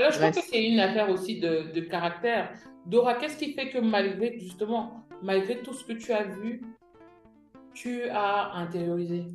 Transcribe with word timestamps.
Alors, 0.00 0.12
je 0.12 0.18
pense 0.18 0.36
que 0.36 0.42
c'est 0.42 0.64
une 0.66 0.80
affaire 0.80 1.10
aussi 1.10 1.40
de, 1.40 1.72
de 1.74 1.80
caractère. 1.82 2.54
Dora, 2.86 3.16
qu'est-ce 3.16 3.36
qui 3.36 3.52
fait 3.52 3.68
que 3.68 3.76
malgré, 3.76 4.38
justement, 4.38 5.04
malgré 5.22 5.60
tout 5.60 5.74
ce 5.74 5.84
que 5.84 5.92
tu 5.92 6.10
as 6.10 6.24
vu, 6.24 6.62
tu 7.74 8.04
as 8.04 8.54
intériorisé? 8.54 9.26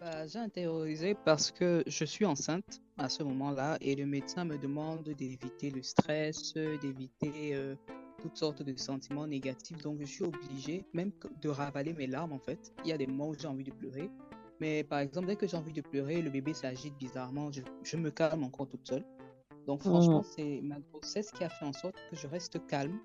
Bah, 0.00 0.26
J'ai 0.26 0.38
intériorisé 0.38 1.14
parce 1.22 1.50
que 1.50 1.84
je 1.86 2.04
suis 2.06 2.24
enceinte 2.24 2.80
à 2.96 3.10
ce 3.10 3.22
moment-là 3.24 3.76
et 3.82 3.94
le 3.94 4.06
médecin 4.06 4.46
me 4.46 4.56
demande 4.56 5.04
d'éviter 5.04 5.70
le 5.70 5.82
stress, 5.82 6.54
d'éviter 6.54 7.54
euh, 7.54 7.74
toutes 8.22 8.38
sortes 8.38 8.62
de 8.62 8.74
sentiments 8.74 9.26
négatifs. 9.26 9.82
Donc, 9.82 9.98
je 10.00 10.06
suis 10.06 10.24
obligée 10.24 10.82
même 10.94 11.12
de 11.42 11.50
ravaler 11.50 11.92
mes 11.92 12.06
larmes 12.06 12.32
en 12.32 12.38
fait. 12.38 12.72
Il 12.84 12.88
y 12.88 12.92
a 12.94 12.96
des 12.96 13.06
moments 13.06 13.28
où 13.28 13.34
j'ai 13.38 13.48
envie 13.48 13.64
de 13.64 13.72
pleurer. 13.72 14.08
Mais 14.60 14.84
par 14.84 15.00
exemple, 15.00 15.26
dès 15.26 15.36
que 15.36 15.46
j'ai 15.46 15.56
envie 15.56 15.72
de 15.72 15.82
pleurer, 15.82 16.22
le 16.22 16.30
bébé 16.30 16.54
s'agite 16.54 16.96
bizarrement. 16.96 17.50
Je, 17.52 17.62
je, 17.82 17.96
me 17.96 18.10
calme 18.10 18.42
encore 18.44 18.68
toute 18.68 18.86
seule. 18.86 19.04
Donc, 19.66 19.82
franchement, 19.82 20.20
mmh. 20.20 20.34
c'est 20.36 20.60
ma 20.62 20.78
grossesse 20.92 21.30
qui 21.30 21.44
a 21.44 21.48
fait 21.48 21.64
en 21.64 21.72
sorte 21.72 21.96
que 22.10 22.16
je 22.16 22.26
reste 22.26 22.64
calme 22.66 22.98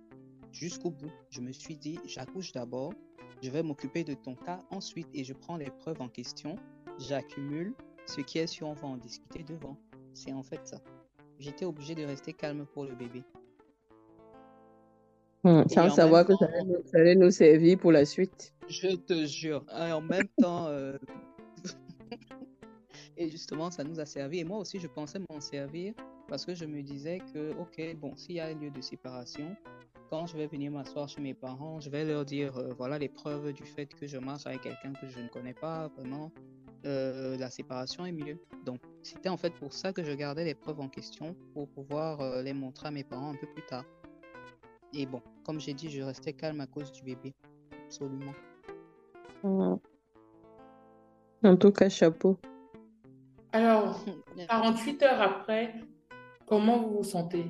jusqu'au 0.51 0.91
bout. 0.91 1.11
Je 1.29 1.41
me 1.41 1.51
suis 1.51 1.75
dit, 1.75 1.99
j'accouche 2.05 2.51
d'abord, 2.51 2.93
je 3.41 3.49
vais 3.49 3.63
m'occuper 3.63 4.03
de 4.03 4.13
ton 4.13 4.35
cas 4.35 4.59
ensuite 4.69 5.07
et 5.13 5.23
je 5.23 5.33
prends 5.33 5.57
les 5.57 5.71
preuves 5.71 6.01
en 6.01 6.07
question, 6.07 6.55
j'accumule, 6.99 7.73
ce 8.05 8.21
qui 8.21 8.37
est 8.37 8.47
sûr, 8.47 8.67
on 8.67 8.73
va 8.73 8.87
en 8.87 8.97
discuter 8.97 9.43
devant. 9.43 9.77
C'est 10.13 10.33
en 10.33 10.43
fait 10.43 10.59
ça. 10.63 10.77
J'étais 11.39 11.65
obligée 11.65 11.95
de 11.95 12.03
rester 12.03 12.33
calme 12.33 12.65
pour 12.73 12.83
le 12.85 12.93
bébé. 12.95 13.23
Mmh, 15.43 15.63
sans 15.69 15.89
savoir 15.89 16.25
que 16.25 16.35
ça 16.35 16.45
allait, 16.93 17.15
nous, 17.15 17.31
servir 17.31 17.79
pour 17.79 17.91
la 17.91 18.05
suite. 18.05 18.53
Je 18.69 18.95
te 18.95 19.25
jure. 19.25 19.65
Et 19.71 19.91
en 19.91 20.01
même 20.01 20.27
temps, 20.39 20.67
euh, 20.67 20.99
et 23.21 23.29
justement, 23.29 23.71
ça 23.71 23.83
nous 23.83 23.99
a 23.99 24.05
servi. 24.05 24.39
Et 24.39 24.43
moi 24.43 24.59
aussi, 24.59 24.79
je 24.79 24.87
pensais 24.87 25.19
m'en 25.29 25.39
servir 25.39 25.93
parce 26.27 26.45
que 26.45 26.55
je 26.55 26.65
me 26.65 26.81
disais 26.81 27.19
que, 27.33 27.51
ok, 27.59 27.95
bon, 27.97 28.15
s'il 28.15 28.35
y 28.35 28.39
a 28.39 28.53
lieu 28.53 28.69
de 28.69 28.81
séparation, 28.81 29.55
quand 30.09 30.27
je 30.27 30.37
vais 30.37 30.47
venir 30.47 30.71
m'asseoir 30.71 31.07
chez 31.07 31.21
mes 31.21 31.33
parents, 31.33 31.79
je 31.79 31.89
vais 31.89 32.03
leur 32.03 32.25
dire, 32.25 32.57
euh, 32.57 32.73
voilà 32.77 32.97
les 32.97 33.09
preuves 33.09 33.53
du 33.53 33.63
fait 33.63 33.85
que 33.85 34.07
je 34.07 34.17
marche 34.17 34.45
avec 34.45 34.61
quelqu'un 34.61 34.93
que 34.93 35.07
je 35.07 35.19
ne 35.19 35.27
connais 35.27 35.53
pas, 35.53 35.87
vraiment, 35.89 36.31
euh, 36.85 37.37
la 37.37 37.49
séparation 37.49 38.05
est 38.05 38.11
mieux. 38.11 38.37
Donc, 38.65 38.79
c'était 39.03 39.29
en 39.29 39.37
fait 39.37 39.53
pour 39.53 39.71
ça 39.71 39.93
que 39.93 40.03
je 40.03 40.11
gardais 40.11 40.43
les 40.43 40.55
preuves 40.55 40.79
en 40.79 40.89
question, 40.89 41.35
pour 41.53 41.67
pouvoir 41.69 42.19
euh, 42.21 42.41
les 42.41 42.53
montrer 42.53 42.87
à 42.87 42.91
mes 42.91 43.03
parents 43.03 43.31
un 43.31 43.35
peu 43.35 43.47
plus 43.47 43.65
tard. 43.65 43.85
Et 44.93 45.05
bon, 45.05 45.21
comme 45.45 45.59
j'ai 45.59 45.73
dit, 45.73 45.89
je 45.89 46.01
restais 46.01 46.33
calme 46.33 46.59
à 46.59 46.67
cause 46.67 46.91
du 46.91 47.03
bébé. 47.03 47.33
Absolument. 47.85 48.33
En 51.43 51.55
tout 51.57 51.71
cas, 51.71 51.89
chapeau. 51.89 52.37
Alors, 53.53 54.05
48 54.47 55.03
heures 55.03 55.21
après, 55.21 55.73
Comment 56.51 56.79
vous 56.79 56.97
vous 56.97 57.03
sentez? 57.05 57.45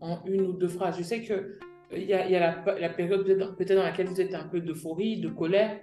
En 0.00 0.18
une 0.26 0.40
ou 0.40 0.52
deux 0.54 0.66
phrases. 0.66 0.98
Je 0.98 1.04
sais 1.04 1.20
qu'il 1.20 1.34
euh, 1.34 1.98
y 1.98 2.12
a, 2.12 2.28
y 2.28 2.34
a 2.34 2.64
la, 2.80 2.88
période 2.88 3.24
peut-être 3.24 3.76
dans 3.76 3.84
laquelle 3.84 4.08
vous 4.08 4.20
êtes 4.20 4.34
un 4.34 4.42
peu 4.42 4.58
d'euphorie, 4.58 5.20
de 5.20 5.28
colère, 5.28 5.78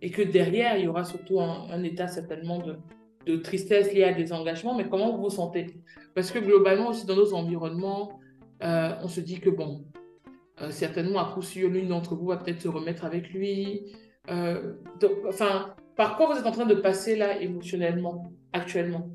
et 0.00 0.10
que 0.10 0.22
derrière, 0.22 0.78
il 0.78 0.86
y 0.86 0.88
aura 0.88 1.04
surtout 1.04 1.40
un, 1.40 1.82
état 1.82 2.08
certainement 2.08 2.56
de, 2.56 2.78
de, 3.26 3.36
tristesse 3.36 3.92
lié 3.92 4.04
à 4.04 4.14
des 4.14 4.32
engagements, 4.32 4.74
mais 4.74 4.88
comment 4.88 5.14
vous 5.14 5.24
vous 5.24 5.28
sentez? 5.28 5.66
Parce 6.14 6.30
que 6.30 6.38
globalement 6.38 6.88
aussi 6.88 7.04
dans 7.04 7.16
nos 7.16 7.34
environnements, 7.34 8.18
euh, 8.62 8.94
on 9.02 9.08
se 9.08 9.20
dit 9.20 9.38
que 9.38 9.50
bon, 9.50 9.84
euh, 10.62 10.70
certainement 10.70 11.20
à 11.20 11.34
coup 11.34 11.42
sûr, 11.42 11.68
l'une 11.68 11.88
d'entre 11.88 12.14
vous 12.16 12.28
va 12.28 12.38
peut-être 12.38 12.62
se 12.62 12.68
remettre 12.68 13.04
avec 13.04 13.28
lui. 13.28 13.92
enfin, 14.26 15.74
par 15.96 16.16
quoi 16.16 16.32
vous 16.32 16.40
êtes 16.40 16.46
en 16.46 16.52
train 16.52 16.64
de 16.64 16.76
passer 16.76 17.14
là 17.14 17.38
émotionnellement, 17.42 18.32
actuellement? 18.52 19.08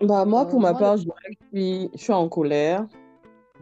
Bah, 0.00 0.24
moi, 0.24 0.46
pour 0.46 0.60
ma 0.60 0.74
part, 0.74 0.96
je 0.96 1.04
suis, 1.52 1.88
je 1.94 1.98
suis 1.98 2.12
en 2.12 2.28
colère, 2.28 2.86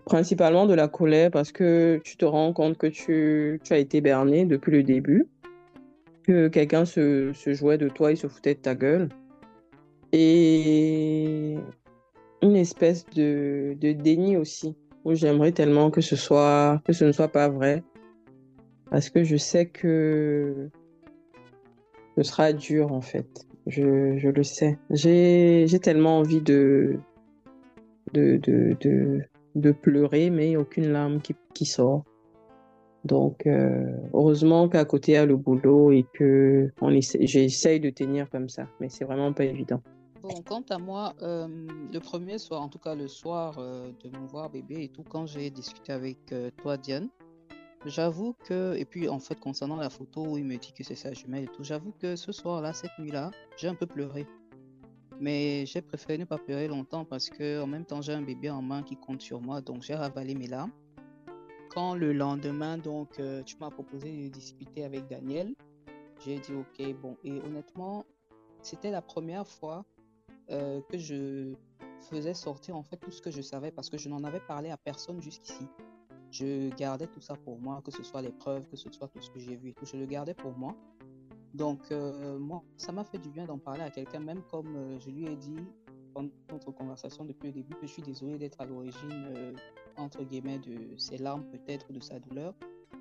principalement 0.07 0.67
de 0.67 0.75
la 0.75 0.89
colère 0.89 1.31
parce 1.31 1.53
que 1.53 2.01
tu 2.05 2.17
te 2.17 2.25
rends 2.25 2.53
compte 2.53 2.77
que 2.79 2.87
tu, 2.87 3.61
tu 3.63 3.73
as 3.73 3.79
été 3.79 4.01
berné 4.01 4.45
depuis 4.45 4.73
le 4.73 4.83
début, 4.83 5.27
que 6.27 6.49
quelqu'un 6.49 6.85
se, 6.85 7.33
se 7.33 7.55
jouait 7.55 7.79
de 7.79 7.89
toi, 7.89 8.11
il 8.11 8.17
se 8.17 8.27
foutait 8.27 8.55
de 8.55 8.61
ta 8.61 8.75
gueule. 8.75 9.09
Et 10.13 11.57
une 12.43 12.57
espèce 12.57 13.07
de, 13.11 13.77
de 13.81 13.93
déni 13.93 14.37
aussi, 14.37 14.75
où 15.05 15.15
j'aimerais 15.15 15.53
tellement 15.53 15.91
que 15.91 16.01
ce 16.01 16.17
soit, 16.17 16.81
que 16.85 16.93
ce 16.93 17.05
ne 17.05 17.13
soit 17.13 17.29
pas 17.29 17.49
vrai, 17.49 17.83
parce 18.91 19.11
que 19.11 19.23
je 19.25 19.37
sais 19.37 19.67
que 19.67 20.69
ce 22.17 22.23
sera 22.23 22.53
dur 22.53 22.93
en 22.93 23.01
fait. 23.01 23.47
Je, 23.67 24.19
je 24.19 24.29
le 24.29 24.43
sais. 24.43 24.79
J'ai 24.91 25.79
tellement 25.81 26.19
envie 26.19 26.43
de 26.43 26.99
de, 28.13 28.37
de, 28.37 28.77
de, 28.81 29.21
de, 29.55 29.73
pleurer, 29.73 30.31
mais 30.31 30.57
aucune 30.57 30.93
larme 30.93 31.21
qui, 31.21 31.35
qui 31.55 31.65
sort. 31.65 32.05
Donc, 33.05 33.47
euh, 33.47 33.97
heureusement 34.13 34.69
qu'à 34.69 34.85
côté, 34.85 35.13
il 35.13 35.15
y 35.17 35.19
a 35.19 35.27
le 35.27 35.37
boulot 35.37 35.93
et 35.93 36.07
que 36.13 36.71
j'essaye 37.21 37.81
de 37.81 37.91
tenir 37.91 38.31
comme 38.31 38.49
ça, 38.49 38.67
mais 38.81 38.89
c'est 38.89 39.05
vraiment 39.05 39.33
pas 39.33 39.45
évident. 39.45 39.81
Bon, 40.23 40.35
quant 40.47 40.63
à 40.71 40.79
moi, 40.79 41.15
euh, 41.23 41.49
le 41.93 41.99
premier 41.99 42.39
soir, 42.39 42.63
en 42.63 42.69
tout 42.69 42.79
cas 42.79 42.95
le 42.95 43.09
soir 43.09 43.57
euh, 43.59 43.91
de 44.05 44.17
mon 44.17 44.27
voir 44.27 44.51
bébé 44.51 44.85
et 44.85 44.89
tout, 44.89 45.03
quand 45.03 45.27
j'ai 45.27 45.51
discuté 45.51 45.93
avec 45.93 46.33
toi, 46.59 46.77
Diane, 46.77 47.09
J'avoue 47.85 48.35
que, 48.45 48.77
et 48.77 48.85
puis 48.85 49.09
en 49.09 49.19
fait, 49.19 49.35
concernant 49.41 49.75
la 49.75 49.91
photo 49.91 50.25
où 50.25 50.39
il 50.39 50.45
me 50.45 50.57
dit 50.57 50.73
que 50.73 50.85
c'est 50.85 50.95
sa 50.95 51.13
jumelle 51.13 51.45
et 51.45 51.49
tout, 51.49 51.65
j'avoue 51.65 51.93
que 51.93 52.15
ce 52.15 52.31
soir-là, 52.31 52.73
cette 52.73 52.97
nuit-là, 53.01 53.33
j'ai 53.57 53.67
un 53.67 53.75
peu 53.75 53.87
pleuré. 53.87 54.27
Mais 55.19 55.67
j'ai 55.67 55.83
préféré 55.83 56.17
ne 56.17 56.25
pas 56.25 56.39
pleurer 56.39 56.69
longtemps 56.69 57.05
parce 57.05 57.29
que 57.29 57.61
en 57.61 57.67
même 57.67 57.85
temps, 57.85 58.01
j'ai 58.01 58.13
un 58.13 58.23
bébé 58.23 58.51
en 58.51 58.63
main 58.63 58.85
qui 58.85 58.97
compte 58.97 59.21
sur 59.21 59.41
moi, 59.41 59.61
donc 59.61 59.83
j'ai 59.83 59.97
ravalé 59.97 60.35
mes 60.37 60.47
larmes. 60.47 60.71
Quand 61.71 61.97
le 61.97 62.13
lendemain, 62.13 62.79
donc, 62.79 63.19
euh, 63.19 63.43
tu 63.43 63.57
m'as 63.59 63.71
proposé 63.71 64.13
de 64.13 64.29
discuter 64.29 64.85
avec 64.85 65.09
Daniel, 65.09 65.55
j'ai 66.25 66.39
dit 66.39 66.53
ok, 66.53 66.95
bon, 67.01 67.17
et 67.25 67.33
honnêtement, 67.41 68.05
c'était 68.63 68.93
la 68.93 69.03
première 69.03 69.47
fois 69.47 69.85
euh, 70.51 70.81
que 70.89 70.99
je 70.99 71.55
faisais 72.11 72.35
sortir 72.35 72.77
en 72.77 72.83
fait 72.85 72.97
tout 72.97 73.11
ce 73.11 73.23
que 73.23 73.31
je 73.31 73.43
savais 73.43 73.73
parce 73.73 73.91
que 73.91 73.99
je 73.99 74.09
n'en 74.09 74.23
avais 74.23 74.41
parlé 74.41 74.71
à 74.71 74.77
personne 74.77 75.21
jusqu'ici 75.21 75.67
je 76.33 76.75
gardais 76.77 77.07
tout 77.07 77.21
ça 77.21 77.37
pour 77.37 77.61
moi, 77.61 77.83
que 77.85 77.91
ce 77.91 78.03
soit 78.03 78.23
les 78.23 78.33
preuves, 78.33 78.67
que 78.69 78.77
ce 78.77 78.91
soit 78.91 79.07
tout 79.09 79.21
ce 79.21 79.31
que 79.31 79.39
j'ai 79.39 79.55
vu 79.55 79.69
et 79.71 79.73
tout, 79.75 79.85
je 79.85 79.97
le 79.97 80.07
gardais 80.07 80.35
pour 80.35 80.57
moi. 80.57 80.75
Donc, 81.53 81.81
euh, 81.93 82.39
moi, 82.39 82.63
ça 82.79 82.91
m'a 82.91 83.05
fait 83.05 83.19
du 83.19 83.29
bien 83.29 83.45
d'en 83.45 83.59
parler 83.59 83.83
à 83.83 83.91
quelqu'un, 83.91 84.21
même 84.21 84.41
comme 84.51 84.75
euh, 84.75 84.99
je 84.99 85.11
lui 85.11 85.27
ai 85.27 85.37
dit 85.37 85.65
pendant 86.15 86.31
notre 86.51 86.73
conversation 86.73 87.27
depuis 87.27 87.49
le 87.49 87.53
début 87.53 87.75
que 87.75 87.87
je 87.87 87.93
suis 87.93 88.03
désolé 88.03 88.39
d'être 88.39 88.61
à 88.63 88.65
l'origine, 88.65 89.27
euh, 89.37 89.53
entre 89.99 90.25
guillemets, 90.25 90.59
de 90.59 90.97
ses 90.97 91.19
larmes 91.19 91.45
peut-être, 91.45 91.93
de 91.93 92.01
sa 92.01 92.19
douleur. 92.19 92.55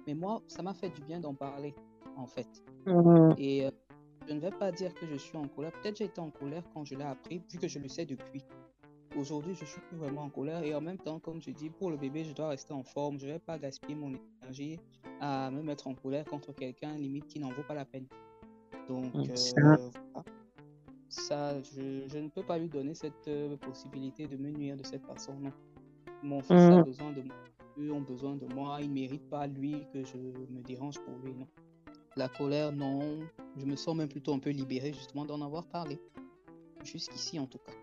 Mais 0.06 0.14
moi, 0.14 0.42
ça 0.48 0.62
m'a 0.62 0.74
fait 0.74 0.90
du 0.90 1.02
bien 1.02 1.22
d'en 1.22 1.34
parler, 1.34 1.74
en 2.18 2.28
fait. 2.28 2.50
Mmh. 2.86 3.36
Et 3.38 3.70
je 4.28 4.34
ne 4.34 4.40
vais 4.40 4.52
pas 4.52 4.74
dire 4.74 4.94
que 4.94 5.06
je 5.08 5.16
suis 5.16 5.38
en 5.38 5.48
colère. 5.48 5.72
Peut-être 5.82 5.98
j'ai 5.98 6.06
été 6.06 6.20
en 6.20 6.32
colère 6.32 6.64
quand 6.74 6.84
je 6.84 6.96
l'ai 6.96 7.06
appris, 7.06 7.42
vu 7.50 7.60
que 7.60 7.68
je 7.70 7.80
le 7.80 7.88
sais 7.88 8.06
depuis 8.06 8.44
aujourd'hui, 9.16 9.56
je 9.56 9.66
suis 9.66 9.82
plus 9.82 9.98
vraiment 9.98 10.24
en 10.24 10.30
colère 10.30 10.64
et 10.64 10.74
en 10.74 10.82
même 10.82 10.98
temps, 10.98 11.20
comme 11.20 11.42
je 11.42 11.52
dis, 11.52 11.70
pour 11.70 11.90
le 11.90 11.98
bébé, 11.98 12.24
je 12.24 12.34
dois 12.34 12.50
rester 12.50 12.74
en 12.74 12.84
forme. 12.84 13.20
Je 13.20 13.28
vais 13.28 13.40
pas 13.40 13.58
gaspiller 13.58 13.96
mon 13.96 14.14
énergie 14.42 14.80
à 15.20 15.52
me 15.52 15.62
mettre 15.62 15.88
en 15.88 15.94
colère 15.94 16.26
contre 16.26 16.54
quelqu'un 16.54 16.96
limite 16.96 17.28
qui 17.28 17.40
n'en 17.40 17.52
vaut 17.52 17.64
pas 17.64 17.74
la 17.74 17.86
peine. 17.86 18.08
Donc, 18.88 19.14
euh, 19.16 19.36
ça, 21.10 21.62
je, 21.62 22.08
je, 22.08 22.18
ne 22.18 22.30
peux 22.30 22.44
pas 22.44 22.58
lui 22.58 22.70
donner 22.70 22.94
cette 22.94 23.28
euh, 23.28 23.56
possibilité 23.58 24.28
de 24.28 24.38
me 24.38 24.50
nuire 24.50 24.78
de 24.78 24.86
cette 24.86 25.06
façon. 25.06 25.34
Non. 25.40 25.52
Mon 26.24 26.42
fils 26.42 26.52
a 26.52 26.82
mm. 26.82 26.84
besoin 26.84 27.12
de 27.12 27.22
moi, 27.22 27.36
eux 27.80 27.92
ont 27.92 28.02
besoin 28.02 28.36
de 28.36 28.46
moi. 28.54 28.78
Il 28.82 28.90
ne 28.90 28.94
mérite 28.94 29.28
pas, 29.30 29.48
lui, 29.48 29.76
que 29.94 30.04
je 30.04 30.18
me 30.18 30.62
dérange 30.62 31.00
pour 31.00 31.18
lui. 31.24 31.34
Non. 31.34 31.48
La 32.16 32.28
colère, 32.30 32.72
non. 32.72 33.20
Je 33.58 33.66
me 33.66 33.76
sens 33.76 33.96
même 33.96 34.10
plutôt 34.10 34.34
un 34.34 34.40
peu 34.40 34.50
libéré 34.50 34.94
justement 34.94 35.26
d'en 35.26 35.42
avoir 35.42 35.68
parlé. 35.68 36.00
Jusqu'ici, 36.84 37.40
en 37.40 37.46
tout 37.46 37.60
cas. 37.60 37.74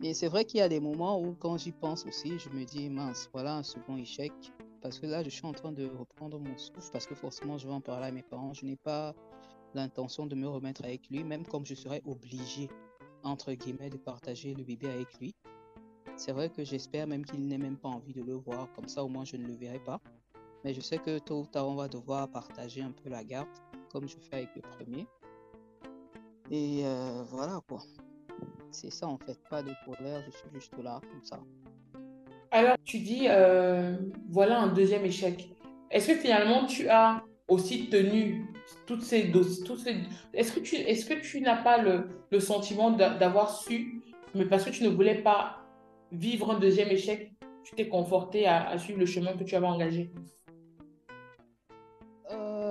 Mais 0.00 0.14
c'est 0.14 0.28
vrai 0.28 0.46
qu'il 0.46 0.58
y 0.58 0.62
a 0.62 0.68
des 0.68 0.80
moments 0.80 1.20
où, 1.20 1.34
quand 1.34 1.58
j'y 1.58 1.72
pense 1.72 2.06
aussi, 2.06 2.38
je 2.38 2.48
me 2.48 2.64
dis, 2.64 2.88
mince, 2.88 3.28
voilà 3.34 3.56
un 3.56 3.62
second 3.62 3.98
échec. 3.98 4.32
Parce 4.80 4.98
que 4.98 5.06
là, 5.06 5.22
je 5.22 5.28
suis 5.28 5.44
en 5.44 5.52
train 5.52 5.72
de 5.72 5.86
reprendre 5.86 6.38
mon 6.38 6.56
souffle, 6.56 6.90
parce 6.90 7.06
que 7.06 7.14
forcément, 7.14 7.58
je 7.58 7.66
vais 7.66 7.74
en 7.74 7.82
parler 7.82 8.06
à 8.06 8.10
mes 8.10 8.22
parents. 8.22 8.54
Je 8.54 8.64
n'ai 8.64 8.76
pas 8.76 9.14
l'intention 9.74 10.24
de 10.24 10.34
me 10.34 10.48
remettre 10.48 10.84
avec 10.84 11.10
lui, 11.10 11.22
même 11.22 11.46
comme 11.46 11.66
je 11.66 11.74
serais 11.74 12.00
obligé, 12.06 12.70
entre 13.24 13.52
guillemets, 13.52 13.90
de 13.90 13.98
partager 13.98 14.54
le 14.54 14.64
bébé 14.64 14.88
avec 14.88 15.18
lui. 15.20 15.34
C'est 16.16 16.32
vrai 16.32 16.48
que 16.48 16.64
j'espère 16.64 17.06
même 17.06 17.24
qu'il 17.26 17.46
n'ait 17.46 17.58
même 17.58 17.76
pas 17.76 17.88
envie 17.88 18.14
de 18.14 18.22
le 18.22 18.34
voir, 18.34 18.72
comme 18.72 18.88
ça 18.88 19.04
au 19.04 19.08
moins 19.08 19.26
je 19.26 19.36
ne 19.36 19.46
le 19.46 19.54
verrai 19.54 19.80
pas. 19.80 20.00
Mais 20.64 20.72
je 20.72 20.80
sais 20.80 20.98
que 20.98 21.18
tôt 21.18 21.40
ou 21.40 21.46
tard, 21.46 21.68
on 21.68 21.74
va 21.74 21.88
devoir 21.88 22.30
partager 22.30 22.80
un 22.80 22.92
peu 22.92 23.10
la 23.10 23.22
garde, 23.22 23.48
comme 23.90 24.08
je 24.08 24.16
fais 24.18 24.36
avec 24.36 24.56
le 24.56 24.62
premier. 24.62 25.06
Et 26.50 26.86
euh, 26.86 27.22
voilà 27.28 27.60
quoi. 27.68 27.80
C'est 28.70 28.90
ça 28.90 29.06
en 29.06 29.18
fait, 29.18 29.38
pas 29.48 29.62
de 29.62 29.72
colère, 29.84 30.22
je 30.26 30.30
suis 30.30 30.48
juste 30.52 30.72
là 30.82 31.00
comme 31.00 31.24
ça. 31.24 31.40
Alors 32.50 32.76
tu 32.84 32.98
dis, 32.98 33.26
euh, 33.28 33.96
voilà 34.28 34.60
un 34.60 34.68
deuxième 34.68 35.04
échec. 35.04 35.50
Est-ce 35.90 36.08
que 36.08 36.14
finalement 36.14 36.66
tu 36.66 36.88
as 36.88 37.22
aussi 37.48 37.88
tenu 37.88 38.46
toutes 38.86 39.02
ces 39.02 39.30
toutes 39.30 39.78
ces... 39.78 39.96
est-ce 40.32 40.52
que 40.52 41.14
tu, 41.14 41.40
n'as 41.40 41.62
pas 41.62 41.78
le, 41.78 42.40
sentiment 42.40 42.90
d'avoir 42.90 43.56
su, 43.56 44.02
mais 44.34 44.46
parce 44.46 44.64
que 44.64 44.70
tu 44.70 44.84
ne 44.84 44.88
voulais 44.88 45.22
pas 45.22 45.58
vivre 46.12 46.52
un 46.52 46.58
deuxième 46.58 46.90
échec, 46.90 47.32
tu 47.64 47.74
t'es 47.74 47.88
conforté 47.88 48.46
à 48.46 48.76
suivre 48.78 49.00
le 49.00 49.06
chemin 49.06 49.36
que 49.36 49.44
tu 49.44 49.54
avais 49.56 49.66
engagé? 49.66 50.12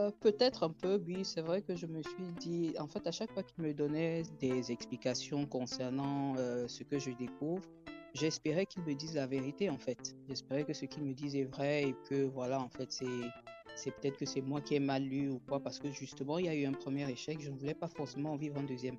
Euh, 0.09 0.11
Peut-être 0.19 0.63
un 0.63 0.69
peu, 0.69 1.01
oui. 1.05 1.23
C'est 1.23 1.41
vrai 1.41 1.61
que 1.61 1.75
je 1.75 1.85
me 1.85 2.01
suis 2.01 2.31
dit, 2.39 2.73
en 2.79 2.87
fait, 2.87 3.05
à 3.07 3.11
chaque 3.11 3.31
fois 3.31 3.43
qu'il 3.43 3.63
me 3.63 3.73
donnait 3.73 4.23
des 4.39 4.71
explications 4.71 5.45
concernant 5.45 6.35
euh, 6.37 6.67
ce 6.67 6.83
que 6.83 6.99
je 6.99 7.11
découvre, 7.11 7.63
j'espérais 8.13 8.65
qu'il 8.65 8.83
me 8.83 8.93
dise 8.93 9.15
la 9.15 9.27
vérité, 9.27 9.69
en 9.69 9.77
fait. 9.77 10.15
J'espérais 10.27 10.63
que 10.63 10.73
ce 10.73 10.85
qu'il 10.85 11.03
me 11.03 11.13
disait 11.13 11.39
est 11.39 11.55
vrai 11.55 11.83
et 11.83 11.95
que, 12.09 12.25
voilà, 12.25 12.61
en 12.61 12.69
fait, 12.69 12.91
c'est 12.91 13.05
c'est 13.75 13.91
peut-être 13.91 14.17
que 14.17 14.25
c'est 14.25 14.41
moi 14.41 14.59
qui 14.59 14.75
ai 14.75 14.79
mal 14.81 15.03
lu 15.03 15.29
ou 15.29 15.39
quoi, 15.47 15.61
parce 15.61 15.79
que 15.79 15.89
justement, 15.89 16.37
il 16.37 16.47
y 16.47 16.49
a 16.49 16.55
eu 16.55 16.65
un 16.65 16.73
premier 16.73 17.09
échec, 17.09 17.39
je 17.39 17.49
ne 17.49 17.57
voulais 17.57 17.73
pas 17.73 17.87
forcément 17.87 18.35
vivre 18.35 18.57
un 18.57 18.63
deuxième. 18.63 18.97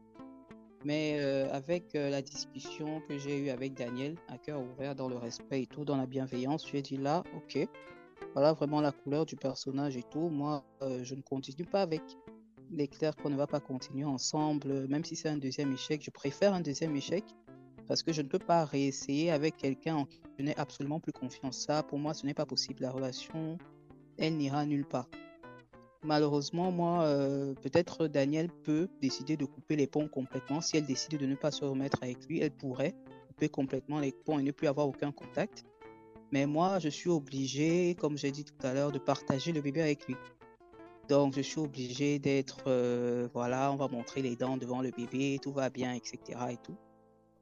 Mais 0.87 1.19
euh, 1.21 1.53
avec 1.53 1.93
la 1.93 2.23
discussion 2.23 3.03
que 3.07 3.19
j'ai 3.19 3.37
eue 3.37 3.51
avec 3.51 3.75
Daniel, 3.75 4.15
à 4.29 4.39
cœur 4.39 4.63
ouvert, 4.63 4.95
dans 4.95 5.09
le 5.11 5.19
respect 5.19 5.63
et 5.63 5.67
tout, 5.67 5.85
dans 5.85 5.99
la 5.99 6.07
bienveillance, 6.07 6.67
je 6.67 6.73
lui 6.73 6.79
ai 6.79 6.83
dit 6.83 6.97
là, 6.97 7.23
ok, 7.37 7.69
voilà 8.33 8.53
vraiment 8.53 8.81
la 8.81 8.93
couleur 8.93 9.27
du 9.27 9.37
personnage 9.37 9.97
et 9.97 10.03
tout. 10.03 10.29
Moi, 10.29 10.65
euh, 10.83 11.01
je 11.03 11.15
ne 11.15 11.23
continue 11.23 11.67
pas 11.67 11.83
avec. 11.83 12.03
Il 12.73 12.81
est 12.81 12.89
clair 12.89 13.17
qu'on 13.17 13.31
ne 13.31 13.37
va 13.37 13.47
pas 13.47 13.61
continuer 13.61 14.05
ensemble, 14.05 14.87
même 14.89 15.05
si 15.05 15.17
c'est 15.17 15.29
un 15.29 15.37
deuxième 15.37 15.73
échec. 15.73 16.03
Je 16.05 16.11
préfère 16.11 16.55
un 16.55 16.61
deuxième 16.61 16.95
échec 16.95 17.25
parce 17.89 18.05
que 18.05 18.13
je 18.13 18.23
ne 18.23 18.29
peux 18.29 18.39
pas 18.39 18.65
réessayer 18.65 19.33
avec 19.33 19.57
quelqu'un 19.57 19.97
en 19.97 20.05
qui 20.05 20.21
je 20.39 20.45
n'ai 20.45 20.57
absolument 20.57 21.01
plus 21.01 21.13
confiance. 21.13 21.59
Ça, 21.59 21.83
pour 21.83 21.99
moi, 21.99 22.15
ce 22.15 22.25
n'est 22.25 22.35
pas 22.35 22.47
possible. 22.47 22.83
La 22.83 22.93
relation 22.93 23.59
elle 24.21 24.37
n'ira 24.37 24.67
nulle 24.67 24.85
part. 24.85 25.09
Malheureusement, 26.03 26.71
moi, 26.71 27.03
euh, 27.03 27.55
peut-être 27.55 28.07
Daniel 28.07 28.49
peut 28.49 28.89
décider 29.01 29.37
de 29.37 29.45
couper 29.45 29.77
les 29.77 29.87
ponts 29.87 30.09
complètement. 30.09 30.61
Si 30.61 30.77
elle 30.77 30.87
décide 30.87 31.19
de 31.19 31.27
ne 31.27 31.35
pas 31.35 31.51
se 31.51 31.65
remettre 31.65 32.03
avec 32.03 32.27
lui, 32.27 32.41
elle 32.41 32.53
pourrait 32.53 32.95
couper 33.29 33.49
complètement 33.49 33.99
les 33.99 34.13
ponts 34.13 34.39
et 34.39 34.43
ne 34.43 34.51
plus 34.51 34.67
avoir 34.67 34.89
aucun 34.89 35.13
contact. 35.13 35.65
Mais 36.33 36.47
moi, 36.47 36.79
je 36.79 36.89
suis 36.89 37.11
obligé, 37.11 37.97
comme 37.97 38.17
j'ai 38.17 38.31
dit 38.31 38.45
tout 38.45 38.67
à 38.67 38.73
l'heure, 38.73 38.93
de 38.93 38.99
partager 38.99 39.53
le 39.53 39.61
bébé 39.61 39.83
avec 39.83 40.07
lui. 40.07 40.17
Donc, 41.09 41.35
je 41.35 41.41
suis 41.41 41.59
obligé 41.59 42.19
d'être, 42.21 42.65
euh, 42.69 43.29
voilà, 43.35 43.73
on 43.73 43.77
va 43.77 43.89
montrer 43.89 44.23
les 44.23 44.37
dents 44.37 44.57
devant 44.57 44.81
le 44.81 44.93
bébé, 44.93 45.39
tout 45.43 45.53
va 45.53 45.69
bien, 45.69 45.93
etc. 45.93 46.39
Et 46.53 46.57
tout. 46.57 46.77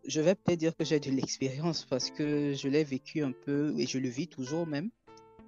Je 0.06 0.22
vais 0.22 0.34
peut-être 0.34 0.58
dire 0.58 0.74
que 0.74 0.84
j'ai 0.84 1.00
de 1.00 1.10
l'expérience 1.10 1.84
parce 1.84 2.10
que 2.10 2.54
je 2.54 2.68
l'ai 2.68 2.84
vécu 2.84 3.22
un 3.22 3.32
peu 3.32 3.74
et 3.76 3.86
je 3.86 3.98
le 3.98 4.08
vis 4.08 4.26
toujours 4.26 4.66
même 4.66 4.90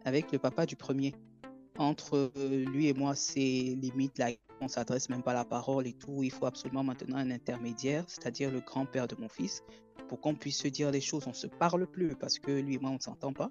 avec 0.05 0.33
le 0.33 0.39
papa 0.39 0.67
du 0.67 0.77
premier. 0.77 1.15
Entre 1.79 2.31
euh, 2.37 2.65
lui 2.67 2.89
et 2.89 2.93
moi, 2.93 3.15
c'est 3.15 3.41
limite 3.41 4.19
là, 4.19 4.31
on 4.61 4.69
s'adresse 4.69 5.09
même 5.09 5.23
pas 5.23 5.33
la 5.33 5.45
parole 5.45 5.87
et 5.87 5.93
tout. 5.93 6.23
Il 6.23 6.31
faut 6.31 6.47
absolument 6.47 6.85
maintenant 6.85 7.17
un 7.17 7.31
intermédiaire, 7.31 8.05
c'est-à-dire 8.07 8.51
le 8.51 8.61
grand-père 8.61 9.07
de 9.09 9.17
mon 9.17 9.29
fils, 9.29 9.63
pour 10.09 10.21
qu'on 10.21 10.35
puisse 10.35 10.59
se 10.59 10.69
dire 10.69 10.91
les 10.91 11.01
choses. 11.01 11.27
On 11.27 11.33
se 11.33 11.47
parle 11.47 11.87
plus 11.87 12.15
parce 12.15 12.39
que 12.39 12.51
lui 12.51 12.75
et 12.75 12.79
moi, 12.79 12.91
on 12.91 12.95
ne 12.95 13.01
s'entend 13.01 13.33
pas. 13.33 13.51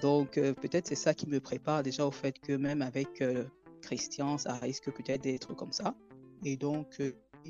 Donc 0.00 0.38
euh, 0.38 0.52
peut-être 0.54 0.86
c'est 0.86 0.94
ça 0.94 1.14
qui 1.14 1.28
me 1.28 1.40
prépare 1.40 1.82
déjà 1.82 2.06
au 2.06 2.12
fait 2.12 2.38
que 2.38 2.52
même 2.52 2.80
avec 2.82 3.20
euh, 3.22 3.44
Christian, 3.82 4.38
ça 4.38 4.54
risque 4.54 4.90
peut-être 4.92 5.22
d'être 5.22 5.54
comme 5.54 5.72
ça. 5.72 5.94
Et 6.44 6.56
donc 6.56 7.02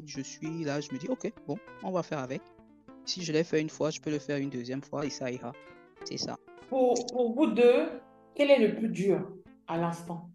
je 0.06 0.20
suis 0.20 0.64
là, 0.64 0.80
je 0.80 0.92
me 0.92 0.98
dis 0.98 1.08
ok, 1.08 1.32
bon, 1.46 1.58
on 1.82 1.90
va 1.90 2.02
faire 2.02 2.20
avec. 2.20 2.42
Si 3.04 3.22
je 3.22 3.32
l'ai 3.32 3.44
fait 3.44 3.60
une 3.60 3.70
fois, 3.70 3.90
je 3.90 4.00
peux 4.00 4.10
le 4.10 4.18
faire 4.18 4.38
une 4.38 4.50
deuxième 4.50 4.82
fois 4.82 5.04
et 5.04 5.10
ça 5.10 5.30
ira. 5.30 5.52
C'est 6.04 6.16
ça. 6.16 6.36
Pour, 6.68 6.94
pour 7.12 7.34
vous 7.34 7.48
deux, 7.48 7.88
quel 8.34 8.50
est 8.50 8.66
le 8.66 8.76
plus 8.76 8.88
dur 8.88 9.28
à 9.66 9.76
l'instant? 9.76 10.29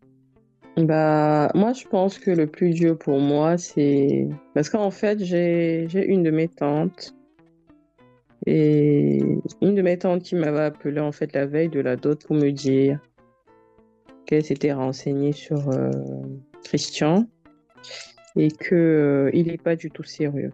Bah, 0.77 1.50
moi, 1.56 1.72
je 1.72 1.88
pense 1.88 2.19
que 2.19 2.31
le 2.31 2.48
plus 2.48 2.72
dur 2.72 2.98
pour 2.98 3.19
moi, 3.19 3.57
c'est... 3.57 4.27
Parce 4.54 4.69
qu'en 4.69 4.92
fait, 4.92 5.24
j'ai, 5.24 5.88
une 5.94 6.24
de 6.24 6.31
mes 6.31 6.50
tantes. 6.50 7.16
Et 8.45 9.22
une 9.62 9.75
de 9.75 9.81
mes 9.81 9.98
tantes 9.98 10.24
qui 10.24 10.36
m'avait 10.36 10.60
appelé 10.60 11.00
en 11.00 11.12
fait 11.12 11.33
la 11.33 11.45
veille 11.45 11.69
de 11.69 11.80
la 11.80 11.95
dot 11.95 12.24
pour 12.27 12.36
me 12.36 12.51
dire 12.51 13.00
qu'elle 14.27 14.44
s'était 14.44 14.74
renseignée 14.74 15.31
sur 15.31 15.69
euh, 15.69 15.89
Christian 16.63 17.25
et 18.36 18.50
que 18.51 18.75
euh, 18.75 19.31
il 19.33 19.48
n'est 19.48 19.57
pas 19.57 19.75
du 19.75 19.89
tout 19.89 20.04
sérieux. 20.04 20.51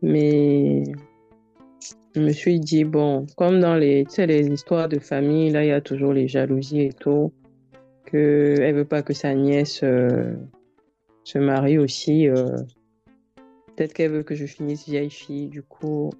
Mais 0.00 0.84
je 2.14 2.20
me 2.20 2.30
suis 2.30 2.60
dit, 2.60 2.84
bon, 2.84 3.26
comme 3.36 3.60
dans 3.60 3.74
les, 3.74 4.06
les 4.18 4.46
histoires 4.48 4.88
de 4.88 5.00
famille, 5.00 5.50
là, 5.50 5.64
il 5.64 5.68
y 5.68 5.72
a 5.72 5.80
toujours 5.80 6.12
les 6.12 6.28
jalousies 6.28 6.82
et 6.82 6.92
tout, 6.92 7.32
qu'elle 8.06 8.74
ne 8.74 8.78
veut 8.78 8.84
pas 8.84 9.02
que 9.02 9.12
sa 9.12 9.34
nièce 9.34 9.80
euh, 9.82 10.34
se 11.24 11.38
marie 11.38 11.78
aussi. 11.78 12.28
Euh, 12.28 12.56
peut-être 13.74 13.92
qu'elle 13.92 14.12
veut 14.12 14.22
que 14.22 14.34
je 14.34 14.46
finisse 14.46 14.88
vieille 14.88 15.10
fille. 15.10 15.48
Du 15.48 15.62
coup, 15.62 16.10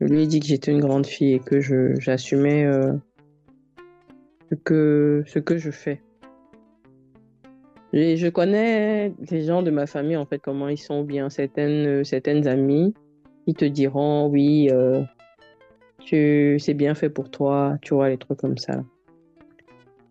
je 0.00 0.06
lui 0.06 0.22
ai 0.22 0.26
dit 0.26 0.40
que 0.40 0.46
j'étais 0.46 0.72
une 0.72 0.80
grande 0.80 1.06
fille 1.06 1.34
et 1.34 1.38
que 1.38 1.60
j'assumais 2.00 2.64
euh, 2.64 2.92
ce, 4.50 4.54
que, 4.54 5.24
je 5.56 5.70
fais. 5.70 6.00
Je 7.92 8.28
connais 8.28 9.14
les 9.30 9.42
gens 9.44 9.62
de 9.62 9.70
ma 9.70 9.86
famille, 9.86 10.16
en 10.16 10.26
fait, 10.26 10.38
comment 10.38 10.68
ils 10.68 10.78
sont 10.78 11.04
bien. 11.04 11.30
Certaines, 11.30 12.04
certaines 12.04 12.48
amies, 12.48 12.94
ils 13.46 13.54
te 13.54 13.64
diront, 13.64 14.28
oui, 14.28 14.70
c'est 16.06 16.74
bien 16.74 16.94
fait 16.94 17.10
pour 17.10 17.30
toi, 17.30 17.76
tu 17.82 17.94
vois, 17.94 18.08
les 18.08 18.18
trucs 18.18 18.38
comme 18.38 18.58
ça. 18.58 18.82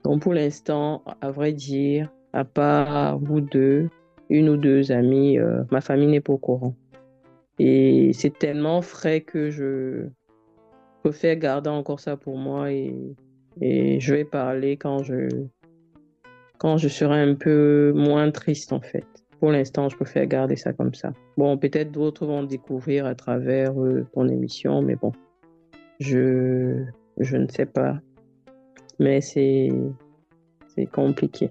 Donc 0.04 0.22
pour 0.22 0.34
l'instant, 0.34 1.04
à 1.22 1.32
vrai 1.32 1.54
dire, 1.54 2.12
à 2.34 2.44
part 2.44 3.20
vous 3.20 3.42
deux, 3.42 3.90
une 4.30 4.50
ou 4.50 4.58
deux 4.58 4.92
amies, 4.92 5.38
euh, 5.38 5.64
ma 5.72 5.82
famille 5.82 6.08
n'est 6.08 6.22
pas 6.22 6.34
au 6.34 6.38
courant. 6.38 6.76
Et 7.60 8.12
c'est 8.14 8.38
tellement 8.38 8.82
frais 8.82 9.22
que 9.22 9.52
je 9.52 10.08
préfère 11.04 11.36
garder 11.36 11.70
encore 11.70 12.00
ça 12.00 12.16
pour 12.18 12.38
moi 12.38 12.72
et, 12.72 12.96
et 13.60 14.00
je 14.00 14.14
vais 14.14 14.24
parler 14.24 14.78
quand 14.78 15.04
je, 15.04 15.28
quand 16.58 16.78
je 16.78 16.88
serai 16.88 17.20
un 17.22 17.36
peu 17.36 17.92
moins 17.96 18.32
triste 18.32 18.74
en 18.74 18.82
fait. 18.82 19.06
Pour 19.40 19.52
l'instant, 19.52 19.90
je 19.90 19.96
préfère 19.96 20.28
garder 20.28 20.56
ça 20.56 20.72
comme 20.72 20.94
ça. 20.94 21.14
Bon, 21.36 21.58
peut-être 21.58 21.92
d'autres 21.92 22.28
vont 22.28 22.44
découvrir 22.44 23.08
à 23.08 23.16
travers 23.16 23.74
euh, 23.82 24.06
ton 24.14 24.28
émission, 24.28 24.84
mais 24.84 24.96
bon. 24.96 25.12
Je, 26.00 26.84
je 27.18 27.38
ne 27.38 27.48
sais 27.48 27.66
pas. 27.66 28.00
Mais 29.02 29.20
c'est, 29.20 29.70
c'est 30.76 30.86
compliqué. 30.86 31.50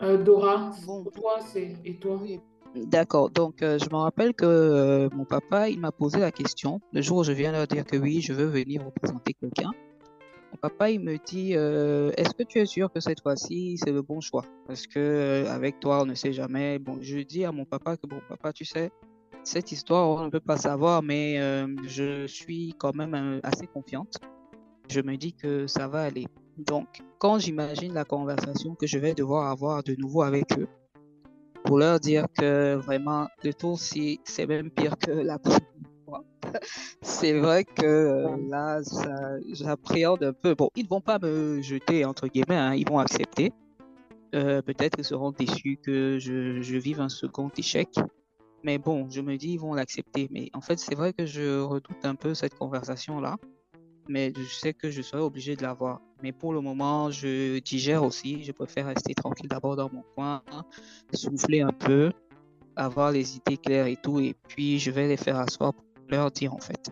Euh, 0.00 0.22
Dora, 0.22 0.70
bon. 0.86 1.02
toi, 1.04 1.40
c'est... 1.40 1.74
Et 1.84 1.96
toi? 1.96 2.20
D'accord. 2.76 3.30
Donc, 3.30 3.60
euh, 3.62 3.76
je 3.78 3.90
me 3.90 3.96
rappelle 3.96 4.34
que 4.34 4.46
euh, 4.46 5.08
mon 5.14 5.24
papa, 5.24 5.68
il 5.68 5.80
m'a 5.80 5.90
posé 5.90 6.20
la 6.20 6.30
question 6.30 6.80
le 6.92 7.02
jour 7.02 7.18
où 7.18 7.24
je 7.24 7.32
viens 7.32 7.50
leur 7.50 7.66
dire 7.66 7.84
que 7.84 7.96
oui, 7.96 8.20
je 8.20 8.32
veux 8.32 8.46
venir 8.46 8.84
représenter 8.84 9.34
quelqu'un. 9.34 9.72
Mon 10.52 10.58
papa, 10.60 10.90
il 10.90 11.00
me 11.00 11.16
dit 11.18 11.52
Est-ce 11.52 12.32
que 12.32 12.44
tu 12.44 12.60
es 12.60 12.66
sûr 12.66 12.92
que 12.92 13.00
cette 13.00 13.20
fois-ci, 13.20 13.78
c'est 13.82 13.90
le 13.90 14.02
bon 14.02 14.20
choix? 14.20 14.44
Parce 14.68 14.86
que 14.86 15.44
avec 15.48 15.80
toi, 15.80 16.02
on 16.02 16.06
ne 16.06 16.14
sait 16.14 16.32
jamais. 16.32 16.78
Bon, 16.78 16.98
je 17.00 17.18
dis 17.18 17.44
à 17.44 17.50
mon 17.50 17.64
papa 17.64 17.96
que 17.96 18.06
bon, 18.06 18.20
papa, 18.28 18.52
tu 18.52 18.64
sais, 18.64 18.90
cette 19.44 19.72
histoire, 19.72 20.08
on 20.08 20.24
ne 20.24 20.30
peut 20.30 20.40
pas 20.40 20.56
savoir, 20.56 21.02
mais 21.02 21.40
euh, 21.40 21.66
je 21.86 22.26
suis 22.26 22.74
quand 22.78 22.94
même 22.94 23.14
euh, 23.14 23.40
assez 23.42 23.66
confiante. 23.66 24.18
Je 24.88 25.00
me 25.00 25.16
dis 25.16 25.32
que 25.32 25.66
ça 25.66 25.88
va 25.88 26.02
aller. 26.02 26.26
Donc, 26.58 27.00
quand 27.18 27.38
j'imagine 27.38 27.94
la 27.94 28.04
conversation 28.04 28.74
que 28.74 28.86
je 28.86 28.98
vais 28.98 29.14
devoir 29.14 29.50
avoir 29.50 29.82
de 29.82 29.94
nouveau 29.96 30.22
avec 30.22 30.58
eux, 30.58 30.68
pour 31.64 31.78
leur 31.78 32.00
dire 32.00 32.26
que 32.36 32.74
vraiment, 32.74 33.28
le 33.44 33.54
tour, 33.54 33.78
c'est 33.78 34.46
même 34.46 34.70
pire 34.70 34.96
que 34.98 35.10
la 35.10 35.38
première 35.38 35.60
fois, 36.04 36.24
c'est 37.00 37.38
vrai 37.38 37.64
que 37.64 37.86
euh, 37.86 38.36
là, 38.48 38.80
j'appréhende 39.52 40.22
un 40.24 40.32
peu. 40.32 40.54
Bon, 40.54 40.68
ils 40.76 40.84
ne 40.84 40.88
vont 40.88 41.00
pas 41.00 41.18
me 41.18 41.62
jeter, 41.62 42.04
entre 42.04 42.28
guillemets, 42.28 42.56
hein, 42.56 42.74
ils 42.74 42.88
vont 42.88 42.98
accepter. 42.98 43.52
Peut-être 44.32 44.96
qu'ils 44.96 45.04
seront 45.04 45.30
déçus 45.30 45.78
que 45.82 46.18
je, 46.18 46.62
je 46.62 46.76
vive 46.78 47.00
un 47.00 47.10
second 47.10 47.50
échec. 47.58 47.88
Mais 48.64 48.78
bon, 48.78 49.10
je 49.10 49.20
me 49.20 49.36
dis, 49.36 49.52
ils 49.52 49.60
vont 49.60 49.74
l'accepter. 49.74 50.28
Mais 50.30 50.48
en 50.54 50.60
fait, 50.60 50.78
c'est 50.78 50.94
vrai 50.94 51.12
que 51.12 51.26
je 51.26 51.60
redoute 51.60 52.04
un 52.04 52.14
peu 52.14 52.32
cette 52.32 52.54
conversation-là. 52.54 53.36
Mais 54.08 54.32
je 54.36 54.54
sais 54.54 54.72
que 54.72 54.90
je 54.90 55.02
serai 55.02 55.20
obligé 55.22 55.56
de 55.56 55.62
l'avoir. 55.62 56.00
Mais 56.22 56.32
pour 56.32 56.52
le 56.52 56.60
moment, 56.60 57.10
je 57.10 57.58
digère 57.60 58.02
aussi. 58.04 58.42
Je 58.42 58.52
préfère 58.52 58.86
rester 58.86 59.14
tranquille 59.14 59.48
d'abord 59.48 59.76
dans 59.76 59.90
mon 59.92 60.04
coin, 60.14 60.42
souffler 61.12 61.60
un 61.60 61.72
peu, 61.72 62.12
avoir 62.76 63.12
les 63.12 63.36
idées 63.36 63.56
claires 63.56 63.86
et 63.86 63.96
tout. 63.96 64.20
Et 64.20 64.34
puis, 64.48 64.78
je 64.78 64.90
vais 64.90 65.08
les 65.08 65.16
faire 65.16 65.38
asseoir 65.38 65.72
pour 65.74 65.84
leur 66.08 66.30
dire 66.30 66.52
en 66.52 66.60
fait. 66.60 66.90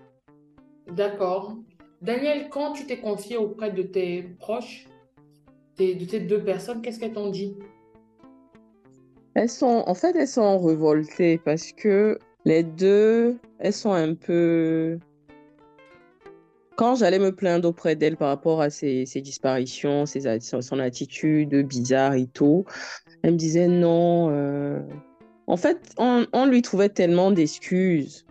D'accord. 0.92 1.56
Daniel, 2.02 2.48
quand 2.48 2.72
tu 2.72 2.86
t'es 2.86 2.98
confié 2.98 3.36
auprès 3.36 3.70
de 3.70 3.82
tes 3.82 4.22
proches, 4.38 4.86
de 5.78 6.04
tes 6.04 6.20
deux 6.20 6.42
personnes, 6.42 6.82
qu'est-ce 6.82 6.98
qu'elles 6.98 7.12
t'ont 7.12 7.30
dit? 7.30 7.56
Elles 9.34 9.48
sont, 9.48 9.84
en 9.86 9.94
fait, 9.94 10.16
elles 10.16 10.28
sont 10.28 10.58
révoltées 10.58 11.38
parce 11.38 11.72
que 11.72 12.18
les 12.44 12.62
deux, 12.62 13.38
elles 13.58 13.72
sont 13.72 13.92
un 13.92 14.14
peu. 14.14 14.98
Quand 16.80 16.94
j'allais 16.94 17.18
me 17.18 17.30
plaindre 17.30 17.68
auprès 17.68 17.94
d'elle 17.94 18.16
par 18.16 18.28
rapport 18.28 18.62
à 18.62 18.70
ses, 18.70 19.04
disparitions, 19.16 20.06
ses, 20.06 20.40
son 20.40 20.78
attitude 20.78 21.54
bizarre 21.66 22.14
et 22.14 22.26
tout, 22.26 22.64
elle 23.22 23.32
me 23.32 23.36
disait 23.36 23.68
non. 23.68 24.30
Euh, 24.30 24.80
en 25.46 25.58
fait, 25.58 25.78
on, 25.98 26.46
lui 26.46 26.62
trouvait 26.62 26.88
tellement 26.88 27.32
d'excuses 27.32 28.24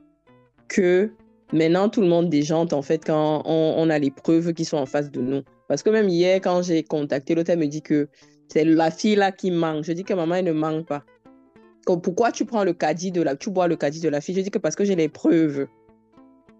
que 0.68 1.12
maintenant 1.54 1.90
tout 1.90 2.02
le 2.02 2.08
monde 2.08 2.32
déjante 2.32 2.74
en 2.74 2.82
fait 2.82 3.06
quand 3.06 3.44
on, 3.46 3.88
a 3.88 4.00
les 4.00 4.10
preuves 4.10 4.54
qui 4.54 4.66
sont 4.66 4.78
en 4.78 4.88
face 4.88 5.12
de 5.12 5.22
nous. 5.22 5.44
Parce 5.68 5.84
que 5.84 5.92
même 5.92 6.10
hier, 6.10 6.42
quand 6.42 6.64
j'ai 6.64 6.82
contacté 6.82 7.36
l'autre, 7.36 7.52
elle 7.52 7.60
me 7.60 7.68
dit 7.68 7.84
que 7.84 8.10
c'est 8.48 8.66
la 8.66 8.90
fille 8.90 9.16
là 9.16 9.32
qui 9.32 9.52
manque. 9.52 9.84
Je 9.84 9.92
dis 9.92 10.04
que 10.04 10.16
maman, 10.16 10.34
elle 10.34 10.46
ne 10.46 10.54
manque 10.54 10.88
pas. 10.88 11.04
Pourquoi 11.86 12.32
tu 12.32 12.46
prends 12.46 12.64
le 12.64 12.74
caddie 12.74 13.12
de 13.12 13.22
la, 13.22 13.36
tu 13.36 13.52
bois 13.52 13.68
le 13.68 13.76
caddie 13.76 14.02
de 14.02 14.10
la 14.10 14.22
fille? 14.22 14.34
Je 14.34 14.42
dis 14.42 14.50
que 14.50 14.58
parce 14.58 14.76
que 14.76 14.86
j'ai 14.86 14.96
les 14.96 15.08
preuves. 15.08 15.68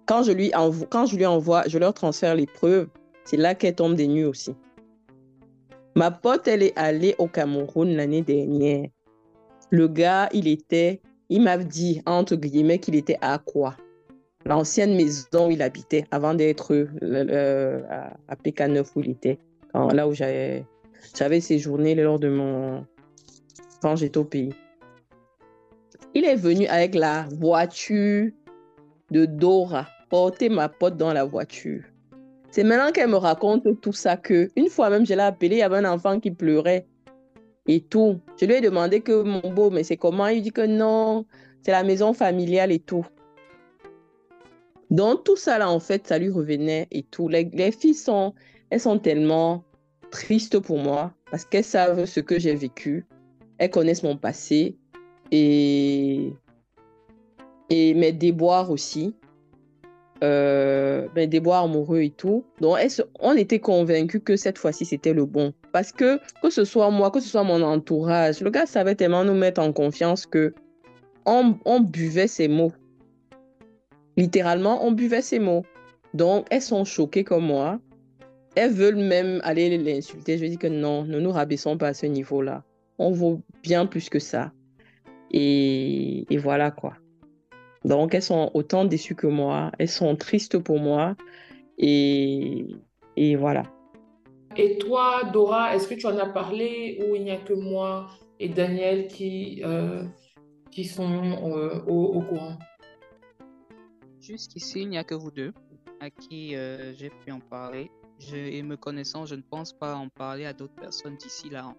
Quand 0.06 0.24
je 0.24 0.32
lui 0.32 0.54
envoie, 0.56 0.88
quand 0.90 1.06
je 1.06 1.16
lui 1.16 1.26
envoie, 1.26 1.64
je 1.68 1.78
leur 1.78 1.94
transfère 1.94 2.36
les 2.36 2.48
preuves. 2.48 2.88
C'est 3.26 3.38
là 3.38 3.54
qu'elle 3.56 3.76
tombe 3.76 3.96
des 3.96 4.08
nues 4.08 4.26
aussi. 4.26 4.56
Ma 5.96 6.12
pote, 6.12 6.48
elle 6.48 6.64
est 6.64 6.78
allée 6.78 7.16
au 7.18 7.28
Cameroun 7.28 7.96
l'année 7.96 8.22
dernière. 8.22 8.88
Le 9.70 9.88
gars, 9.88 10.30
il 10.34 10.48
était, 10.48 11.02
il 11.30 11.42
m'a 11.42 11.58
dit, 11.58 12.02
entre 12.06 12.36
guillemets, 12.36 12.80
qu'il 12.80 12.96
était 12.96 13.18
à 13.22 13.38
quoi 13.38 13.76
L'ancienne 14.46 14.96
maison 14.96 15.48
où 15.48 15.52
il 15.52 15.62
habitait 15.62 16.06
avant 16.12 16.34
d'être 16.34 16.74
euh, 16.74 17.82
à, 18.28 18.36
PK9 18.36 18.86
où 18.96 19.02
il 19.02 19.12
était, 19.12 19.38
là 19.74 20.08
où 20.08 20.14
j'avais 20.14 21.42
séjourné 21.42 21.94
lors 21.96 22.20
de 22.20 22.30
mon. 22.30 22.86
quand 23.82 23.96
j'étais 23.98 24.18
au 24.18 24.24
pays. 24.24 24.54
Il 26.16 26.26
est 26.26 26.36
venu 26.36 26.66
avec 26.68 26.96
la 26.96 27.28
voiture 27.40 28.32
de 29.12 29.26
Dora, 29.26 29.88
porter 30.10 30.50
ma 30.50 30.70
pote 30.70 30.98
dans 30.98 31.14
la 31.14 31.24
voiture. 31.24 31.84
C'est 32.52 32.64
maintenant 32.64 32.92
qu'elle 32.92 33.10
me 33.10 33.18
raconte 33.18 33.80
tout 33.82 33.94
ça 33.94 34.18
que, 34.18 34.50
une 34.56 34.70
fois 34.70 34.90
même, 34.90 35.06
je 35.06 35.14
l'ai 35.14 35.22
appelé, 35.22 35.58
il 35.58 35.60
y 35.60 35.62
avait 35.62 35.78
un 35.78 35.92
enfant 35.92 36.20
qui 36.20 36.32
pleurait 36.32 36.88
et 37.68 37.82
tout. 37.82 38.20
Je 38.40 38.46
lui 38.46 38.56
ai 38.56 38.62
demandé 38.62 39.02
que 39.02 39.22
mon 39.22 39.54
beau, 39.54 39.70
mais 39.70 39.84
c'est 39.84 39.98
comment? 39.98 40.28
Il 40.28 40.42
dit 40.42 40.52
que 40.52 40.66
non, 40.66 41.26
c'est 41.62 41.72
la 41.72 41.84
maison 41.84 42.14
familiale 42.14 42.72
et 42.72 42.80
tout. 42.80 43.06
Donc 44.90 45.24
tout 45.24 45.36
ça 45.36 45.60
là, 45.60 45.70
en 45.70 45.80
fait, 45.80 46.08
ça 46.08 46.18
lui 46.18 46.30
revenait 46.30 46.88
et 46.90 47.04
tout. 47.04 47.28
Les, 47.28 47.48
les 47.54 47.72
filles 47.72 47.94
sont, 47.94 48.34
elles 48.72 48.80
sont 48.80 48.98
tellement 48.98 49.64
tristes 50.10 50.60
pour 50.60 50.80
moi 50.80 51.14
parce 51.30 51.46
qu'elles 51.46 51.64
savent 51.64 52.06
ce 52.06 52.20
que 52.20 52.40
j'ai 52.40 52.56
vécu. 52.56 53.06
Elles 53.60 53.70
connaissent 53.70 54.02
mon 54.02 54.18
passé 54.18 54.78
et, 55.32 56.34
et 57.70 57.94
mes 57.94 58.12
déboires 58.12 58.72
aussi. 58.72 59.14
Euh, 60.22 61.08
des 61.16 61.40
bois 61.40 61.60
amoureux 61.60 62.02
et 62.02 62.10
tout. 62.10 62.44
Donc, 62.60 62.78
on 63.22 63.34
était 63.34 63.60
convaincus 63.60 64.22
que 64.24 64.36
cette 64.36 64.58
fois-ci, 64.58 64.84
c'était 64.84 65.14
le 65.14 65.26
bon? 65.26 65.54
Parce 65.72 65.94
que, 65.94 66.20
que 66.42 66.50
ce 66.50 66.66
soit 66.66 66.92
moi, 66.92 67.10
que 67.10 67.22
ce 67.22 67.30
soit 67.30 67.44
mon 67.44 67.62
entourage, 67.62 68.42
le 68.42 68.50
gars 68.50 68.66
savait 68.66 68.96
tellement 68.96 69.24
nous 69.24 69.34
mettre 69.34 69.62
en 69.62 69.72
confiance 69.72 70.26
que 70.26 70.54
on, 71.26 71.80
buvait 71.80 72.28
ses 72.28 72.50
mots. 72.50 72.74
Littéralement, 74.18 74.86
on 74.86 74.92
buvait 74.92 75.22
ses 75.22 75.40
mots. 75.40 75.64
Donc, 76.14 76.48
elles 76.50 76.62
sont 76.62 76.84
choquées 76.84 77.24
comme 77.24 77.46
moi. 77.46 77.80
Elles 78.56 78.74
veulent 78.74 78.96
même 78.96 79.40
aller 79.44 79.78
l'insulter. 79.78 80.38
Je 80.38 80.46
dis 80.48 80.58
que 80.58 80.68
non, 80.68 81.06
ne 81.06 81.20
nous 81.20 81.32
rabaissons 81.32 81.78
pas 81.78 81.90
à 81.90 81.94
ce 81.94 82.08
niveau-là. 82.08 82.64
On 82.98 83.12
vaut 83.12 83.42
bien 83.64 83.86
plus 83.86 84.10
que 84.10 84.20
ça. 84.20 84.52
Et 85.32 86.26
voilà 86.32 86.72
quoi. 86.72 86.96
Donc, 87.86 88.14
elles 88.14 88.24
sont 88.24 88.52
autant 88.54 88.86
déçues 88.86 89.16
que 89.16 89.28
moi, 89.28 89.72
elles 89.80 89.90
sont 89.90 90.16
tristes 90.16 90.58
pour 90.58 90.80
moi. 90.80 91.16
Et, 91.78 92.66
et 93.16 93.36
voilà. 93.36 93.64
Et 94.58 94.78
toi, 94.78 95.24
Dora, 95.32 95.76
est-ce 95.76 95.88
que 95.88 95.94
tu 95.94 96.06
en 96.08 96.18
as 96.18 96.28
parlé 96.28 97.00
ou 97.08 97.16
il 97.16 97.24
n'y 97.24 97.32
a 97.32 97.38
que 97.38 97.54
moi 97.54 98.08
et 98.40 98.50
Daniel 98.50 99.08
qui, 99.08 99.62
euh, 99.64 100.04
qui 100.72 100.86
sont 100.86 101.10
euh, 101.12 101.80
au, 101.86 102.22
courant? 102.22 102.58
Jusqu'ici, 104.20 104.82
il 104.82 104.90
n'y 104.90 104.98
a 104.98 105.04
que 105.04 105.16
vous 105.16 105.32
deux 105.32 105.54
à 106.02 106.10
qui 106.10 106.56
euh, 106.56 106.94
j'ai 106.94 107.10
pu 107.10 107.32
en 107.32 107.40
parler. 107.40 107.92
Je, 108.20 108.36
et 108.36 108.64
me 108.64 108.76
connaissant, 108.76 109.26
je 109.26 109.36
ne 109.36 109.42
pense 109.42 109.72
pas 109.72 109.96
en 109.96 110.10
parler 110.10 110.46
à 110.46 110.54
d'autres 110.54 110.76
personnes 110.76 111.16
d'ici 111.16 111.50
là 111.50 111.74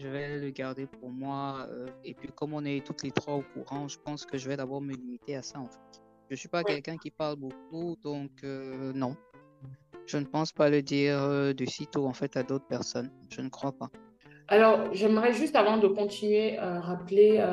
je 0.00 0.08
vais 0.08 0.38
le 0.38 0.50
garder 0.50 0.86
pour 0.86 1.10
moi. 1.10 1.66
Euh, 1.70 1.86
et 2.04 2.14
puis, 2.14 2.28
comme 2.34 2.54
on 2.54 2.64
est 2.64 2.84
toutes 2.84 3.02
les 3.02 3.10
trois 3.10 3.34
au 3.34 3.42
courant, 3.42 3.86
je 3.88 3.98
pense 3.98 4.24
que 4.24 4.38
je 4.38 4.48
vais 4.48 4.56
d'abord 4.56 4.80
me 4.80 4.92
limiter 4.92 5.36
à 5.36 5.42
ça, 5.42 5.60
en 5.60 5.66
fait. 5.66 6.02
Je 6.30 6.36
suis 6.36 6.48
pas 6.48 6.62
quelqu'un 6.62 6.96
qui 6.96 7.10
parle 7.10 7.36
beaucoup, 7.36 7.96
donc 8.02 8.30
euh, 8.44 8.92
non. 8.94 9.16
Je 10.06 10.16
ne 10.16 10.24
pense 10.24 10.52
pas 10.52 10.70
le 10.70 10.80
dire 10.80 11.20
euh, 11.20 11.52
de 11.52 11.64
sitôt, 11.66 12.06
en 12.06 12.12
fait, 12.12 12.36
à 12.36 12.42
d'autres 12.42 12.66
personnes. 12.66 13.10
Je 13.28 13.42
ne 13.42 13.48
crois 13.48 13.72
pas. 13.72 13.90
Alors, 14.48 14.92
j'aimerais 14.92 15.32
juste, 15.32 15.54
avant 15.54 15.76
de 15.76 15.86
continuer, 15.86 16.58
rappeler 16.58 17.44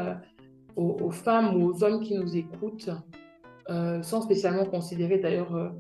aux, 0.76 1.12
femmes 1.12 1.56
ou 1.56 1.70
aux 1.70 1.84
hommes 1.84 2.02
qui 2.02 2.16
nous 2.16 2.36
écoutent, 2.36 2.90
sans 3.68 4.22
spécialement 4.22 4.66
considérer 4.66 5.20
d'ailleurs 5.20 5.74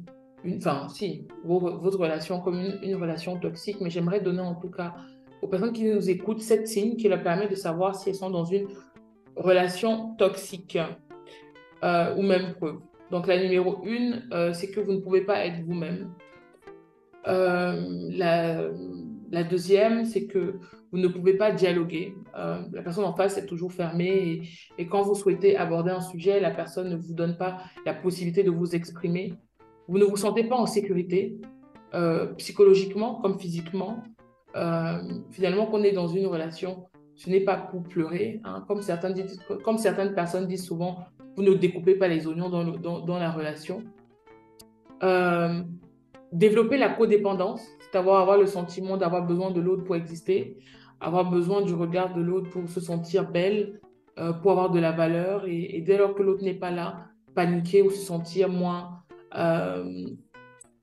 enfin, 0.58 0.88
si, 0.90 1.28
votre 1.44 1.98
relation 1.98 2.40
comme 2.40 2.62
une 2.84 2.96
relation 2.96 3.40
toxique, 3.40 3.78
mais 3.82 3.90
j'aimerais 3.90 4.22
donner 4.22 4.42
en 4.42 4.54
tout 4.54 4.70
cas 4.70 4.94
aux 5.41 5.48
personnes 5.48 5.74
qui 5.74 5.86
nous 5.86 6.10
écoutent 6.10 6.41
sept 6.41 6.67
signes 6.67 6.96
qui 6.96 7.08
leur 7.08 7.24
permettent 7.24 7.51
de 7.51 7.56
savoir 7.56 7.96
si 7.96 8.10
elles 8.10 8.15
sont 8.15 8.29
dans 8.29 8.46
une 8.46 8.67
relation 9.36 10.15
toxique 10.15 10.77
euh, 11.84 12.15
ou 12.15 12.22
même 12.24 12.53
preuve. 12.56 12.79
Donc 13.12 13.27
la 13.27 13.41
numéro 13.41 13.79
une, 13.86 14.27
euh, 14.34 14.51
c'est 14.53 14.70
que 14.70 14.79
vous 14.79 14.91
ne 14.91 15.00
pouvez 15.00 15.22
pas 15.22 15.46
être 15.46 15.63
vous-même. 15.63 16.12
Euh, 17.27 18.10
la, 18.10 19.44
deuxième, 19.44 20.06
c'est 20.06 20.25
que 20.25 20.56
vous 20.91 20.98
ne 20.98 21.08
pouvez 21.08 21.34
pas 21.34 21.51
dialoguer. 21.51 22.15
la 22.34 22.82
personne 22.82 23.03
en 23.03 23.13
face 23.13 23.38
est 23.38 23.46
toujours 23.46 23.74
fermée 23.74 24.41
et, 24.77 24.88
quand 24.88 25.01
vous 25.01 25.15
souhaitez 25.15 25.58
aborder 25.58 25.91
un 25.91 26.01
sujet, 26.01 26.39
la 26.39 26.51
personne 26.51 26.89
ne 26.89 26.96
vous 26.96 27.13
donne 27.13 27.38
pas 27.38 27.58
la 27.86 27.94
possibilité 27.94 28.44
de 28.44 28.51
vous 28.51 28.75
exprimer. 28.75 29.34
Vous 29.89 29.98
ne 29.98 30.06
vous 30.06 30.17
sentez 30.17 30.46
pas 30.46 30.56
en 30.56 30.65
sécurité, 30.65 31.38
psychologiquement 32.38 33.15
comme 33.15 33.38
physiquement. 33.38 34.03
Euh, 34.56 34.98
finalement, 35.32 35.66
qu'on 35.66 35.84
est 35.84 35.92
dans 35.92 36.08
une 36.08 36.25
relation, 36.25 36.86
ce 37.16 37.30
n'est 37.30 37.42
pas 37.42 37.58
pour 37.58 37.84
pleurer. 37.84 38.42
Hein. 38.44 38.63
Comme, 38.68 38.82
certaines, 38.82 40.13
personnes 40.13 40.48
disent 40.48 40.66
souvent, 40.66 41.00
vous 41.36 41.44
ne 41.44 41.54
découpez 41.54 41.96
pas 41.96 42.08
les 42.08 42.27
oignons 42.27 42.50
dans, 42.50 43.20
la 43.20 43.32
relation. 43.32 43.84
Euh, 45.04 45.62
développer 46.32 46.77
la 46.77 46.89
codépendance, 46.89 47.66
c'est 47.80 47.98
avoir, 47.98 48.22
avoir 48.22 48.38
le 48.38 48.48
sentiment 48.48 48.98
d'avoir 48.98 49.25
besoin 49.25 49.51
de 49.51 49.62
l'autre 49.62 49.84
pour 49.84 49.96
exister, 49.96 50.58
avoir 51.00 51.30
besoin 51.30 51.62
du 51.62 51.74
regard 51.74 52.13
de 52.13 52.22
l'autre 52.22 52.50
pour 52.50 52.68
se 52.68 52.80
sentir 52.80 53.30
belle, 53.30 53.80
euh, 54.18 54.34
pour 54.34 54.51
avoir 54.51 54.72
de 54.72 54.80
la 54.80 54.92
valeur. 54.92 55.46
Et, 55.48 55.82
dès 55.86 55.98
lors 55.98 56.16
que 56.16 56.24
l'autre 56.24 56.44
n'est 56.44 56.56
pas 56.56 56.72
là, 56.72 57.06
paniquer 57.36 57.84
ou 57.84 57.92
se 57.92 58.04
sentir 58.04 58.50
moins, 58.50 59.04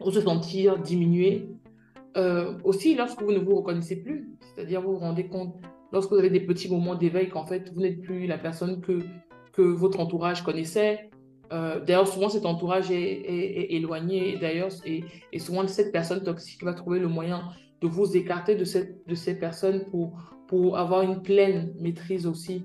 ou 0.01 0.11
se 0.11 0.21
sentir 0.21 0.79
diminué. 0.79 1.49
Euh, 2.17 2.55
aussi, 2.63 2.95
lorsque 2.95 3.21
vous 3.23 3.33
ne 3.33 3.39
vous 3.39 3.57
reconnaissez 3.57 3.97
plus, 3.97 4.29
c'est-à-dire 4.41 4.81
vous 4.81 4.93
vous 4.93 4.99
rendez 4.99 5.27
compte, 5.27 5.57
lorsque 5.93 6.11
vous 6.11 6.19
avez 6.19 6.31
des 6.31 6.41
petits 6.41 6.71
moments 6.71 6.95
d'éveil, 6.95 7.29
qu'en 7.29 7.47
fait, 7.47 7.73
vous 7.75 7.81
n'êtes 7.81 8.03
plus 8.03 8.27
la 8.27 8.39
personne 8.39 8.81
que, 8.81 9.01
que 9.53 9.63
votre 9.63 10.01
entourage 10.01 10.43
connaissait. 10.43 11.11
Euh, 11.53 11.81
d'ailleurs, 11.81 12.07
souvent, 12.07 12.29
cet 12.29 12.47
entourage 12.47 12.91
est, 12.91 13.73
éloigné. 13.73 14.39
D'ailleurs, 14.39 14.71
et, 14.87 15.05
et, 15.33 15.39
souvent, 15.39 15.67
cette 15.67 15.93
personne 15.93 16.23
toxique 16.23 16.63
va 16.63 16.73
trouver 16.73 17.01
le 17.01 17.09
moyen 17.09 17.43
de 17.81 17.89
vous 17.89 18.17
écarter 18.17 18.55
de, 18.55 18.65
cette, 18.65 19.07
de 19.07 19.15
ces 19.15 19.39
personnes 19.39 19.85
pour, 19.91 20.17
pour 20.47 20.79
avoir 20.79 21.03
une 21.03 21.21
pleine 21.21 21.75
maîtrise 21.81 22.27
aussi 22.27 22.65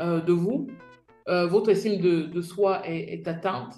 euh, 0.00 0.20
de 0.20 0.32
vous. 0.32 0.68
votre 1.26 1.70
estime 1.70 2.00
de, 2.00 2.40
soi 2.42 2.86
est 2.86 3.26
atteinte. 3.26 3.74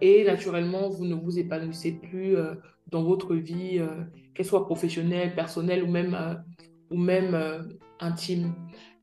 et 0.00 0.24
naturellement, 0.24 0.88
vous 0.88 1.06
ne 1.06 1.14
vous 1.14 1.38
épanouissez 1.38 1.92
plus 1.92 2.36
dans 2.90 3.02
votre 3.02 3.34
vie, 3.34 3.78
euh, 3.78 4.04
qu'elle 4.34 4.46
soit 4.46 4.64
professionnelle, 4.64 5.34
personnelle 5.34 5.82
ou 5.82 5.88
même, 5.88 6.14
euh, 6.14 6.34
ou 6.90 6.96
même 6.96 7.34
euh, 7.34 7.62
intime. 8.00 8.54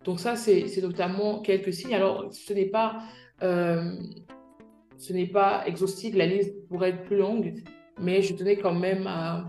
Donc 0.04 0.20
ça, 0.20 0.36
c'est 0.36 0.66
notamment 0.82 1.42
quelques 1.42 1.74
signes. 1.74 1.96
Alors, 1.96 2.32
ce 2.32 2.54
n'est 2.54 2.68
pas, 2.68 3.00
ce 3.42 5.32
pas 5.32 5.64
exhaustif, 5.66 6.16
la 6.16 6.28
liste 6.28 6.54
pourrait 6.68 6.90
être 6.90 7.04
plus 7.04 7.18
longue, 7.18 7.56
mais 8.00 8.22
je 8.22 8.36
tenais 8.36 8.56
quand 8.56 8.76
même 8.76 9.08
à, 9.08 9.46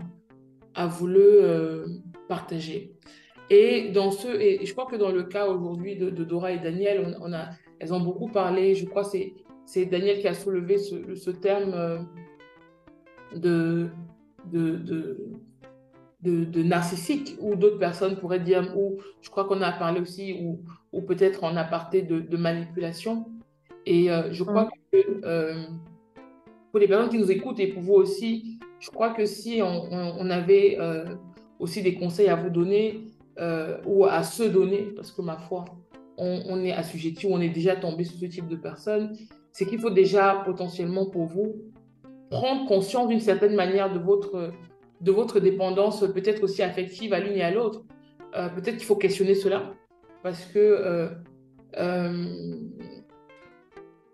vous 0.87 1.07
le 1.07 1.85
partager. 2.27 2.95
Et, 3.51 3.91
dans 3.91 4.09
ce, 4.09 4.27
et 4.27 4.65
je 4.65 4.71
crois 4.73 4.87
que 4.87 4.95
dans 4.95 5.11
le 5.11 5.23
cas 5.23 5.47
aujourd'hui 5.47 5.95
de, 5.95 6.09
Dora 6.09 6.51
et 6.51 6.59
Daniel, 6.59 7.15
on, 7.21 7.33
a, 7.33 7.49
elles 7.79 7.93
ont 7.93 7.99
beaucoup 7.99 8.27
parlé, 8.27 8.73
je 8.73 8.85
crois 8.87 9.03
que 9.03 9.15
c'est 9.65 9.85
Daniel 9.85 10.19
qui 10.19 10.27
a 10.27 10.33
soulevé 10.33 10.79
ce 10.79 11.29
terme 11.29 12.07
de, 13.35 13.89
de, 14.51 14.75
de, 16.21 16.45
de, 16.45 16.63
narcissique, 16.63 17.35
ou 17.39 17.55
d'autres 17.55 17.79
personnes 17.79 18.17
pourraient 18.17 18.39
dire, 18.39 18.73
ou 18.77 18.97
je 19.21 19.29
crois 19.29 19.45
qu'on 19.45 19.61
a 19.61 19.71
parlé 19.71 20.01
aussi, 20.01 20.33
ou, 20.41 20.59
ou 20.91 21.01
peut-être 21.01 21.43
en 21.43 21.55
aparté 21.55 22.01
de, 22.01 22.19
de 22.19 22.37
manipulation. 22.37 23.25
Et 23.85 24.11
euh, 24.11 24.31
je 24.31 24.43
crois 24.43 24.65
mm. 24.65 24.69
que 24.91 25.25
euh, 25.25 25.63
pour 26.71 26.79
les 26.79 26.87
personnes 26.87 27.09
qui 27.09 27.17
nous 27.17 27.31
écoutent 27.31 27.59
et 27.59 27.67
pour 27.67 27.81
vous 27.81 27.93
aussi, 27.93 28.59
je 28.79 28.89
crois 28.89 29.13
que 29.13 29.25
si 29.25 29.61
on, 29.63 30.29
avait 30.29 30.77
euh, 30.79 31.05
aussi 31.59 31.81
des 31.81 31.95
conseils 31.95 32.27
à 32.27 32.35
vous 32.35 32.49
donner 32.49 33.05
ou 33.85 34.05
à 34.05 34.23
se 34.23 34.43
donner, 34.43 34.89
parce 34.95 35.11
que 35.11 35.21
ma 35.21 35.37
foi, 35.37 35.65
on, 36.17 36.63
est 36.63 36.71
assujetti, 36.71 37.27
on 37.29 37.39
est 37.39 37.49
déjà 37.49 37.75
tombé 37.75 38.03
sur 38.03 38.17
ce 38.17 38.25
type 38.25 38.47
de 38.47 38.55
personnes, 38.55 39.15
c'est 39.51 39.65
qu'il 39.65 39.79
faut 39.79 39.91
déjà 39.91 40.41
potentiellement 40.45 41.05
pour 41.05 41.25
vous 41.25 41.55
prendre 42.29 42.67
conscience 42.67 43.07
d'une 43.07 43.19
certaine 43.19 43.55
manière 43.55 43.91
de 43.93 43.99
votre, 43.99 44.51
de 45.01 45.11
votre 45.11 45.39
dépendance, 45.39 46.01
peut-être 46.13 46.43
aussi 46.43 46.61
affective 46.63 47.13
à 47.13 47.19
l'une 47.19 47.37
et 47.37 47.43
à 47.43 47.51
l'autre. 47.51 47.83
Euh, 48.35 48.49
peut-être 48.49 48.77
qu'il 48.77 48.85
faut 48.85 48.95
questionner 48.95 49.35
cela, 49.35 49.73
parce 50.23 50.45
que 50.45 51.09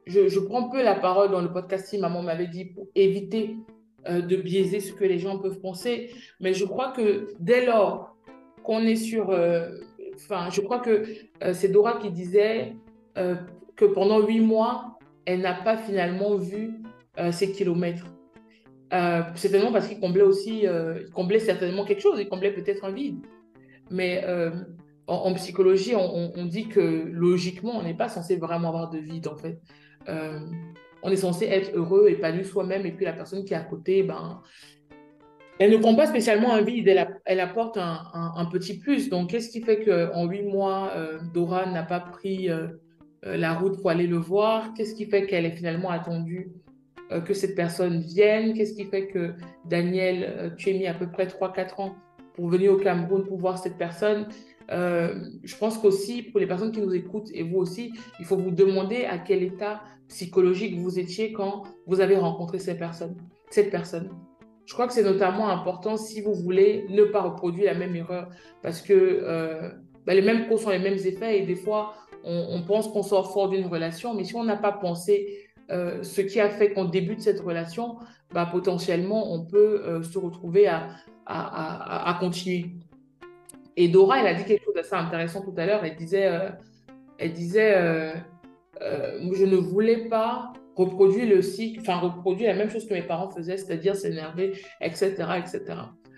je, 0.06 0.40
prends 0.40 0.70
peu 0.70 0.84
la 0.84 0.96
parole 0.96 1.32
dans 1.32 1.42
le 1.42 1.52
podcast 1.52 1.88
si 1.88 1.98
maman 1.98 2.22
m'avait 2.22 2.48
dit 2.48 2.66
pour 2.66 2.88
éviter 2.96 3.56
euh, 4.08 4.22
de 4.22 4.36
biaiser 4.36 4.80
ce 4.80 4.94
que 4.94 5.04
les 5.04 5.20
gens 5.20 5.40
peuvent 5.40 5.60
penser. 5.60 6.12
Mais 6.40 6.54
je 6.54 6.66
crois 6.66 6.92
que 6.92 7.30
dès 7.40 7.66
lors 7.66 8.16
qu'on 8.64 8.82
est 8.82 8.96
sur... 8.96 9.30
Euh, 9.30 9.70
enfin, 10.16 10.50
je 10.52 10.62
crois 10.62 10.80
que 10.80 11.06
euh, 11.44 11.54
c'est 11.54 11.70
Dora 11.70 11.98
qui 12.00 12.12
disait 12.12 12.76
que 13.76 13.86
pendant 13.86 14.26
huit 14.26 14.40
mois, 14.40 14.98
elle 15.26 15.42
n'a 15.42 15.54
pas 15.54 15.78
finalement 15.78 16.36
vu 16.36 16.82
ses 17.32 17.52
kilomètres. 17.52 18.06
certainement 19.36 19.72
parce 19.72 19.88
qu'il 19.88 20.00
comblait 20.00 20.24
aussi, 20.24 20.64
il 20.64 21.10
comblait 21.14 21.40
certainement 21.40 21.86
quelque 21.86 22.02
chose, 22.02 22.20
il 22.20 22.28
comblait 22.28 22.54
peut-être 22.54 22.86
un 22.86 22.92
vide. 22.92 23.20
Mais 23.92 24.24
en, 25.08 25.34
psychologie, 25.34 25.96
on, 25.96 26.46
dit 26.46 26.68
que 26.68 26.80
logiquement, 26.80 27.78
on 27.78 27.84
n'est 27.84 27.94
pas 27.94 28.10
censé 28.10 28.38
vraiment 28.38 28.70
avoir 28.70 28.90
de 28.90 29.00
vide, 29.00 29.28
en 29.28 29.38
fait. 29.38 29.60
Euh, 30.08 30.40
on 31.02 31.12
est 31.12 31.18
censé 31.18 31.46
être 31.46 31.76
heureux, 31.76 32.08
épanoui 32.10 32.46
soi-même, 32.46 32.86
et 32.86 32.92
puis 32.92 33.06
la 33.06 33.14
personne 33.14 33.44
qui 33.44 33.54
est 33.54 33.58
à 33.58 33.64
côté, 33.64 34.04
ben, 34.04 34.42
elle 35.60 35.72
ne 35.72 35.78
prend 35.78 35.96
pas 35.96 36.08
spécialement 36.08 36.54
un 36.54 36.62
vide, 36.62 36.88
elle, 37.26 37.40
apporte 37.40 37.78
un, 37.78 38.46
petit 38.52 38.80
plus. 38.80 39.10
Donc, 39.10 39.30
qu'est-ce 39.30 39.50
qui 39.50 39.62
fait 39.62 39.84
qu'en 39.84 40.26
huit 40.26 40.44
mois, 40.44 40.92
euh, 40.96 41.20
Dora 41.34 41.66
n'a 41.66 41.84
pas 41.84 42.00
pris 42.00 42.50
euh, 42.50 42.68
la 43.24 43.54
route 43.54 43.82
pour 43.82 43.90
aller 43.90 44.08
le 44.08 44.18
voir? 44.18 44.74
Qu'est-ce 44.74 44.96
qui 44.96 45.06
fait 45.06 45.26
qu'elle 45.26 45.46
est 45.46 45.56
finalement 45.56 45.90
attendue 45.90 46.52
que 47.26 47.34
cette 47.34 47.56
personne 47.56 48.00
vienne 48.00 48.54
Qu'est-ce 48.54 48.74
qui 48.74 48.86
fait 48.86 49.08
que 49.08 49.34
Daniel, 49.66 50.54
tu 50.58 50.70
es 50.70 50.74
mis 50.74 50.88
à 50.88 50.94
peu 50.94 51.10
près 51.10 51.26
3-4 51.26 51.82
ans 51.82 51.96
pour 52.34 52.48
venir 52.48 52.74
au 52.74 52.78
Cameroun 52.78 53.24
pour 53.26 53.38
voir 53.38 53.58
cette 53.58 53.78
personne? 53.78 54.28
Je 54.70 55.58
pense 55.58 55.78
qu'aussi, 55.78 56.24
pour 56.24 56.40
les 56.40 56.48
personnes 56.48 56.72
qui 56.72 56.82
nous 56.82 56.96
écoutent 56.96 57.30
et 57.34 57.44
vous 57.44 57.58
aussi, 57.58 57.94
il 58.20 58.26
faut 58.26 58.38
vous 58.38 58.52
demander 58.52 59.06
à 59.06 59.18
quel 59.18 59.44
état 59.44 59.82
psychologique 60.08 60.78
vous 60.78 61.00
étiez 61.00 61.34
quand 61.34 61.64
vous 61.88 62.00
avez 62.00 62.16
rencontré 62.16 62.60
cette 62.60 62.80
personne. 62.80 63.16
Cette 63.50 63.72
personne. 63.72 64.10
Je 64.66 64.74
crois 64.74 64.88
que 64.88 64.94
c'est 64.94 65.04
notamment 65.04 65.50
important 65.50 65.98
si 65.98 66.22
vous 66.22 66.34
voulez 66.34 66.86
ne 66.90 67.04
pas 67.04 67.22
reproduire 67.22 67.74
la 67.74 67.78
même 67.78 67.96
erreur 67.96 68.30
parce 68.62 68.82
que 68.82 68.94
euh, 68.94 69.70
bah, 70.06 70.14
les 70.14 70.22
mêmes 70.22 70.48
causes 70.48 70.62
sont 70.62 70.70
les 70.70 70.80
mêmes 70.80 70.98
effets 70.98 71.40
et 71.40 71.46
des 71.46 71.56
fois 71.56 71.96
on, 72.26 72.62
pense 72.62 72.88
qu'on 72.88 73.04
sort 73.04 73.34
fort 73.34 73.50
d'une 73.50 73.66
relation, 73.66 74.14
mais 74.14 74.24
si 74.24 74.34
on 74.38 74.46
n'a 74.46 74.56
pas 74.56 74.72
pensé 74.72 75.50
euh, 75.72 76.04
ce 76.04 76.22
qui 76.22 76.40
a 76.40 76.50
fait 76.50 76.74
qu'on 76.74 76.86
débute 76.86 77.22
cette 77.22 77.40
relation, 77.40 77.98
bah, 78.34 78.48
potentiellement 78.52 79.34
on 79.34 79.46
peut 79.46 79.84
euh, 79.86 80.04
se 80.04 80.18
retrouver 80.18 80.68
à, 80.68 80.90
à, 81.26 82.18
continuer. 82.20 82.72
Et 83.78 83.88
Dora, 83.88 84.20
elle 84.20 84.28
a 84.28 84.34
dit 84.34 84.46
quelque 84.46 84.66
chose 84.66 84.76
d'assez 84.76 84.96
intéressant 84.96 85.42
tout 85.42 85.54
à 85.58 85.66
l'heure. 85.66 85.84
Elle 85.84 85.96
disait, 85.96 86.30
elle 87.18 87.34
disait 87.34 88.14
euh, 88.82 89.20
je 89.34 89.46
ne 89.46 89.56
voulais 89.56 90.10
pas 90.10 90.54
reproduire 90.76 91.28
le 91.28 91.42
cycle, 91.42 91.82
enfin 91.82 91.98
reproduire 91.98 92.52
la 92.52 92.58
même 92.58 92.70
chose 92.70 92.88
que 92.88 92.94
mes 92.94 93.04
parents 93.04 93.30
faisaient, 93.30 93.58
c'est-à-dire 93.58 93.96
s'énerver, 93.96 94.54
etc., 94.82 95.12
etc. 95.38 95.62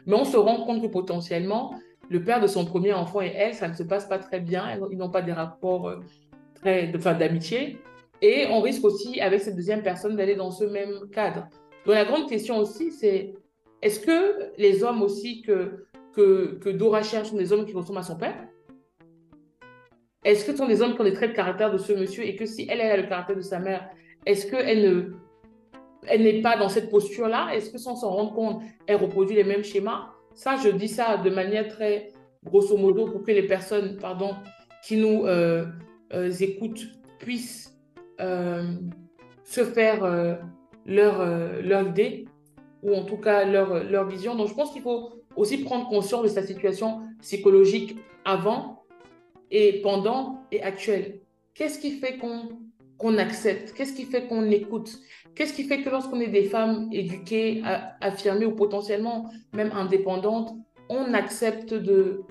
Mais 0.06 0.16
on 0.16 0.24
se 0.24 0.38
rend 0.38 0.66
compte 0.66 0.82
que 0.82 0.88
potentiellement, 0.88 1.76
le 2.10 2.24
père 2.24 2.40
de 2.40 2.48
son 2.48 2.66
premier 2.66 2.94
enfant 2.94 3.22
et 3.22 3.34
elle, 3.36 3.54
ça 3.54 3.68
ne 3.68 3.74
se 3.74 3.84
passe 3.84 4.06
pas 4.06 4.20
très 4.20 4.40
bien. 4.40 4.80
Ils 4.92 4.98
n'ont 4.98 5.10
pas 5.10 5.22
des 5.22 5.34
rapports 5.34 5.90
euh, 5.90 6.00
très, 6.56 6.92
enfin, 6.96 7.14
d'amitié. 7.14 7.80
Et 8.26 8.48
on 8.50 8.60
risque 8.60 8.84
aussi, 8.84 9.22
avec 9.22 9.40
cette 9.42 9.56
deuxième 9.56 9.84
personne, 9.84 10.16
d'aller 10.16 10.34
dans 10.34 10.50
ce 10.50 10.64
même 10.64 11.12
cadre. 11.12 11.48
Donc 11.86 11.94
la 11.94 12.06
grande 12.06 12.28
question 12.28 12.58
aussi, 12.58 12.92
c'est 12.92 13.36
est-ce 13.84 14.00
que 14.00 14.52
les 14.58 14.84
hommes 14.84 15.04
aussi 15.04 15.44
que, 15.44 15.86
que, 16.12 16.58
que 16.60 16.70
Dora 16.70 17.04
cherche 17.04 17.30
sont 17.30 17.38
des 17.38 17.54
hommes 17.54 17.68
qui 17.68 17.74
ressemblent 17.74 18.00
à 18.00 18.02
son 18.02 18.16
père? 18.16 18.48
Est-ce 20.24 20.44
que 20.44 20.54
ce 20.54 20.58
sont 20.58 20.66
des 20.66 20.82
hommes 20.82 20.96
qui 20.96 21.02
ont 21.02 21.04
des 21.04 21.14
traits 21.14 21.30
de 21.30 21.36
caractère 21.36 21.72
de 21.72 21.78
ce 21.78 21.94
monsieur? 21.94 22.26
Et 22.26 22.36
que 22.36 22.48
si 22.48 22.66
elle, 22.68 22.82
a 22.82 22.98
le 22.98 23.04
caractère 23.04 23.36
de 23.36 23.42
sa 23.42 23.60
mère, 23.60 23.88
est-ce 24.26 24.48
qu'elle 24.48 24.82
ne, 24.82 25.12
elle 26.08 26.24
n'est 26.24 26.42
pas 26.42 26.58
dans 26.58 26.68
cette 26.68 26.90
posture-là? 26.90 27.50
Est-ce 27.54 27.70
que 27.70 27.78
sans 27.78 27.96
s'en 27.96 28.10
rendre 28.10 28.34
compte, 28.34 28.64
elle 28.88 28.96
reproduit 28.96 29.36
les 29.36 29.44
mêmes 29.44 29.64
schémas? 29.64 30.10
Ça, 30.34 30.56
je 30.56 30.70
dis 30.70 30.88
ça 30.88 31.18
de 31.18 31.30
manière 31.30 31.68
très 31.68 32.12
grosso 32.44 32.76
modo 32.76 33.06
pour 33.06 33.22
que 33.22 33.32
les 33.32 33.46
personnes 33.46 33.98
pardon, 33.98 34.32
qui 34.84 34.98
nous 34.98 35.28
euh, 35.28 35.68
euh, 36.12 36.32
écoutent 36.32 36.88
puissent 37.20 37.75
se 38.18 39.64
faire 39.64 40.40
leur, 40.86 41.62
leur 41.62 41.88
idée 41.88 42.26
ou 42.84 42.94
en 42.94 43.04
tout 43.04 43.18
cas 43.18 43.46
leur, 43.46 44.08
vision. 44.08 44.36
Donc, 44.36 44.48
je 44.48 44.54
pense 44.54 44.72
qu'il 44.72 44.82
faut 44.82 45.24
aussi 45.36 45.58
prendre 45.58 45.88
conscience 45.90 46.24
de 46.24 46.30
sa 46.30 46.44
situation 46.44 47.02
psychologique 47.22 47.98
avant 48.24 48.84
et 49.52 49.82
pendant 49.82 50.42
et 50.52 50.62
actuel. 50.62 51.20
Qu'est-ce 51.54 51.80
qui 51.80 51.92
fait 51.92 52.18
qu'on 52.18 52.50
qu'on 52.98 53.18
accepte? 53.18 53.74
Qu'est-ce 53.74 53.94
qui 53.94 54.06
fait 54.06 54.28
qu'on 54.28 54.50
écoute? 54.52 55.00
Qu'est-ce 55.36 55.54
qui 55.54 55.66
fait 55.66 55.82
que 55.82 55.90
lorsqu'on 55.90 56.22
est 56.22 56.30
des 56.30 56.46
femmes 56.46 56.88
éduquées, 56.94 57.62
affirmées 58.00 58.46
ou 58.46 58.56
potentiellement 58.56 59.30
même 59.54 59.72
indépendantes, 59.74 60.56
on 60.88 61.14
accepte 61.14 61.74
de... 61.74 62.22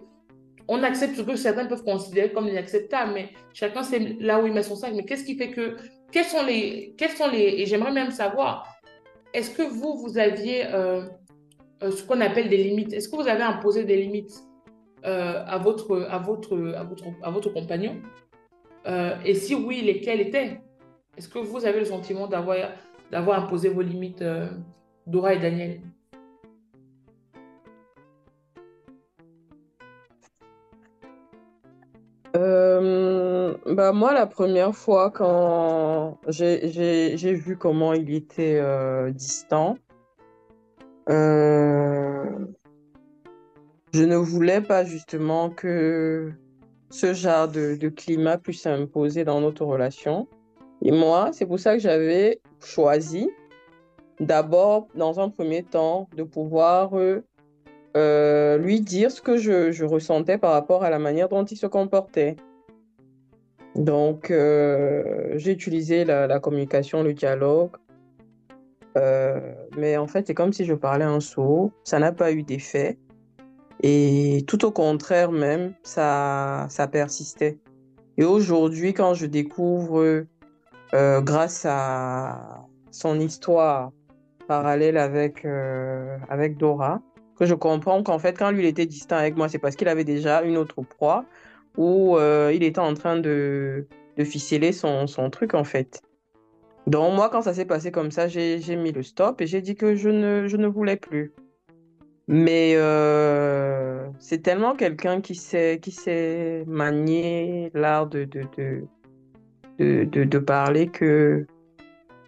On 0.69 0.83
accepte 0.83 1.17
ce 1.17 1.23
que 1.23 1.37
certains 1.37 1.67
peuvent 1.67 1.85
considérer 1.85 2.33
comme 2.33 2.49
inacceptable, 2.49 3.13
mais 3.13 3.29
chacun 3.53 3.83
sait 3.83 4.17
là 4.21 4.43
où 4.43 4.47
il 4.47 4.53
met 4.53 4.63
son 4.63 4.77
sac. 4.77 4.93
Mais 4.95 5.05
qu'est-ce 5.05 5.25
qui 5.25 5.37
fait 5.37 5.51
que... 5.51 5.77
Quels 6.11 6.25
sont 6.25 6.45
les... 6.45 6.95
Quels 6.97 7.11
sont 7.11 7.29
les... 7.29 7.57
Et 7.59 7.67
j'aimerais 7.67 7.93
même 7.93 8.11
savoir, 8.11 8.67
est-ce 9.35 9.51
que 9.51 9.63
vous, 9.63 9.99
vous 9.99 10.17
aviez 10.17 10.67
euh, 10.67 11.03
euh, 11.83 11.91
ce 11.91 12.03
qu'on 12.05 12.21
appelle 12.21 12.49
des 12.49 12.57
limites? 12.57 12.93
Est-ce 12.93 13.09
que 13.09 13.17
vous 13.17 13.29
avez 13.29 13.43
imposé 13.43 13.85
des 13.85 13.97
limites 13.97 14.33
euh, 15.05 15.43
à, 15.47 15.59
votre, 15.59 16.07
à, 16.09 16.19
votre, 16.19 16.57
à, 16.77 16.85
votre, 16.85 17.05
à 17.23 17.31
votre 17.31 17.51
compagnon? 17.51 18.01
Et 19.25 19.35
si 19.35 19.55
oui, 19.55 19.81
lesquels 19.81 20.21
étaient? 20.21 20.61
Est-ce 21.17 21.29
que 21.29 21.39
vous 21.39 21.65
avez 21.65 21.79
le 21.79 21.85
sentiment 21.87 22.27
d'avoir, 22.27 22.69
imposé 23.13 23.71
vos 23.71 23.81
limites, 23.81 24.23
Dora 25.07 25.35
et 25.35 25.39
Daniel? 25.39 25.81
Bah 32.35 33.93
moi, 33.93 34.13
la 34.13 34.27
première 34.27 34.75
fois 34.75 35.11
quand 35.11 36.19
j'ai, 36.29 37.35
vu 37.35 37.57
comment 37.57 37.93
il 37.93 38.13
était 38.13 38.61
distant, 39.13 39.77
je 43.95 44.03
ne 44.03 44.17
voulais 44.17 44.61
pas 44.61 44.85
justement 44.85 45.51
que 45.51 46.33
ce 46.91 47.13
genre 47.15 47.49
de, 47.49 47.89
climat 47.89 48.39
puisse 48.39 48.63
s'imposer 48.63 49.25
dans 49.25 49.41
notre 49.41 49.65
relation. 49.65 50.29
Et 50.83 50.91
moi, 50.93 51.31
c'est 51.33 51.47
pour 51.47 51.59
ça 51.59 51.75
que 51.75 51.81
j'avais 51.81 52.41
choisi 52.61 53.31
d'abord, 54.21 54.89
dans 54.95 55.21
un 55.21 55.29
premier 55.29 55.63
temps, 55.63 56.09
de 56.17 56.23
pouvoir 56.23 56.93
euh, 57.97 58.59
lui 58.59 58.81
dire 58.81 59.11
ce 59.13 59.21
que 59.21 59.37
je, 59.37 59.85
ressentais 59.85 60.37
par 60.37 60.53
rapport 60.53 60.83
à 60.83 60.91
la 60.91 60.99
manière 60.99 61.29
dont 61.29 61.45
il 61.45 61.57
se 61.57 61.67
comportait. 61.67 62.37
Donc, 63.77 64.31
euh, 64.31 65.33
j'ai 65.37 65.53
utilisé 65.53 66.05
la, 66.05 66.41
communication, 66.41 67.03
le 67.03 67.13
dialogue. 67.13 67.71
Euh, 68.97 69.41
mais 69.77 69.97
en 69.97 70.07
fait, 70.09 70.27
c'est 70.27 70.35
comme 70.35 70.53
si 70.53 70.65
je 70.65 70.75
parlais 70.75 71.05
un 71.05 71.21
sourd. 71.21 71.71
Ça 71.85 72.01
n'a 72.01 72.11
pas 72.11 72.33
eu 72.33 72.43
d'effet. 72.43 72.99
Et 73.83 74.45
tout 74.49 74.65
au 74.65 74.73
contraire 74.73 75.31
même, 75.31 75.75
ça, 75.85 76.67
ça 76.71 76.89
persistait. 76.89 77.59
Et 78.17 78.25
aujourd'hui, 78.25 78.93
quand 78.93 79.15
je 79.15 79.27
découvre, 79.27 80.25
grâce 80.93 81.67
à 81.69 82.67
son 82.93 83.19
histoire 83.19 83.91
parallèle 84.47 84.97
avec, 84.97 85.45
avec 86.29 86.57
Dora, 86.57 87.01
que 87.39 87.47
je 87.47 87.55
comprends 87.55 88.03
qu'en 88.03 88.19
fait, 88.19 88.39
quand 88.39 88.51
lui 88.51 88.63
il 88.63 88.67
était 88.67 88.87
distant 88.87 89.17
avec 89.17 89.37
moi, 89.37 89.49
c'est 89.49 89.59
parce 89.59 89.77
qu'il 89.77 89.89
avait 89.89 90.05
déjà 90.05 90.43
une 90.43 90.57
autre 90.57 90.83
proie 90.83 91.25
ou 91.77 92.17
euh, 92.17 92.53
il 92.55 92.63
était 92.63 92.81
en 92.81 92.95
train 92.95 93.17
de, 93.19 93.87
de 94.17 94.25
ficeler 94.25 94.73
son, 94.73 95.07
son 95.07 95.31
truc 95.31 95.55
en 95.55 95.65
fait. 95.65 96.03
Donc 96.87 97.15
moi, 97.15 97.31
quand 97.31 97.43
ça 97.43 97.55
s'est 97.55 97.65
passé 97.65 97.91
comme 97.91 98.11
ça, 98.11 98.29
j'ai 98.29 98.77
mis 98.77 98.93
le 98.93 99.03
stop 99.03 99.41
et 99.41 99.47
j'ai 99.47 99.63
dit 99.63 99.75
que 99.75 99.95
je 99.95 100.11
ne, 100.11 100.47
je 100.47 100.57
ne 100.57 100.67
voulais 100.67 100.97
plus. 100.97 101.33
Mais 102.27 102.75
euh, 102.77 104.07
c'est 104.19 104.43
tellement 104.43 104.75
quelqu'un 104.75 105.21
qui 105.21 105.35
sait, 105.35 105.79
qui 105.81 105.91
sait 105.91 106.65
manier 106.67 107.71
l'art 107.75 108.07
de 108.07 108.25
de, 108.25 108.45
de, 108.57 110.05
de, 110.05 110.25
de, 110.25 110.39
parler 110.39 110.89
que 110.89 111.47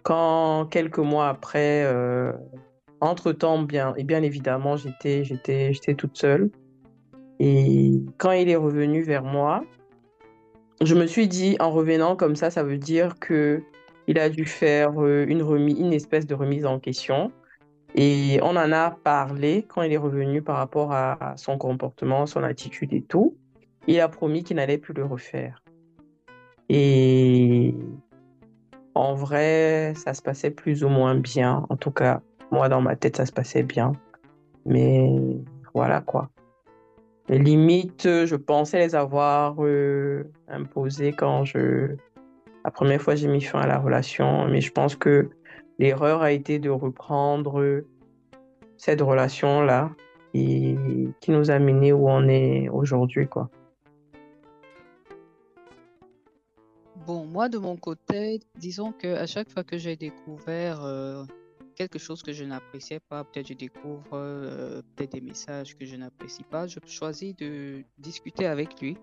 quand 0.03 0.67
quelques 0.69 0.99
mois 0.99 1.29
après, 1.29 1.83
euh, 1.85 2.31
entre-temps, 3.01 3.63
bien, 3.63 3.93
et 3.97 4.03
bien 4.03 4.23
évidemment, 4.23 4.77
j'étais, 4.77 5.23
j'étais, 5.23 5.73
j'étais 5.73 5.95
toute 5.95 6.17
seule. 6.17 6.49
Et 7.39 8.01
quand 8.17 8.31
il 8.31 8.49
est 8.49 8.55
revenu 8.55 9.03
vers 9.03 9.23
moi, 9.23 9.63
je 10.81 10.95
me 10.95 11.05
suis 11.05 11.27
dit, 11.27 11.55
en 11.59 11.71
revenant 11.71 12.15
comme 12.15 12.35
ça, 12.35 12.49
ça 12.49 12.63
veut 12.63 12.77
dire 12.77 13.19
que 13.19 13.63
il 14.07 14.17
a 14.19 14.29
dû 14.29 14.45
faire 14.45 14.93
euh, 15.03 15.25
une, 15.27 15.43
remise, 15.43 15.77
une 15.79 15.93
espèce 15.93 16.25
de 16.25 16.33
remise 16.33 16.65
en 16.65 16.79
question. 16.79 17.31
Et 17.95 18.39
on 18.41 18.55
en 18.55 18.71
a 18.71 18.91
parlé 18.91 19.65
quand 19.67 19.81
il 19.81 19.91
est 19.91 19.97
revenu 19.97 20.41
par 20.41 20.57
rapport 20.57 20.91
à 20.93 21.33
son 21.35 21.57
comportement, 21.57 22.25
son 22.25 22.43
attitude 22.43 22.93
et 22.93 23.01
tout. 23.01 23.35
Il 23.87 23.99
a 23.99 24.07
promis 24.07 24.43
qu'il 24.43 24.57
n'allait 24.57 24.77
plus 24.77 24.93
le 24.93 25.03
refaire. 25.03 25.63
Et 26.69 27.73
en 28.93 29.13
vrai, 29.13 29.93
ça 29.95 30.13
se 30.13 30.21
passait 30.21 30.51
plus 30.51 30.83
ou 30.83 30.89
moins 30.89 31.15
bien. 31.15 31.65
En 31.69 31.77
tout 31.77 31.91
cas, 31.91 32.21
moi, 32.51 32.69
dans 32.69 32.81
ma 32.81 32.95
tête, 32.95 33.17
ça 33.17 33.25
se 33.25 33.31
passait 33.31 33.63
bien. 33.63 33.93
Mais 34.65 35.09
voilà 35.73 36.01
quoi. 36.01 36.29
Les 37.29 37.39
limites, 37.39 38.03
je 38.03 38.35
pensais 38.35 38.79
les 38.79 38.95
avoir 38.95 39.55
euh, 39.59 40.31
imposées 40.47 41.11
quand 41.11 41.43
je... 41.43 41.95
La 42.63 42.71
première 42.71 43.01
fois, 43.01 43.15
j'ai 43.15 43.27
mis 43.27 43.41
fin 43.41 43.59
à 43.59 43.67
la 43.67 43.77
relation. 43.77 44.47
Mais 44.47 44.61
je 44.61 44.71
pense 44.71 44.95
que 44.95 45.29
l'erreur 45.77 46.21
a 46.21 46.31
été 46.31 46.59
de 46.59 46.69
reprendre 46.69 47.83
cette 48.77 49.01
relation-là 49.01 49.91
et 50.33 50.75
qui 51.19 51.31
nous 51.31 51.51
a 51.51 51.59
menés 51.59 51.93
où 51.93 52.09
on 52.09 52.27
est 52.27 52.69
aujourd'hui, 52.69 53.27
quoi. 53.27 53.49
Bon, 57.07 57.25
moi 57.25 57.47
de 57.47 57.57
mon 57.57 57.77
côté, 57.77 58.41
disons 58.57 58.91
que 58.91 59.15
à 59.15 59.25
chaque 59.25 59.49
fois 59.49 59.63
que 59.63 59.77
j'ai 59.77 59.95
découvert 59.95 60.83
euh, 60.83 61.23
quelque 61.77 61.99
chose 61.99 62.23
que 62.23 62.33
je 62.33 62.43
n'appréciais 62.43 62.99
pas, 62.99 63.23
peut-être 63.23 63.47
je 63.47 63.53
découvre 63.53 64.13
euh, 64.13 64.81
peut-être 64.95 65.11
des 65.11 65.21
messages 65.21 65.77
que 65.77 65.85
je 65.85 65.95
n'apprécie 65.95 66.43
pas, 66.43 66.65
je 66.65 66.79
choisis 66.87 67.35
de 67.35 67.83
discuter 67.99 68.47
avec 68.47 68.81
lui. 68.81 68.97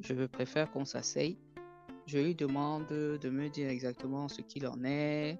Je 0.00 0.26
préfère 0.26 0.70
qu'on 0.72 0.86
s'asseye. 0.86 1.38
Je 2.06 2.18
lui 2.18 2.34
demande 2.34 2.86
de 2.88 3.30
me 3.30 3.48
dire 3.48 3.68
exactement 3.68 4.28
ce 4.28 4.40
qu'il 4.40 4.66
en 4.66 4.82
est. 4.84 5.38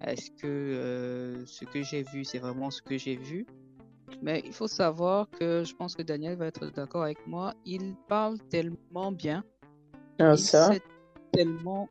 Est-ce 0.00 0.30
que 0.30 0.46
euh, 0.46 1.44
ce 1.46 1.64
que 1.64 1.82
j'ai 1.82 2.02
vu, 2.02 2.24
c'est 2.24 2.38
vraiment 2.38 2.70
ce 2.70 2.82
que 2.82 2.96
j'ai 2.96 3.16
vu? 3.16 3.46
Mais 4.22 4.42
il 4.44 4.52
faut 4.52 4.68
savoir 4.68 5.28
que 5.30 5.64
je 5.64 5.74
pense 5.74 5.94
que 5.94 6.02
Daniel 6.02 6.36
va 6.36 6.46
être 6.46 6.66
d'accord 6.72 7.02
avec 7.02 7.26
moi. 7.26 7.54
Il 7.64 7.94
parle 8.08 8.38
tellement 8.48 9.12
bien. 9.12 9.44
Ah, 10.18 10.36
ça? 10.36 10.70
tellement 11.32 11.88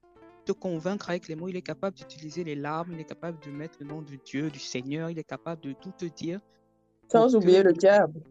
te 0.53 0.59
convaincre 0.59 1.09
avec 1.09 1.27
les 1.27 1.35
mots. 1.35 1.47
Il 1.47 1.55
est 1.55 1.61
capable 1.61 1.97
d'utiliser 1.97 2.43
les 2.43 2.55
larmes, 2.55 2.93
il 2.93 2.99
est 2.99 3.05
capable 3.05 3.39
de 3.43 3.51
mettre 3.51 3.77
le 3.79 3.87
nom 3.87 4.01
de 4.01 4.15
Dieu, 4.25 4.49
du 4.49 4.59
Seigneur, 4.59 5.09
il 5.09 5.19
est 5.19 5.23
capable 5.23 5.61
de 5.61 5.73
tout 5.73 5.91
te 5.97 6.05
dire. 6.05 6.39
Sans 7.11 7.35
oublier 7.35 7.63
le 7.63 7.73
diable. 7.73 8.21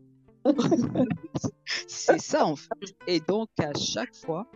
C'est 1.65 2.21
ça 2.21 2.47
en 2.47 2.57
fait. 2.57 2.95
Et 3.07 3.21
donc 3.21 3.49
à 3.59 3.73
chaque 3.75 4.15
fois, 4.15 4.47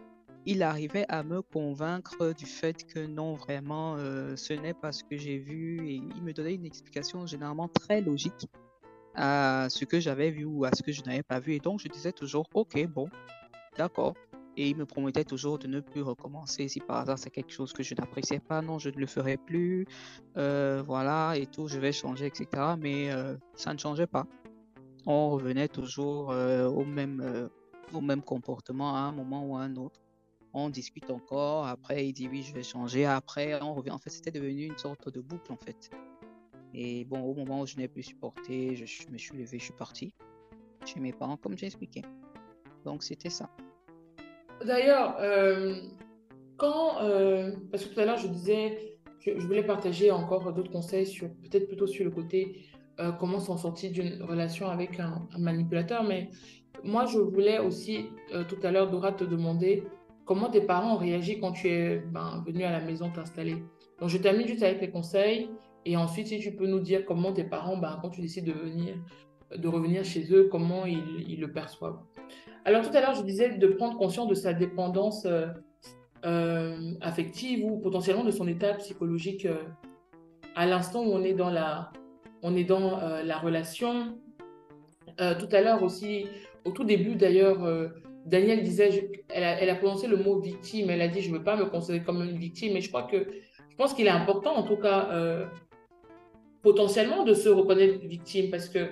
il 0.47 0.63
arrivait 0.63 1.07
à 1.09 1.23
me 1.23 1.41
convaincre 1.43 2.33
du 2.35 2.47
fait 2.47 2.85
que 2.85 3.07
non, 3.07 3.35
vraiment, 3.35 3.97
euh, 3.97 4.37
ce 4.37 4.53
n'est 4.53 4.75
pas 4.75 4.93
ce 4.93 5.03
que 5.03 5.17
j'ai 5.17 5.39
vu. 5.39 5.87
Et 5.87 5.95
il 5.95 6.23
me 6.23 6.33
donnait 6.33 6.55
une 6.55 6.67
explication 6.67 7.27
généralement 7.27 7.69
très 7.69 8.01
logique 8.01 8.47
à 9.15 9.69
ce 9.71 9.85
que 9.85 10.01
j'avais 10.01 10.31
vu 10.31 10.45
ou 10.45 10.65
à 10.65 10.71
ce 10.75 10.83
que 10.83 10.93
je 10.93 11.03
n'avais 11.03 11.23
pas 11.23 11.41
vu. 11.41 11.55
Et 11.55 11.61
donc 11.61 11.81
je 11.81 11.89
disais 11.89 12.13
toujours, 12.13 12.47
ok, 12.55 12.87
bon, 12.87 13.09
d'accord. 13.79 14.15
Et 14.57 14.69
il 14.69 14.77
me 14.77 14.87
promettait 14.87 15.25
toujours 15.25 15.59
de 15.59 15.67
ne 15.67 15.81
plus 15.81 16.03
recommencer. 16.03 16.69
Si 16.69 16.81
par 16.81 16.99
hasard 16.99 17.19
c'est 17.19 17.31
quelque 17.31 17.53
chose 17.53 17.73
que 17.73 17.83
je 17.83 17.95
n'appréciais 17.95 18.41
pas, 18.41 18.63
non, 18.63 18.79
je 18.79 18.89
ne 18.91 18.97
le 18.97 19.07
ferai 19.07 19.37
plus. 19.37 19.87
Euh, 20.37 20.83
voilà, 20.87 21.37
et 21.37 21.47
tout, 21.47 21.67
je 21.69 21.79
vais 21.79 21.93
changer, 21.93 22.27
etc. 22.27 22.75
Mais 22.79 23.11
euh, 23.11 23.37
ça 23.55 23.73
ne 23.73 23.79
changeait 23.79 24.07
pas. 24.07 24.27
On 25.07 25.31
revenait 25.31 25.69
toujours 25.69 26.31
euh, 26.31 26.67
au, 26.69 26.85
même, 26.85 27.51
au 27.93 28.01
même 28.01 28.23
comportement 28.23 28.97
à 28.97 29.01
un 29.01 29.13
moment 29.13 29.45
ou 29.47 29.57
à 29.57 29.63
un 29.63 29.77
autre. 29.77 30.01
On 30.57 30.71
discute 30.71 31.11
encore. 31.11 31.67
Après, 31.67 32.07
il 32.07 32.13
dit 32.13 32.29
oui, 32.29 32.43
je 32.43 32.55
vais 32.55 32.63
changer. 32.63 33.05
Après, 33.05 33.61
on 33.61 33.75
revient. 33.75 33.91
En 33.91 33.99
fait, 33.99 34.11
c'était 34.11 34.31
devenu 34.31 34.67
une 34.67 34.79
sorte 34.79 35.09
de 35.09 35.21
boucle, 35.21 35.53
en 35.53 35.57
fait. 35.57 35.91
Et 36.73 37.05
bon, 37.05 37.21
au 37.23 37.35
moment 37.35 37.61
où 37.61 37.67
je 37.67 37.77
n'ai 37.77 37.89
plus 37.89 38.05
supporté, 38.05 38.77
je, 38.77 39.09
me 39.11 39.19
suis 39.19 39.37
levé, 39.37 39.59
je 39.59 39.65
suis 39.65 39.73
parti 39.75 40.15
chez 40.85 41.01
mes 41.01 41.13
parents, 41.13 41.37
comme 41.37 41.59
j'ai 41.59 41.67
expliqué. 41.67 42.03
Donc, 42.85 43.03
c'était 43.03 43.31
ça. 43.31 43.51
D'ailleurs, 44.65 45.17
euh, 45.21 45.77
quand, 46.57 47.03
euh, 47.03 47.53
parce 47.71 47.85
que 47.85 47.95
tout 47.95 48.01
à 48.01 48.05
l'heure 48.05 48.17
je 48.17 48.29
disais, 48.29 48.97
je, 49.21 49.39
je 49.39 49.47
voulais 49.47 49.63
partager 49.63 50.11
encore 50.11 50.53
d'autres 50.53 50.71
conseils 50.71 51.07
sur, 51.07 51.29
peut-être 51.29 51.67
plutôt 51.67 51.87
sur 51.87 52.05
le 52.05 52.11
côté 52.11 52.61
euh, 53.01 53.13
comment 53.13 53.41
s'en 53.41 53.57
sortir 53.57 53.91
d'une 53.91 54.23
relation 54.23 54.69
avec 54.69 55.01
un, 55.01 55.27
manipulateur, 55.39 56.05
mais 56.05 56.31
moi 56.83 57.07
je 57.07 57.19
voulais 57.19 57.59
aussi 57.59 58.07
tout 58.49 58.59
à 58.63 58.71
l'heure, 58.71 58.91
Dora, 58.91 59.13
te 59.13 59.25
demander 59.25 59.85
comment 60.25 60.51
tes 60.51 60.61
parents 60.61 60.95
ont 60.95 60.99
réagi 60.99 61.41
quand 61.41 61.53
tu 61.53 61.69
es 61.69 61.99
ben, 61.99 62.43
venu 62.47 62.65
à 62.65 62.71
la 62.71 62.81
maison 62.81 63.11
t'installer. 63.11 63.57
Donc 64.01 64.09
je 64.09 64.19
termine 64.19 64.47
juste 64.47 64.63
avec 64.63 64.81
les 64.81 64.91
conseils 64.91 65.51
et 65.85 65.97
ensuite 65.97 66.29
si 66.29 66.39
tu 66.39 66.55
peux 66.55 66.67
nous 66.67 66.81
dire 66.81 67.05
comment 67.05 67.33
tes 67.33 67.45
parents, 67.45 67.77
ben, 67.77 67.99
quand 68.01 68.11
tu 68.11 68.21
décides 68.21 68.45
de 68.45 68.53
venir, 68.53 68.97
de 69.57 69.69
revenir 69.69 70.05
chez 70.05 70.33
eux, 70.33 70.49
comment 70.51 70.87
ils 70.87 71.41
le 71.41 71.53
perçoivent. 71.53 71.99
Alors 72.65 72.89
tout 72.89 72.97
à 72.97 73.01
l'heure, 73.01 73.15
je 73.15 73.23
disais 73.23 73.51
de 73.59 73.67
prendre 73.67 73.99
conscience 73.99 74.29
de 74.29 74.35
sa 74.35 74.55
dépendance 74.55 75.27
euh, 75.27 75.47
euh, 76.25 76.95
affective 77.03 77.65
ou 77.65 77.79
potentiellement 77.79 78.25
de 78.25 78.31
son 78.31 78.49
état 78.49 78.73
psychologique 78.75 79.45
euh, 79.45 79.63
à 80.55 80.65
l'instant 80.65 81.05
où 81.05 81.13
on 81.13 81.23
est 81.23 81.35
dans 81.35 81.51
la, 81.51 81.93
on 82.43 82.57
est 82.57 82.65
dans, 82.65 82.99
la 83.25 83.39
relation. 83.39 84.17
tout 85.19 85.49
à 85.53 85.61
l'heure 85.61 85.83
aussi, 85.83 86.27
au 86.65 86.71
tout 86.71 86.85
début 86.85 87.17
d'ailleurs, 87.17 87.59
Daniel 88.25 88.63
disait, 88.63 89.11
elle 89.29 89.43
a, 89.43 89.61
elle 89.61 89.69
a, 89.69 89.75
prononcé 89.75 90.07
le 90.07 90.17
mot 90.17 90.39
victime, 90.39 90.91
elle 90.91 91.03
a 91.03 91.09
dit 91.09 91.23
je 91.23 91.31
ne 91.31 91.39
veux 91.39 91.43
pas 91.43 91.57
me 91.57 91.65
considérer 91.65 92.05
comme 92.05 92.23
une 92.23 92.39
victime, 92.39 92.75
mais 92.75 92.81
je 92.81 92.89
crois 92.89 93.03
que 93.03 93.27
je 93.69 93.77
pense 93.77 93.95
qu'il 93.95 94.07
est 94.07 94.11
important 94.11 94.55
en 94.55 94.63
tout 94.63 94.77
cas 94.77 95.09
potentiellement 96.63 97.25
de 97.25 97.35
se 97.35 97.49
reconnaître 97.49 97.99
victime 98.07 98.51
parce 98.51 98.69
que 98.69 98.89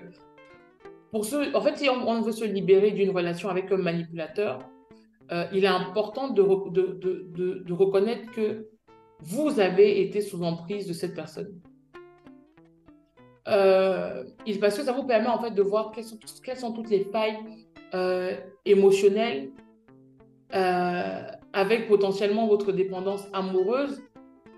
pour 1.12 1.26
en 1.54 1.60
fait, 1.60 1.76
si 1.76 1.90
on, 1.90 2.22
veut 2.22 2.32
se 2.32 2.44
libérer 2.44 2.90
d'une 2.90 3.10
relation 3.10 3.50
avec 3.50 3.70
un 3.70 3.76
manipulateur, 3.76 4.60
euh, 5.30 5.44
il 5.52 5.64
est 5.64 5.68
important 5.68 6.28
de, 6.28 6.42
de, 6.70 7.62
de, 7.64 7.72
reconnaître 7.72 8.32
que 8.32 8.66
vous 9.20 9.60
avez 9.60 10.00
été 10.00 10.22
sous 10.22 10.42
emprise 10.42 10.88
de 10.88 10.94
cette 10.94 11.14
personne. 11.14 11.52
Euh, 13.46 14.24
parce 14.58 14.78
que 14.78 14.84
ça 14.84 14.92
vous 14.92 15.04
permet 15.04 15.28
en 15.28 15.38
fait 15.38 15.50
de 15.50 15.62
voir 15.62 15.92
quelles 15.92 16.56
sont, 16.56 16.72
toutes 16.72 16.88
les 16.88 17.04
failles 17.04 17.38
euh, 17.92 18.34
émotionnelles 18.64 19.50
avec 20.50 21.88
potentiellement 21.88 22.46
votre 22.46 22.72
dépendance 22.72 23.26
amoureuse 23.34 24.02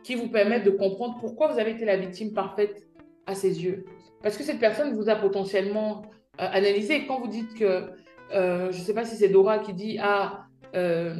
qui 0.04 0.14
vous 0.14 0.28
permettent 0.28 0.64
de 0.64 0.70
comprendre 0.70 1.16
pourquoi 1.18 1.48
vous 1.48 1.58
avez 1.58 1.72
été 1.72 1.84
la 1.84 1.96
victime 1.96 2.32
parfaite 2.32 2.86
à 3.26 3.34
ses 3.34 3.64
yeux. 3.64 3.84
Parce 4.22 4.36
que 4.36 4.44
cette 4.44 4.60
personne 4.60 4.94
vous 4.94 5.08
a 5.08 5.16
potentiellement 5.16 6.02
analyser. 6.38 7.06
Quand 7.06 7.20
vous 7.20 7.28
dites 7.28 7.54
que, 7.54 7.90
euh, 8.32 8.72
je 8.72 8.78
ne 8.78 8.84
sais 8.84 8.94
pas 8.94 9.04
si 9.04 9.16
c'est 9.16 9.28
Dora 9.28 9.58
qui 9.58 9.72
dit, 9.72 9.98
ah, 10.00 10.46
euh, 10.74 11.14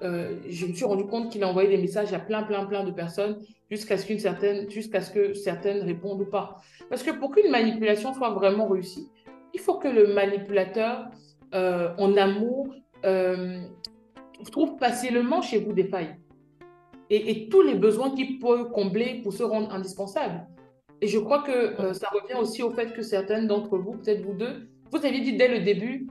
je 0.00 0.66
me 0.66 0.72
suis 0.74 0.84
rendu 0.84 1.06
compte 1.06 1.30
qu'il 1.30 1.42
a 1.42 1.48
envoyé 1.48 1.68
des 1.68 1.78
messages 1.78 2.12
à 2.12 2.18
plein, 2.18 2.42
plein, 2.42 2.66
plein 2.66 2.84
de 2.84 2.90
personnes 2.90 3.40
jusqu'à 3.70 3.96
ce, 3.96 4.06
qu'une 4.06 4.18
certaine, 4.18 4.68
ce 4.68 5.10
que 5.12 5.32
certaines 5.32 5.82
répondent 5.82 6.20
ou 6.20 6.26
pas. 6.26 6.56
Parce 6.90 7.02
que 7.02 7.10
pour 7.10 7.30
qu'une 7.30 7.50
manipulation 7.50 8.12
soit 8.12 8.30
vraiment 8.30 8.68
réussie, 8.68 9.08
il 9.54 9.60
faut 9.60 9.78
que 9.78 9.88
le 9.88 10.12
manipulateur, 10.12 11.08
en 11.52 12.16
amour, 12.16 12.74
trouve 14.50 14.78
facilement 14.78 15.40
chez 15.40 15.58
vous 15.58 15.72
des 15.72 15.84
failles. 15.84 16.16
Et, 17.10 17.30
et 17.30 17.48
tous 17.48 17.62
les 17.62 17.74
besoins 17.74 18.14
qu'il 18.14 18.38
peut 18.38 18.64
combler 18.66 19.20
pour 19.22 19.32
se 19.32 19.42
rendre 19.42 19.72
indispensable. 19.72 20.46
Et 21.04 21.06
je 21.06 21.18
crois 21.18 21.42
que 21.42 21.78
euh, 21.82 21.92
ça 21.92 22.08
revient 22.08 22.40
aussi 22.40 22.62
au 22.62 22.70
fait 22.70 22.94
que 22.94 23.02
certaines 23.02 23.46
d'entre 23.46 23.76
vous, 23.76 23.98
peut-être 23.98 24.22
vous 24.22 24.32
deux, 24.32 24.70
vous 24.90 25.04
aviez 25.04 25.20
dit 25.20 25.36
dès 25.36 25.48
le 25.48 25.60
début, 25.60 26.06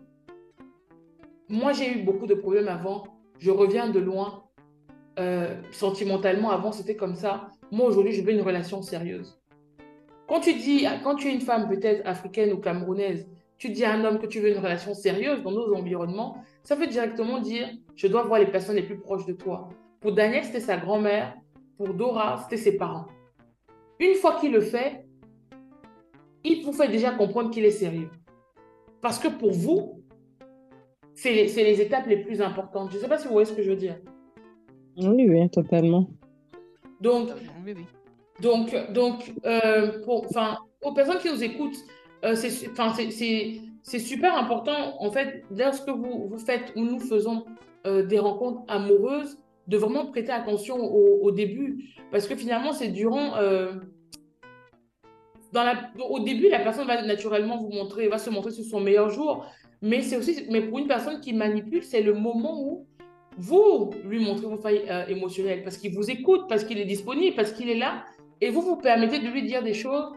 moi 1.49 1.73
j'ai 1.73 1.91
eu 1.91 2.03
beaucoup 2.03 2.27
de 2.27 2.35
problèmes 2.35 2.67
avant, 2.67 3.03
je 3.39 3.49
reviens 3.49 3.89
de 3.89 3.99
loin, 3.99 4.43
euh, 5.17 5.59
sentimentalement 5.71 6.51
avant 6.51 6.71
c'était 6.71 6.95
comme 6.95 7.15
ça, 7.15 7.47
moi 7.71 7.87
aujourd'hui 7.87 8.13
je 8.13 8.21
veux 8.21 8.33
une 8.33 8.43
relation 8.43 8.83
sérieuse. 8.83 9.41
Quand 10.27 10.41
tu 10.41 10.53
dis, 10.53 10.85
quand 11.03 11.15
tu 11.15 11.29
es 11.29 11.33
une 11.33 11.41
femme 11.41 11.67
peut-être 11.67 12.07
africaine 12.07 12.53
ou 12.53 12.57
camerounaise, 12.57 13.27
tu 13.57 13.69
dis 13.69 13.85
à 13.85 13.93
un 13.93 14.05
homme 14.05 14.19
que 14.19 14.27
tu 14.27 14.41
veux 14.41 14.51
une 14.51 14.59
relation 14.59 14.93
sérieuse 14.93 15.41
dans 15.41 15.53
nos 15.53 15.73
environnements, 15.73 16.37
ça 16.63 16.75
veut 16.75 16.85
directement 16.85 17.39
dire, 17.39 17.67
je 17.95 18.05
dois 18.05 18.25
voir 18.25 18.39
les 18.39 18.51
personnes 18.51 18.75
les 18.75 18.83
plus 18.83 18.99
proches 18.99 19.25
de 19.25 19.33
toi. 19.33 19.69
Pour 20.01 20.11
Daniel, 20.11 20.43
c'était 20.43 20.59
sa 20.59 20.77
grand-mère, 20.77 21.33
pour 21.77 21.95
Dora, 21.95 22.37
c'était 22.43 22.61
ses 22.61 22.77
parents. 22.77 23.07
Une 23.99 24.15
fois 24.15 24.39
qu'il 24.39 24.51
le 24.51 24.61
fait, 24.61 25.05
il 26.43 26.63
vous 26.63 26.73
fait 26.73 26.89
déjà 26.89 27.11
comprendre 27.11 27.51
qu'il 27.51 27.65
est 27.65 27.71
sérieux. 27.71 28.09
Parce 29.01 29.19
que 29.19 29.27
pour 29.27 29.51
vous, 29.51 30.03
c'est 31.13 31.33
les, 31.33 31.81
étapes 31.81 32.07
les 32.07 32.17
plus 32.17 32.41
importantes. 32.41 32.89
Je 32.91 32.97
ne 32.97 33.01
sais 33.01 33.07
pas 33.07 33.17
si 33.17 33.27
vous 33.27 33.33
voyez 33.33 33.45
ce 33.45 33.53
que 33.53 33.61
je 33.61 33.69
veux 33.69 33.77
dire. 33.77 33.97
Oui, 34.97 35.27
oui, 35.29 35.49
totalement. 35.49 36.09
Donc, 37.01 37.29
Donc, 38.41 38.75
donc 38.91 39.33
euh, 39.45 40.03
pour, 40.03 40.25
aux 40.81 40.93
personnes 40.93 41.19
qui 41.19 41.29
nous 41.29 41.43
écoutent, 41.43 41.77
euh, 42.23 42.35
c'est 42.35 43.99
super 43.99 44.37
important, 44.37 44.95
en 44.99 45.11
fait, 45.11 45.43
lorsque 45.51 45.89
vous, 45.89 46.27
vous 46.29 46.37
faites 46.37 46.73
ou 46.75 46.81
nous 46.81 46.99
faisons 46.99 47.45
euh, 47.85 48.03
des 48.03 48.19
rencontres 48.19 48.63
amoureuses, 48.69 49.37
de 49.67 49.77
vraiment 49.77 50.05
prêter 50.07 50.31
attention 50.31 50.77
au, 50.77 51.19
au 51.21 51.31
début. 51.31 51.85
Parce 52.11 52.27
que 52.27 52.35
finalement, 52.35 52.73
c'est 52.73 52.89
durant... 52.89 53.35
Euh, 53.37 53.73
dans 55.51 55.63
la, 55.63 55.91
au 56.09 56.19
début, 56.19 56.49
la 56.49 56.59
personne 56.59 56.87
va 56.87 57.01
naturellement 57.03 57.57
vous 57.57 57.69
montrer, 57.69 58.07
va 58.07 58.17
se 58.17 58.29
montrer 58.31 58.51
sur 58.51 58.63
son 58.63 58.79
meilleur 58.79 59.09
jour. 59.09 59.45
Mais 59.81 60.01
c'est 60.01 60.17
aussi, 60.17 60.47
mais 60.49 60.61
pour 60.61 60.79
une 60.79 60.87
personne 60.87 61.19
qui 61.19 61.33
manipule, 61.33 61.83
c'est 61.83 62.01
le 62.01 62.13
moment 62.13 62.59
où 62.59 62.87
vous 63.37 63.91
lui 64.03 64.19
montrez 64.19 64.47
vos 64.47 64.57
failles 64.57 64.83
émotionnelles 65.07 65.63
parce 65.63 65.77
qu'il 65.77 65.93
vous 65.93 66.09
écoute, 66.09 66.45
parce 66.49 66.63
qu'il 66.63 66.79
est 66.79 66.85
disponible, 66.85 67.35
parce 67.35 67.51
qu'il 67.51 67.69
est 67.69 67.77
là, 67.77 68.03
et 68.41 68.49
vous 68.49 68.61
vous 68.61 68.77
permettez 68.77 69.19
de 69.19 69.27
lui 69.27 69.43
dire 69.43 69.63
des 69.63 69.73
choses 69.73 70.11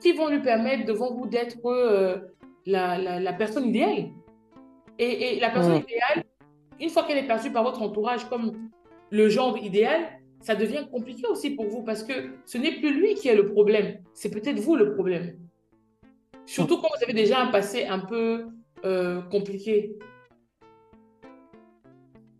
qui 0.00 0.12
vont 0.12 0.28
lui 0.28 0.40
permettre 0.40 0.84
devant 0.84 1.12
vous 1.12 1.26
d'être 1.26 1.58
euh, 1.66 2.16
la, 2.64 3.20
la, 3.20 3.32
personne 3.32 3.66
idéale. 3.66 4.10
Et, 4.98 5.36
et 5.36 5.40
la 5.40 5.50
personne 5.50 5.76
idéale, 5.76 6.24
une 6.80 6.88
fois 6.88 7.02
qu'elle 7.04 7.18
est 7.18 7.26
perçue 7.26 7.52
par 7.52 7.64
votre 7.64 7.82
entourage 7.82 8.24
comme 8.28 8.70
le 9.10 9.28
genre 9.28 9.56
idéal, 9.58 10.00
ça 10.40 10.54
devient 10.54 10.86
compliqué 10.90 11.26
aussi 11.26 11.50
pour 11.50 11.66
vous 11.66 11.82
parce 11.82 12.02
que 12.02 12.12
ce 12.44 12.58
n'est 12.58 12.78
plus 12.78 12.98
lui 12.98 13.14
qui 13.14 13.28
est 13.28 13.34
le 13.34 13.50
problème, 13.52 13.98
c'est 14.14 14.30
peut-être 14.30 14.58
vous 14.58 14.76
le 14.76 14.94
problème. 14.94 15.36
Surtout 16.44 16.76
quand 16.76 16.88
vous 16.96 17.02
avez 17.02 17.12
déjà 17.12 17.40
un 17.40 17.48
passé 17.48 17.86
un 17.86 17.98
peu 17.98 18.46
euh, 18.84 19.20
compliqué. 19.22 19.98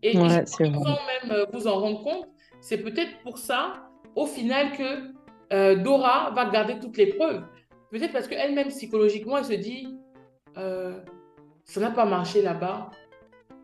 Et, 0.03 0.17
ouais, 0.17 0.45
sans 0.45 0.63
même 0.69 1.31
euh, 1.31 1.45
vous 1.51 1.67
en 1.67 1.79
rendre 1.79 2.03
compte, 2.03 2.27
c'est 2.61 2.77
peut-être 2.77 3.19
pour 3.23 3.37
ça, 3.37 3.89
au 4.15 4.25
final, 4.25 4.71
que 4.77 5.75
Dora 5.83 6.31
va 6.31 6.45
garder 6.49 6.79
toutes 6.79 6.97
les 6.97 7.07
preuves. 7.07 7.43
Peut-être 7.89 8.11
parce 8.11 8.27
qu'elle-même, 8.27 8.67
psychologiquement, 8.67 9.37
elle 9.37 9.45
se 9.45 9.53
dit, 9.53 9.97
euh, 10.57 10.99
ça 11.63 11.79
n'a 11.79 11.91
pas 11.91 12.05
marché 12.05 12.41
là-bas. 12.41 12.89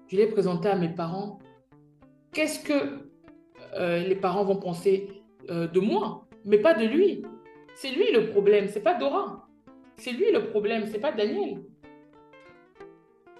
Je 0.07 0.17
l'ai 0.17 0.27
présenté 0.27 0.69
à 0.69 0.75
mes 0.75 0.89
parents. 0.89 1.39
Qu'est-ce 2.33 2.59
que 2.59 3.09
euh, 3.75 3.99
les 3.99 4.15
parents 4.15 4.43
vont 4.43 4.57
penser 4.57 5.09
euh, 5.49 5.67
de 5.67 5.79
moi, 5.79 6.27
mais 6.45 6.57
pas 6.57 6.73
de 6.73 6.85
lui 6.85 7.23
C'est 7.75 7.91
lui 7.91 8.11
le 8.11 8.29
problème, 8.29 8.67
c'est 8.67 8.81
pas 8.83 8.95
Dora. 8.95 9.47
C'est 9.97 10.11
lui 10.11 10.31
le 10.31 10.47
problème, 10.49 10.85
c'est 10.87 10.99
pas 10.99 11.11
Daniel. 11.11 11.63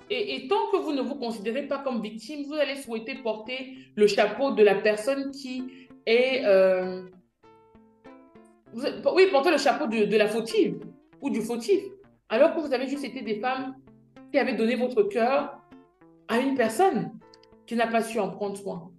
Et, 0.10 0.36
et, 0.36 0.48
tant 0.48 0.70
que 0.72 0.78
vous 0.78 0.92
ne 0.92 1.02
vous 1.02 1.16
considérez 1.16 1.68
pas 1.68 1.80
comme 1.80 2.02
victime, 2.02 2.44
vous 2.46 2.54
allez 2.54 2.76
souhaiter 2.76 3.16
porter 3.16 3.78
le 3.96 4.06
chapeau 4.06 4.52
de 4.52 4.62
la 4.62 4.76
personne 4.76 5.32
qui 5.32 5.88
est 6.06 6.44
oui, 8.76 9.28
porter 9.32 9.52
le 9.52 9.58
chapeau 9.58 9.88
de, 9.88 10.18
la 10.18 10.28
fautive 10.28 10.80
ou 11.22 11.30
du 11.30 11.42
fautif, 11.42 11.82
alors 12.30 12.56
que 12.56 12.62
vous 12.62 12.74
avez 12.74 12.88
juste 12.88 13.04
été 13.04 13.22
des 13.22 13.40
femmes 13.40 13.76
qui 14.32 14.40
avaient 14.40 14.56
donné 14.56 14.76
votre 14.76 15.04
cœur 15.04 15.60
à 16.28 16.40
une 16.40 16.56
personne 16.56 17.12
qui 17.66 17.76
n'a 17.76 17.88
pas 17.88 18.02
su 18.02 18.20
en 18.20 18.30
prendre 18.30 18.58
soin. 18.58 18.92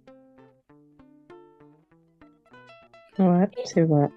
Ouais, 3.19 3.49
c'est 3.63 3.83
vrai. 3.83 4.09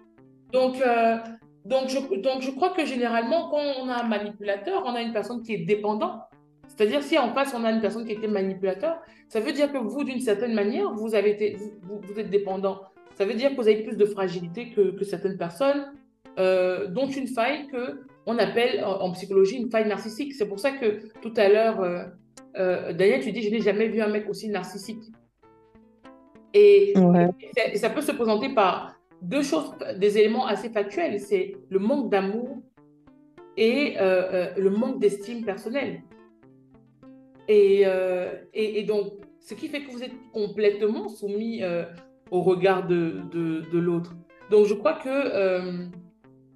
Donc, 0.52 0.80
euh, 0.80 1.16
donc, 1.64 1.88
je, 1.88 1.98
donc, 2.20 2.42
je 2.42 2.50
crois 2.50 2.70
que 2.70 2.84
généralement, 2.84 3.50
quand 3.50 3.60
on 3.80 3.88
a 3.88 4.02
un 4.02 4.08
manipulateur, 4.08 4.82
on 4.86 4.94
a 4.94 5.02
une 5.02 5.12
personne 5.12 5.42
qui 5.42 5.54
est 5.54 5.64
dépendante. 5.64 6.22
C'est-à-dire, 6.66 7.02
si 7.02 7.18
en 7.18 7.32
face, 7.32 7.54
on 7.54 7.64
a 7.64 7.70
une 7.70 7.80
personne 7.80 8.04
qui 8.04 8.12
était 8.12 8.28
manipulateur, 8.28 9.00
ça 9.28 9.40
veut 9.40 9.52
dire 9.52 9.72
que 9.72 9.78
vous, 9.78 10.04
d'une 10.04 10.20
certaine 10.20 10.54
manière, 10.54 10.92
vous, 10.94 11.14
avez 11.14 11.30
été, 11.30 11.56
vous 11.82 12.18
êtes 12.18 12.30
dépendant 12.30 12.80
ça 13.18 13.24
veut 13.24 13.34
dire 13.34 13.50
que 13.50 13.56
vous 13.56 13.66
avez 13.66 13.82
plus 13.82 13.96
de 13.96 14.04
fragilité 14.04 14.70
que, 14.70 15.02
certaines 15.02 15.36
personnes, 15.36 15.92
euh, 16.38 16.86
dont 16.86 17.08
une 17.08 17.26
faille 17.26 17.66
que 17.66 18.02
on 18.26 18.38
appelle 18.38 18.84
en, 18.84 19.10
psychologie 19.10 19.56
une 19.56 19.70
faille 19.70 19.88
narcissique. 19.88 20.34
C'est 20.34 20.46
pour 20.46 20.60
ça 20.60 20.70
que 20.70 21.10
tout 21.20 21.32
à 21.36 21.48
l'heure, 21.48 21.80
euh, 21.80 22.04
euh, 22.56 22.92
Daniel, 22.92 23.22
tu 23.22 23.32
dis, 23.32 23.42
je 23.42 23.50
n'ai 23.50 23.60
jamais 23.60 23.88
vu 23.88 24.00
un 24.00 24.08
mec 24.08 24.28
aussi 24.28 24.48
narcissique. 24.48 25.02
Et, 26.54 26.94
ça 27.74 27.90
peut 27.90 28.00
se 28.00 28.12
présenter 28.12 28.48
par 28.48 28.94
deux 29.20 29.42
choses, 29.42 29.74
des 29.96 30.18
éléments 30.18 30.46
assez 30.46 30.70
factuels. 30.70 31.20
C'est 31.20 31.56
le 31.68 31.78
manque 31.78 32.10
d'amour 32.10 32.58
et 33.56 33.96
le 33.98 34.68
manque 34.70 34.98
d'estime 35.00 35.44
personnelle. 35.44 36.02
Et, 37.48 37.82
et, 37.82 38.80
et, 38.80 38.82
donc, 38.84 39.12
ce 39.40 39.54
qui 39.54 39.68
fait 39.68 39.82
que 39.82 39.90
vous 39.90 40.02
êtes 40.02 40.14
complètement 40.32 41.08
soumis 41.08 41.62
au 42.30 42.42
regard 42.42 42.86
de, 42.86 43.22
de, 43.32 43.78
l'autre. 43.78 44.14
Donc, 44.50 44.66
je 44.66 44.74
crois 44.74 44.94
que 44.94 45.08
euh, 45.08 45.86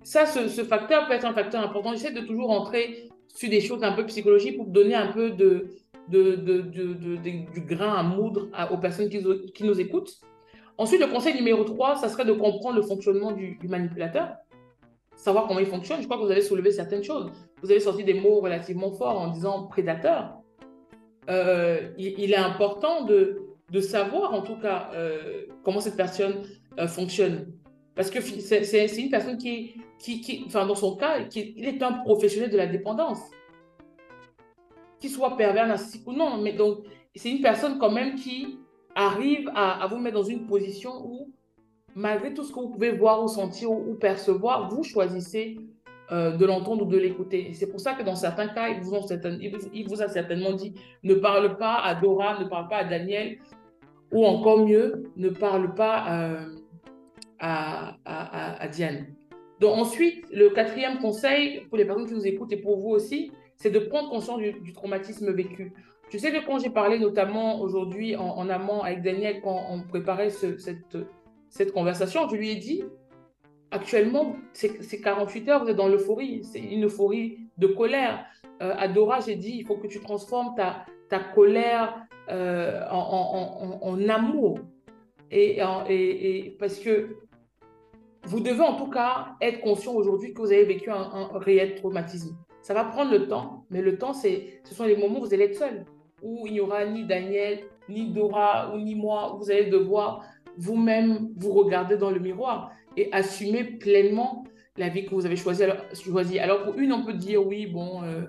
ça, 0.02 0.26
ce, 0.26 0.62
facteur 0.64 1.06
peut 1.06 1.14
être 1.14 1.26
un 1.26 1.34
facteur 1.34 1.62
important. 1.62 1.92
J'essaie 1.92 2.12
de 2.12 2.20
toujours 2.20 2.50
entrer 2.50 3.08
sur 3.34 3.50
des 3.50 3.60
choses 3.60 3.82
un 3.82 3.92
peu 3.92 4.06
psychologiques 4.06 4.56
pour 4.56 4.66
donner 4.66 4.94
un 4.94 5.08
peu 5.08 5.30
de, 5.30 5.68
de, 6.08 6.36
de 6.36 6.60
du 6.60 7.60
grain 7.62 7.94
à 7.94 8.02
moudre 8.02 8.48
aux 8.70 8.78
personnes 8.78 9.08
qui, 9.08 9.22
qui, 9.54 9.64
nous 9.64 9.80
écoutent. 9.80 10.20
Ensuite, 10.78 11.00
le 11.00 11.06
conseil 11.06 11.34
numéro 11.34 11.64
3, 11.64 11.96
ça 11.96 12.08
serait 12.08 12.24
de 12.24 12.32
comprendre 12.32 12.76
le 12.76 12.82
fonctionnement 12.82 13.32
du, 13.32 13.58
manipulateur, 13.68 14.36
savoir 15.16 15.46
comment 15.46 15.60
il 15.60 15.66
fonctionne. 15.66 16.00
Je 16.00 16.06
crois 16.06 16.18
que 16.18 16.22
vous 16.22 16.30
avez 16.30 16.42
soulevé 16.42 16.70
certaines 16.70 17.04
choses. 17.04 17.30
Vous 17.62 17.70
avez 17.70 17.80
sorti 17.80 18.04
des 18.04 18.14
mots 18.14 18.40
relativement 18.40 18.90
forts 18.92 19.20
en 19.20 19.28
disant 19.28 19.64
prédateur. 19.64 20.38
Euh, 21.30 21.90
il, 21.98 22.32
est 22.32 22.36
important 22.36 23.04
de, 23.04 23.42
de 23.70 23.80
savoir 23.80 24.34
en 24.34 24.42
tout 24.42 24.56
cas 24.56 24.90
euh, 24.94 25.46
comment 25.62 25.80
cette 25.80 25.96
personne 25.96 26.42
euh, 26.78 26.88
fonctionne. 26.88 27.52
Parce 27.94 28.10
que 28.10 28.20
c'est 28.20 28.96
une 28.96 29.10
personne 29.10 29.36
qui, 29.36 29.74
dans 30.52 30.74
son 30.74 30.96
cas, 30.96 31.18
il 31.34 31.64
est 31.64 31.82
un 31.82 31.92
professionnel 31.92 32.50
de 32.50 32.56
la 32.56 32.66
dépendance. 32.66 33.20
Qu'il 34.98 35.10
soit 35.10 35.36
pervers, 35.36 35.66
narcissique 35.66 36.06
ou 36.06 36.12
non. 36.12 36.38
Mais 36.38 36.52
donc, 36.52 36.84
c'est 37.14 37.30
une 37.30 37.42
personne 37.42 37.78
quand 37.78 37.90
même 37.90 38.14
qui 38.14 38.58
arrive 38.94 39.50
à, 39.54 39.86
vous 39.88 39.98
mettre 39.98 40.16
dans 40.16 40.22
une 40.22 40.46
position 40.46 40.90
où, 41.04 41.32
malgré 41.94 42.32
tout 42.32 42.44
ce 42.44 42.52
que 42.52 42.60
vous 42.60 42.70
pouvez 42.70 42.92
voir 42.92 43.22
ou 43.22 43.28
sentir 43.28 43.70
ou, 43.70 43.94
percevoir, 43.94 44.70
vous 44.70 44.82
choisissez 44.82 45.58
euh, 46.10 46.36
de 46.36 46.46
l'entendre 46.46 46.86
ou 46.86 46.88
de 46.88 46.98
l'écouter. 46.98 47.52
C'est 47.52 47.70
pour 47.70 47.80
ça 47.80 47.92
que 47.92 48.02
dans 48.02 48.14
certains 48.14 48.48
cas, 48.48 48.68
il 48.70 48.80
vous, 48.80 48.94
ont 48.94 49.00
vous 49.00 50.02
a 50.02 50.08
certainement 50.08 50.52
dit 50.52 50.74
ne 51.02 51.14
parle 51.14 51.58
pas 51.58 51.76
à 51.76 51.94
Dora, 51.94 52.38
ne 52.38 52.48
parle 52.48 52.68
pas 52.68 52.78
à 52.78 52.84
Daniel, 52.84 53.38
ou 54.12 54.24
encore 54.24 54.66
mieux, 54.66 55.10
ne 55.16 55.28
parle 55.28 55.74
pas 55.74 56.06
euh, 56.10 56.61
à, 57.42 57.96
à, 58.04 58.62
à, 58.62 58.68
Diane. 58.68 59.06
Donc 59.60 59.76
ensuite, 59.76 60.24
le 60.32 60.50
quatrième 60.50 60.98
conseil 60.98 61.66
pour 61.68 61.76
les 61.76 61.84
personnes 61.84 62.06
qui 62.06 62.14
nous 62.14 62.26
écoutent 62.26 62.52
et 62.52 62.56
pour 62.56 62.78
vous 62.78 62.90
aussi, 62.90 63.32
c'est 63.56 63.70
de 63.70 63.80
prendre 63.80 64.08
conscience 64.08 64.40
du, 64.40 64.72
traumatisme 64.72 65.32
vécu. 65.32 65.72
Je 66.10 66.18
sais 66.18 66.30
que 66.30 66.46
quand 66.46 66.60
j'ai 66.60 66.70
parlé 66.70 66.98
notamment 67.00 67.60
aujourd'hui 67.60 68.14
en, 68.16 68.48
amont 68.48 68.82
avec 68.82 69.02
Daniel, 69.02 69.40
quand 69.42 69.66
on 69.70 69.82
préparait 69.82 70.30
cette, 70.30 70.98
cette 71.48 71.72
conversation, 71.72 72.28
je 72.28 72.36
lui 72.36 72.50
ai 72.50 72.56
dit, 72.56 72.84
actuellement, 73.72 74.36
ces 74.52 75.00
48 75.00 75.48
heures, 75.48 75.64
vous 75.64 75.70
êtes 75.70 75.76
dans 75.76 75.88
l'euphorie, 75.88 76.44
c'est 76.44 76.60
une 76.60 76.84
euphorie 76.84 77.38
de 77.58 77.66
colère. 77.66 78.24
Euh, 78.62 78.74
à 78.76 78.86
Dora, 78.86 79.20
j'ai 79.20 79.34
dit, 79.34 79.56
il 79.58 79.66
faut 79.66 79.76
que 79.76 79.88
tu 79.88 80.00
transformes 80.00 80.54
ta, 80.54 80.84
ta 81.08 81.18
colère 81.18 82.06
euh, 82.30 82.82
en, 82.90 84.08
amour. 84.08 84.60
Et, 85.30 85.60
et, 85.88 86.56
parce 86.60 86.78
que 86.78 87.16
vous 88.24 88.40
devez 88.40 88.60
en 88.60 88.76
tout 88.76 88.90
cas 88.90 89.34
être 89.40 89.60
conscient 89.60 89.94
aujourd'hui 89.94 90.32
que 90.32 90.40
vous 90.40 90.52
avez 90.52 90.64
vécu 90.64 90.90
un, 90.90 91.28
réel 91.34 91.74
traumatisme. 91.74 92.36
Ça 92.62 92.74
va 92.74 92.84
prendre 92.84 93.10
le 93.10 93.26
temps, 93.26 93.66
mais 93.70 93.82
le 93.82 93.98
temps, 93.98 94.12
c'est, 94.12 94.60
ce 94.64 94.74
sont 94.74 94.84
les 94.84 94.96
moments 94.96 95.18
où 95.18 95.24
vous 95.24 95.34
allez 95.34 95.44
être 95.44 95.56
seul, 95.56 95.84
où 96.22 96.46
il 96.46 96.52
n'y 96.52 96.60
aura 96.60 96.86
ni 96.86 97.04
Daniel, 97.04 97.64
ni 97.88 98.12
Dora, 98.12 98.72
ou 98.72 98.78
ni 98.78 98.94
moi, 98.94 99.34
où 99.34 99.38
vous 99.38 99.50
allez 99.50 99.66
devoir 99.66 100.24
vous-même 100.56 101.30
vous 101.36 101.52
regarder 101.52 101.96
dans 101.96 102.10
le 102.10 102.20
miroir 102.20 102.70
et 102.96 103.12
assumer 103.12 103.64
pleinement 103.64 104.44
la 104.76 104.88
vie 104.88 105.04
que 105.04 105.14
vous 105.14 105.26
avez 105.26 105.36
choisie. 105.36 106.38
Alors, 106.38 106.62
pour 106.62 106.78
une, 106.78 106.92
on 106.92 107.04
peut 107.04 107.14
dire, 107.14 107.44
oui, 107.44 107.66
bon, 107.66 108.02
euh, 108.04 108.22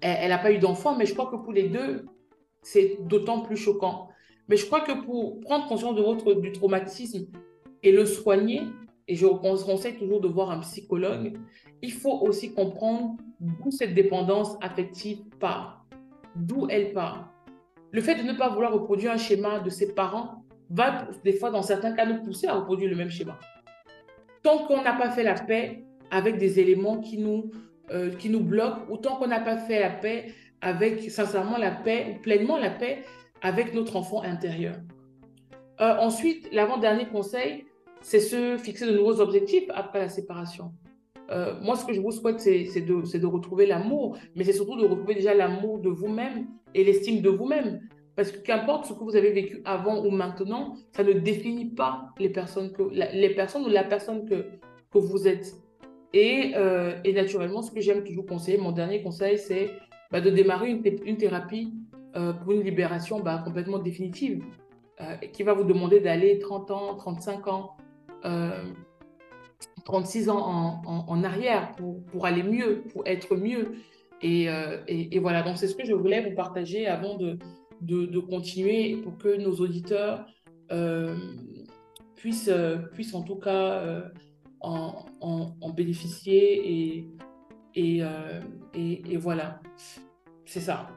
elle 0.00 0.28
n'a 0.28 0.38
pas 0.38 0.52
eu 0.52 0.58
d'enfant, 0.58 0.96
mais 0.96 1.06
je 1.06 1.14
crois 1.14 1.30
que 1.30 1.36
pour 1.36 1.52
les 1.52 1.68
deux, 1.68 2.04
c'est 2.62 2.98
d'autant 3.00 3.40
plus 3.40 3.56
choquant. 3.56 4.08
Mais 4.48 4.56
je 4.56 4.66
crois 4.66 4.80
que 4.82 4.92
pour 5.04 5.40
prendre 5.40 5.66
conscience 5.66 5.94
de 5.94 6.02
votre, 6.02 6.34
du 6.34 6.52
traumatisme 6.52 7.26
et 7.84 7.92
le 7.92 8.06
soigner, 8.06 8.62
et 9.06 9.14
je 9.14 9.26
conseille 9.26 9.96
toujours 9.96 10.20
de 10.20 10.28
voir 10.28 10.50
un 10.50 10.60
psychologue, 10.60 11.34
il 11.82 11.92
faut 11.92 12.18
aussi 12.22 12.54
comprendre 12.54 13.16
d'où 13.38 13.70
cette 13.70 13.94
dépendance 13.94 14.56
affective 14.60 15.18
part, 15.38 15.86
d'où 16.34 16.66
elle 16.68 16.92
part. 16.92 17.30
Le 17.92 18.00
fait 18.00 18.16
de 18.16 18.22
ne 18.22 18.32
pas 18.32 18.48
vouloir 18.48 18.72
reproduire 18.72 19.12
un 19.12 19.18
schéma 19.18 19.60
de 19.60 19.70
ses 19.70 19.94
parents 19.94 20.42
va 20.70 21.08
des 21.22 21.34
fois, 21.34 21.50
dans 21.50 21.62
certains 21.62 21.92
cas, 21.92 22.06
nous 22.06 22.22
pousser 22.22 22.48
à 22.48 22.54
reproduire 22.54 22.90
le 22.90 22.96
même 22.96 23.10
schéma. 23.10 23.38
Tant 24.42 24.66
qu'on 24.66 24.82
n'a 24.82 24.94
pas 24.94 25.10
fait 25.10 25.22
la 25.22 25.34
paix 25.34 25.84
avec 26.10 26.38
des 26.38 26.58
éléments 26.58 26.98
qui 26.98 27.18
nous 27.18 27.50
euh, 27.90 28.10
qui 28.14 28.30
nous 28.30 28.40
bloquent, 28.40 28.80
autant 28.88 29.16
qu'on 29.16 29.26
n'a 29.26 29.40
pas 29.40 29.58
fait 29.58 29.78
la 29.78 29.90
paix 29.90 30.32
avec, 30.62 31.10
sincèrement, 31.10 31.58
la 31.58 31.70
paix, 31.70 32.18
pleinement 32.22 32.56
la 32.56 32.70
paix 32.70 33.04
avec 33.42 33.74
notre 33.74 33.96
enfant 33.96 34.22
intérieur. 34.22 34.76
Euh, 35.82 35.96
ensuite, 35.98 36.48
l'avant-dernier 36.50 37.06
conseil, 37.08 37.66
c'est 38.04 38.20
se 38.20 38.58
fixer 38.58 38.86
de 38.86 38.92
nouveaux 38.92 39.20
objectifs 39.20 39.64
après 39.74 39.98
la 39.98 40.10
séparation. 40.10 40.72
Euh, 41.30 41.54
moi, 41.62 41.74
ce 41.74 41.86
que 41.86 41.94
je 41.94 42.02
vous 42.02 42.12
souhaite, 42.12 42.38
c'est 42.38 42.80
de, 42.82 43.26
retrouver 43.26 43.64
l'amour, 43.64 44.18
mais 44.36 44.44
c'est 44.44 44.52
surtout 44.52 44.76
de 44.76 44.84
retrouver 44.84 45.14
déjà 45.14 45.32
l'amour 45.32 45.78
de 45.78 45.88
vous-même 45.88 46.46
et 46.74 46.84
l'estime 46.84 47.22
de 47.22 47.30
vous-même. 47.30 47.80
Parce 48.14 48.30
que 48.30 48.38
qu'importe 48.38 48.84
ce 48.84 48.92
que 48.92 49.02
vous 49.02 49.16
avez 49.16 49.32
vécu 49.32 49.62
avant 49.64 50.04
ou 50.04 50.10
maintenant, 50.10 50.74
ça 50.92 51.02
ne 51.02 51.14
définit 51.14 51.70
pas 51.70 52.10
les 52.18 52.28
personnes, 52.28 52.72
que, 52.72 52.82
les 52.82 53.30
personnes 53.30 53.64
ou 53.64 53.70
la 53.70 53.84
personne 53.84 54.28
que, 54.28 54.44
que 54.92 54.98
vous 54.98 55.26
êtes. 55.26 55.54
Et, 56.12 56.52
euh, 56.56 57.00
naturellement, 57.10 57.62
ce 57.62 57.70
que 57.70 57.80
j'aime 57.80 58.04
toujours 58.04 58.26
conseiller, 58.26 58.58
mon 58.58 58.72
dernier 58.72 59.02
conseil, 59.02 59.38
c'est 59.38 59.70
bah, 60.12 60.20
de 60.20 60.28
démarrer 60.28 60.70
une, 60.70 60.82
une 61.06 61.16
thérapie 61.16 61.72
euh, 62.16 62.34
pour 62.34 62.52
une 62.52 62.62
libération 62.62 63.20
bah, 63.20 63.40
complètement 63.42 63.78
définitive, 63.78 64.44
qui 65.32 65.42
va 65.42 65.54
vous 65.54 65.64
demander 65.64 65.98
d'aller 65.98 66.38
30 66.38 66.70
ans, 66.70 66.94
35 66.94 67.48
ans, 67.48 67.76
36 69.84 70.30
ans 70.30 70.82
en, 70.86 71.04
en, 71.08 71.24
arrière 71.24 71.72
pour, 71.72 72.02
pour, 72.06 72.26
aller 72.26 72.42
mieux, 72.42 72.84
pour 72.92 73.06
être 73.06 73.36
mieux. 73.36 73.74
Et, 74.22 74.48
euh, 74.48 74.78
et, 74.88 75.18
voilà, 75.18 75.42
donc 75.42 75.58
c'est 75.58 75.68
ce 75.68 75.76
que 75.76 75.84
je 75.84 75.92
voulais 75.92 76.22
vous 76.22 76.34
partager 76.34 76.86
avant 76.86 77.16
de, 77.16 77.38
de, 77.82 78.18
continuer 78.20 78.96
pour 78.96 79.18
que 79.18 79.36
nos 79.36 79.56
auditeurs 79.56 80.26
euh, 80.72 81.16
puissent, 82.16 82.50
puissent 82.92 83.14
en 83.14 83.22
tout 83.22 83.36
cas 83.36 83.72
euh, 83.80 84.08
en, 84.60 85.04
en, 85.20 85.70
bénéficier. 85.70 86.96
Et, 86.96 87.06
et, 87.74 88.02
et, 88.74 89.16
voilà, 89.18 89.60
c'est 90.46 90.60
ça. 90.60 90.88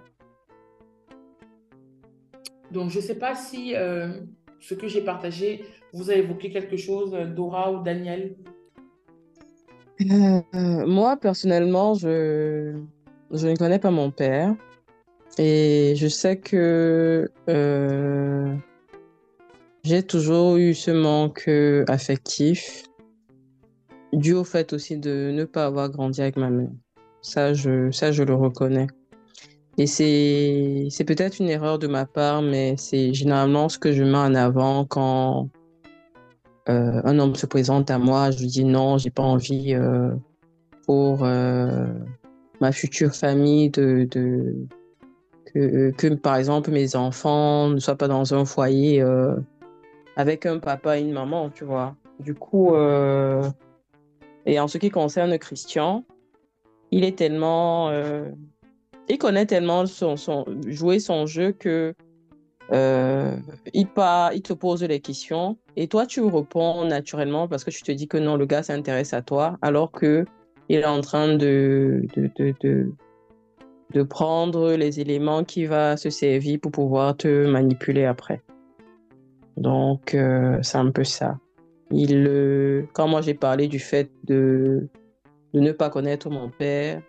Donc 2.72 2.92
je 2.92 2.98
ne 2.98 3.04
sais 3.04 3.18
pas 3.18 3.36
si 3.36 3.74
ce 4.60 4.74
que 4.74 4.88
j'ai 4.88 5.02
partagé 5.02 5.66
vous 5.98 6.12
a 6.12 6.16
évoqué 6.16 6.50
quelque 6.50 6.78
chose, 6.78 7.12
Dora 7.36 7.72
ou 7.72 7.84
Daniel? 7.84 8.36
Euh, 10.02 10.42
moi, 10.86 11.18
personnellement, 11.18 11.96
je, 11.96 12.76
ne 13.32 13.56
connais 13.56 13.80
pas 13.80 13.92
mon 13.92 14.12
père. 14.12 14.56
Et 15.40 15.94
je 15.96 16.08
sais 16.08 16.38
que 16.38 17.30
euh, 17.50 18.56
j'ai 19.84 20.04
toujours 20.04 20.58
eu 20.58 20.74
ce 20.74 20.92
manque 20.92 21.50
affectif, 21.88 22.84
dû 24.14 24.34
au 24.34 24.44
fait 24.44 24.74
aussi 24.74 24.98
de 24.98 25.32
ne 25.32 25.46
pas 25.46 25.66
avoir 25.66 25.90
grandi 25.90 26.22
avec 26.22 26.38
ma 26.38 26.50
mère. 26.50 26.70
Ça, 27.22 27.54
je, 27.54 28.24
le 28.24 28.34
reconnais. 28.34 28.88
Et 29.78 29.86
c'est, 29.86 31.04
peut-être 31.06 31.40
une 31.40 31.50
erreur 31.50 31.78
de 31.78 31.88
ma 31.88 32.06
part, 32.06 32.42
mais 32.42 32.76
c'est 32.78 33.14
généralement 33.14 33.70
ce 33.70 33.78
que 33.78 33.92
je 33.94 34.04
mets 34.04 34.18
en 34.18 34.34
avant 34.34 34.86
quand 34.86 35.44
euh, 35.44 35.57
un 36.68 37.20
homme 37.20 37.36
se 37.36 37.46
présente 37.46 37.90
à 37.92 37.98
moi, 37.98 38.32
je 38.32 38.40
lui 38.40 38.48
dis 38.48 38.64
non, 38.64 38.98
j'ai 38.98 39.10
pas 39.10 39.24
envie 39.24 39.74
euh, 39.74 40.12
pour 40.86 41.24
euh, 41.24 41.88
ma 42.62 42.72
future 42.72 43.14
famille 43.14 43.72
que, 43.72 44.54
par 46.16 46.36
exemple 46.36 46.72
mes 46.72 46.96
enfants 46.96 47.70
ne 47.70 47.80
soient 47.80 47.96
pas 47.96 48.08
dans 48.08 48.34
un 48.34 48.46
foyer 48.46 49.04
avec 50.16 50.46
un 50.46 50.60
papa 50.60 51.00
et 51.00 51.02
une 51.02 51.14
maman, 51.14 51.50
tu 51.50 51.64
vois. 51.64 51.96
Du 52.20 52.34
coup, 52.34 52.76
et 54.46 54.60
en 54.60 54.68
ce 54.68 54.78
qui 54.78 54.90
concerne 54.90 55.38
Christian, 55.38 56.04
il 56.92 57.04
est 57.04 57.18
tellement, 57.18 57.92
il 59.10 59.18
connaît 59.18 59.46
tellement 59.46 59.86
son, 59.86 60.18
son 60.18 60.46
jouer 60.68 61.00
son 61.00 61.26
jeu 61.26 61.54
que 61.54 61.94
euh, 62.72 63.36
il, 63.74 63.88
te 63.88 64.54
pose 64.54 64.84
les 64.84 65.00
questions 65.00 65.58
et 65.76 65.88
toi, 65.88 66.06
tu 66.06 66.22
réponds 66.22 66.86
naturellement 66.86 67.48
parce 67.48 67.64
que 67.64 67.72
tu 67.72 67.82
te 67.82 67.92
dis 67.92 68.08
que 68.08 68.18
non, 68.18 68.36
le 68.36 68.46
gars 68.46 68.64
s'intéresse 68.64 69.14
à 69.14 69.22
toi, 69.22 69.58
alors 69.62 69.92
que 69.92 70.26
il 70.70 70.80
est 70.80 70.86
en 70.86 71.00
train 71.00 71.36
de, 71.36 72.06
de, 72.16 72.30
de, 72.62 72.92
de, 73.94 74.04
prendre 74.04 74.74
les 74.74 75.00
éléments 75.00 75.46
qui 75.46 75.66
va 75.66 75.96
se 75.96 76.10
servir 76.10 76.60
pour 76.60 76.72
pouvoir 76.72 77.16
te 77.16 77.48
manipuler 77.48 78.04
après. 78.04 78.42
Donc, 79.56 80.14
euh, 80.14 80.60
c'est 80.62 80.78
un 80.78 80.92
peu 80.92 81.06
ça. 81.06 81.40
Il, 81.92 82.28
euh, 82.28 82.84
quand 82.92 83.08
moi 83.08 83.22
j'ai 83.22 83.34
parlé 83.34 83.70
du 83.70 83.80
fait 83.80 84.12
de, 84.26 84.90
de 85.54 85.60
ne 85.62 85.72
pas 85.72 85.90
connaître 85.90 86.30
mon 86.30 86.50
père, 86.50 87.02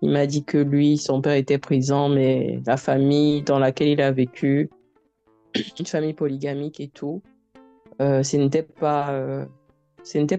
il 0.00 0.10
m'a 0.10 0.26
dit 0.26 0.44
que 0.44 0.58
lui, 0.58 0.96
son 0.96 1.20
père 1.20 1.34
était 1.34 1.58
présent, 1.58 2.08
mais 2.08 2.60
la 2.66 2.76
famille 2.76 3.42
dans 3.42 3.58
laquelle 3.58 3.88
il 3.88 4.00
a 4.00 4.12
vécu, 4.12 4.70
une 5.78 5.86
famille 5.86 6.14
polygamique 6.14 6.80
et 6.80 6.88
tout. 6.88 7.22
Euh, 8.00 8.22
ce 8.22 8.36
n'était 8.36 8.62
pas, 8.62 9.12
euh, 9.12 9.46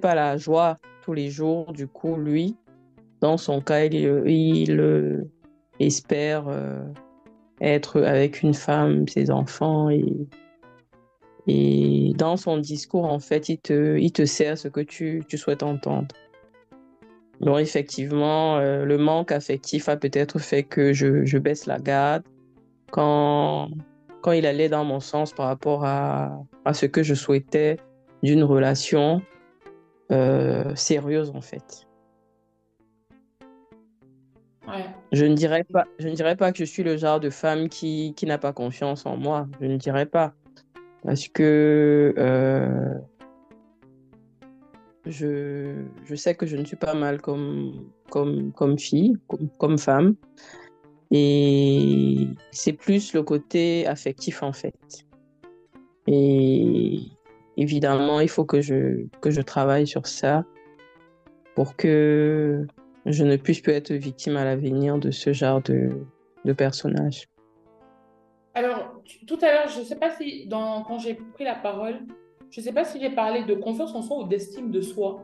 pas 0.02 0.16
la 0.16 0.38
joie 0.38 0.78
tous 1.04 1.14
les 1.14 1.30
jours. 1.30 1.72
Du 1.74 1.88
coup, 1.88 2.16
lui, 2.16 2.58
dans 3.22 3.38
son 3.38 3.62
cas, 3.62 3.86
il, 3.86 4.24
il 4.28 4.80
euh, 4.80 5.24
espère 5.80 6.46
être 7.62 8.02
avec 8.02 8.42
une 8.42 8.54
femme, 8.54 9.08
ses 9.08 9.32
enfants 9.32 9.90
et 9.90 10.28
et 11.48 12.14
dans 12.18 12.38
son 12.38 12.58
discours, 12.58 13.06
en 13.06 13.20
fait, 13.20 13.50
il 13.50 13.60
te, 13.60 14.00
il 14.00 14.12
te 14.12 14.26
sert 14.26 14.58
ce 14.58 14.68
que 14.68 14.80
tu, 14.80 15.24
tu 15.28 15.38
souhaites 15.38 15.62
entendre. 15.62 16.08
Donc, 17.40 17.60
effectivement, 17.60 18.58
le 18.58 18.98
manque 18.98 19.32
affectif 19.32 19.88
a 19.88 19.96
peut-être 19.96 20.40
fait 20.40 20.64
que 20.64 20.92
je, 20.92 21.24
je 21.24 21.38
baisse 21.38 21.68
la 21.68 21.78
garde. 21.78 22.24
Quand, 22.90 23.70
quand 24.26 24.32
il 24.32 24.48
allait 24.48 24.70
dans 24.70 24.84
mon 24.84 25.00
sens 25.00 25.34
par 25.34 25.46
rapport 25.46 25.86
à, 25.86 26.44
à 26.66 26.74
ce 26.74 26.88
que 26.88 27.04
je 27.04 27.14
souhaitais 27.14 27.78
d'une 28.24 28.44
relation 28.44 29.22
euh, 30.12 30.74
sérieuse 30.74 31.30
en 31.36 31.42
fait. 31.42 31.86
Je 35.12 35.26
ne 35.26 35.36
dirais 35.36 35.64
pas, 35.64 35.86
je 36.00 36.08
ne 36.08 36.16
dirais 36.16 36.36
pas 36.36 36.52
que 36.52 36.58
je 36.58 36.64
suis 36.64 36.82
le 36.82 36.98
genre 36.98 37.20
de 37.20 37.30
femme 37.30 37.70
qui, 37.70 38.16
qui 38.18 38.26
n'a 38.26 38.40
pas 38.40 38.52
confiance 38.52 39.06
en 39.06 39.16
moi. 39.16 39.48
Je 39.62 39.68
ne 39.68 39.78
dirais 39.78 40.08
pas 40.08 40.34
parce 41.04 41.28
que 41.28 42.16
euh, 42.18 42.96
je, 45.06 45.84
je, 46.04 46.16
sais 46.16 46.34
que 46.34 46.48
je 46.48 46.58
ne 46.58 46.66
suis 46.66 46.78
pas 46.78 46.96
mal 46.96 47.22
comme, 47.22 47.92
comme, 48.10 48.52
comme 48.54 48.80
fille, 48.80 49.18
comme, 49.28 49.50
comme 49.60 49.78
femme. 49.78 50.16
Et 51.18 52.28
c'est 52.52 52.74
plus 52.74 53.14
le 53.14 53.24
côté 53.24 53.88
affectif 53.88 54.44
en 54.44 54.52
fait. 54.52 55.06
Et 56.08 57.00
évidemment, 57.56 58.20
il 58.20 58.28
faut 58.28 58.44
que 58.44 58.60
je, 58.60 59.06
que 59.22 59.32
je 59.32 59.40
travaille 59.40 59.88
sur 59.88 60.08
ça 60.08 60.44
pour 61.56 61.78
que 61.78 62.68
je 63.06 63.24
ne 63.24 63.38
puisse 63.38 63.62
plus 63.62 63.72
être 63.72 63.94
victime 63.94 64.36
à 64.36 64.44
l'avenir 64.44 64.98
de 64.98 65.10
ce 65.10 65.32
genre 65.32 65.62
de, 65.62 65.90
de 66.44 66.52
personnage. 66.52 67.30
Alors, 68.54 69.02
tout 69.26 69.40
à 69.42 69.54
l'heure, 69.54 69.70
je 69.70 69.80
ne 69.80 69.86
sais 69.86 69.96
pas 69.96 70.12
si, 70.18 70.48
dans, 70.48 70.84
quand 70.84 71.00
j'ai 71.00 71.14
pris 71.14 71.46
la 71.46 71.56
parole, 71.56 72.00
je 72.50 72.60
ne 72.60 72.66
sais 72.66 72.74
pas 72.74 72.84
si 72.84 73.00
j'ai 73.00 73.12
parlé 73.12 73.46
de 73.46 73.54
confiance 73.54 73.96
en 73.96 74.02
soi 74.02 74.18
ou 74.18 74.28
d'estime 74.28 74.70
de 74.70 74.82
soi. 74.82 75.24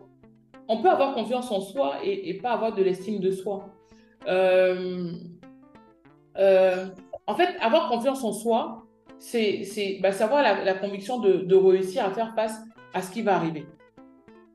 On 0.69 0.81
peut 0.81 0.89
avoir 0.89 1.13
confiance 1.15 1.51
en 1.51 1.59
soi 1.59 1.97
et, 2.01 2.29
et 2.29 2.35
pas 2.35 2.51
avoir 2.51 2.73
de 2.73 2.81
l'estime 2.81 3.19
de 3.19 3.31
soi. 3.31 3.75
Euh, 4.27 5.11
euh, 6.41 6.87
en 7.27 7.35
fait, 7.35 7.55
avoir 7.59 7.89
confiance 7.89 8.23
en 8.23 8.33
soi, 8.33 8.87
c'est 9.19 9.99
bah, 10.01 10.11
savoir 10.11 10.41
la, 10.41 10.73
conviction 10.73 11.19
de, 11.19 11.55
réussir 11.55 12.03
à 12.03 12.11
faire 12.11 12.33
face 12.35 12.59
à 12.93 13.01
ce 13.01 13.11
qui 13.11 13.21
va 13.21 13.35
arriver. 13.35 13.65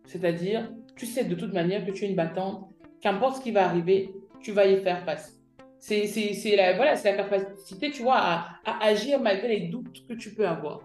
C'est-à-dire, 0.04 0.70
tu 0.96 1.06
sais 1.06 1.24
de 1.24 1.34
toute 1.34 1.52
manière 1.52 1.84
que 1.86 1.92
tu 1.92 2.04
es 2.04 2.08
une 2.08 2.16
battante, 2.16 2.68
qu'importe 3.00 3.36
ce 3.36 3.40
qui 3.40 3.52
va 3.52 3.64
arriver, 3.64 4.12
tu 4.40 4.52
vas 4.52 4.66
y 4.66 4.76
faire 4.82 5.04
face. 5.04 5.40
C'est 5.78 6.56
la, 6.56 6.74
voilà, 6.74 6.94
la 6.94 7.12
capacité, 7.12 7.90
tu 7.90 8.02
vois, 8.02 8.18
à, 8.18 8.58
agir 8.80 9.20
malgré 9.20 9.48
les 9.48 9.68
doutes 9.68 10.06
que 10.08 10.14
tu 10.14 10.34
peux 10.34 10.46
avoir. 10.46 10.80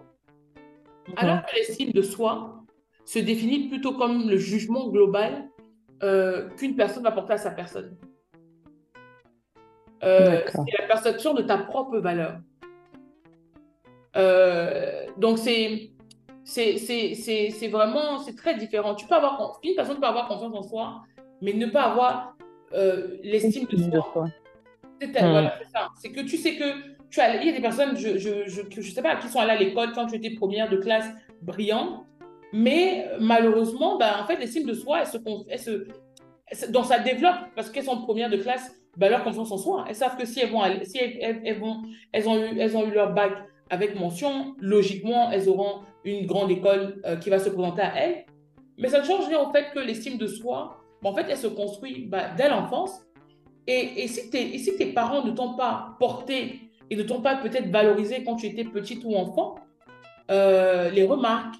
Alors 1.16 1.44
que 1.44 1.56
l'estime 1.56 1.90
de 1.90 2.02
soi 2.02 2.64
se 3.04 3.18
définit 3.18 3.68
plutôt 3.68 3.94
comme 3.94 4.30
le 4.30 4.36
jugement 4.36 4.88
global 4.88 5.48
euh, 6.04 6.48
qu'une 6.50 6.76
personne 6.76 7.02
va 7.02 7.10
porter 7.10 7.32
à 7.32 7.38
sa 7.38 7.50
personne. 7.50 7.96
Euh, 10.02 10.40
c'est 10.46 10.80
la 10.80 10.86
perception 10.86 11.34
de 11.34 11.42
ta 11.42 11.58
propre 11.58 11.98
valeur. 11.98 12.38
Euh, 14.16 15.06
donc, 15.16 15.38
c'est 15.38 15.90
c'est 16.44 17.68
vraiment, 17.70 18.18
c'est 18.18 18.36
très 18.36 18.56
différent. 18.56 18.94
Tu 18.94 19.06
peux 19.06 19.14
avoir, 19.14 19.60
une 19.62 19.74
personne 19.74 20.00
peut 20.00 20.06
avoir 20.06 20.26
confiance 20.26 20.54
en 20.54 20.62
soi, 20.62 21.02
mais 21.40 21.52
ne 21.52 21.66
pas 21.66 21.82
avoir 21.82 22.36
euh, 22.74 23.16
l'estime 23.22 23.66
de 23.66 23.76
soi. 23.76 24.28
C'est 25.00 25.12
ça. 25.12 25.88
C'est 26.00 26.10
que 26.10 26.20
tu 26.20 26.36
sais 26.36 26.56
que 26.56 26.64
tu 27.10 27.20
as, 27.20 27.36
il 27.36 27.46
y 27.46 27.50
a 27.50 27.52
des 27.52 27.60
personnes, 27.60 27.96
je, 27.96 28.18
je, 28.18 28.46
je, 28.46 28.62
je 28.70 28.90
sais 28.90 29.02
pas, 29.02 29.16
qui 29.16 29.28
sont 29.28 29.38
allées 29.38 29.52
à 29.52 29.56
l'école 29.56 29.92
quand 29.92 30.06
tu 30.06 30.16
étais 30.16 30.30
première 30.30 30.68
de 30.68 30.76
classe 30.76 31.08
brillante, 31.42 32.06
mais 32.52 33.08
malheureusement, 33.20 33.98
ben, 33.98 34.12
en 34.20 34.26
fait, 34.26 34.36
l'estime 34.36 34.66
de 34.66 34.74
soi, 34.74 35.00
elle 35.00 35.06
se, 35.06 35.18
elle 35.48 35.58
se, 35.58 36.70
donc 36.70 36.86
ça 36.86 36.98
développe 36.98 37.36
parce 37.54 37.70
qu'elles 37.70 37.84
sont 37.84 38.02
premières 38.02 38.30
de 38.30 38.36
classe 38.36 38.70
ben, 38.96 39.10
leur 39.10 39.24
confiance 39.24 39.50
en 39.50 39.58
soi. 39.58 39.84
Elles 39.88 39.94
savent 39.94 40.16
que 40.16 40.26
si 40.26 40.40
elles 40.40 40.50
vont, 40.50 40.62
si 40.84 40.98
elles, 40.98 41.58
vont, 41.58 41.82
elles 42.12 42.28
ont 42.28 42.36
eu, 42.36 42.58
elles 42.58 42.76
ont 42.76 42.86
eu 42.86 42.92
leur 42.92 43.12
bac 43.12 43.32
avec 43.70 43.98
mention, 43.98 44.54
logiquement, 44.58 45.30
elles 45.30 45.48
auront 45.48 45.80
une 46.04 46.26
grande 46.26 46.50
école 46.50 47.00
euh, 47.06 47.16
qui 47.16 47.30
va 47.30 47.38
se 47.38 47.48
présenter 47.48 47.82
à 47.82 47.96
elles. 47.96 48.26
Mais 48.76 48.88
ça 48.88 49.00
ne 49.00 49.04
change 49.04 49.26
rien 49.28 49.40
au 49.40 49.50
fait 49.50 49.66
que 49.74 49.78
l'estime 49.78 50.18
de 50.18 50.26
soi, 50.26 50.78
bah, 51.02 51.10
en 51.10 51.14
fait, 51.14 51.26
elle 51.28 51.38
se 51.38 51.46
construit 51.46 52.06
bah, 52.06 52.30
dès 52.36 52.48
l'enfance. 52.48 53.00
Et, 53.66 54.02
et, 54.02 54.08
si 54.08 54.28
et 54.36 54.58
si 54.58 54.76
tes 54.76 54.92
parents 54.92 55.24
ne 55.24 55.30
t'ont 55.30 55.54
pas 55.54 55.96
porté 55.98 56.60
et 56.90 56.96
ne 56.96 57.02
t'ont 57.02 57.22
pas 57.22 57.36
peut-être 57.36 57.70
valorisé 57.70 58.24
quand 58.24 58.36
tu 58.36 58.46
étais 58.46 58.64
petite 58.64 59.04
ou 59.04 59.14
enfant, 59.14 59.54
euh, 60.30 60.90
les 60.90 61.04
remarques, 61.04 61.54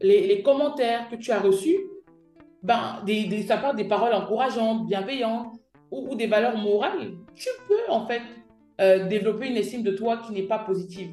les, 0.00 0.26
les, 0.26 0.42
commentaires 0.42 1.08
que 1.10 1.16
tu 1.16 1.30
as 1.30 1.40
reçus, 1.40 1.78
ben, 2.62 3.00
des, 3.04 3.24
des, 3.24 3.42
ça 3.42 3.58
part 3.58 3.74
des 3.74 3.84
paroles 3.84 4.14
encourageantes, 4.14 4.86
bienveillantes 4.86 5.61
ou, 5.92 6.08
ou, 6.10 6.14
des 6.16 6.26
valeurs 6.26 6.56
morales, 6.56 7.12
tu 7.36 7.48
peux 7.68 7.92
en 7.92 8.06
fait 8.06 8.22
euh, 8.80 9.06
développer 9.06 9.48
une 9.48 9.56
estime 9.56 9.82
de 9.82 9.92
toi 9.92 10.16
qui 10.16 10.32
n'est 10.32 10.48
pas 10.48 10.58
positive. 10.58 11.10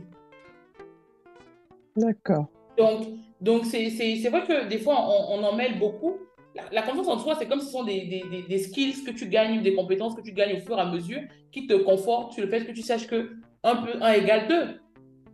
D'accord. 1.96 2.48
Donc, 2.78 3.08
donc 3.42 3.66
c'est 3.66 4.30
vrai 4.30 4.46
que 4.46 4.68
des 4.68 4.80
fois, 4.80 4.96
on, 5.00 5.40
on 5.40 5.44
en 5.44 5.54
mêle 5.54 5.78
beaucoup. 5.78 6.18
La, 6.56 6.64
la, 6.72 6.82
confiance 6.82 7.08
en 7.08 7.20
soi, 7.20 7.36
c'est 7.38 7.48
comme 7.48 7.60
si 7.60 7.68
ce 7.68 7.72
sont 7.74 7.84
des, 7.84 8.06
des, 8.06 8.44
des, 8.48 8.58
skills 8.58 9.04
que 9.04 9.12
tu 9.12 9.28
gagnes, 9.28 9.62
des 9.62 9.76
compétences 9.76 10.16
que 10.16 10.22
tu 10.22 10.32
gagnes 10.32 10.58
au 10.58 10.60
fur 10.62 10.78
et 10.78 10.82
à 10.82 10.86
mesure 10.86 11.22
qui 11.52 11.68
te 11.68 11.74
confortent 11.74 12.34
sur 12.34 12.44
le 12.44 12.50
fait 12.50 12.66
que 12.66 12.72
tu 12.72 12.82
saches 12.82 13.06
que 13.06 13.34
1 13.64 13.76
plus 13.76 14.02
1 14.02 14.14
égale 14.14 14.48
2. 14.48 14.56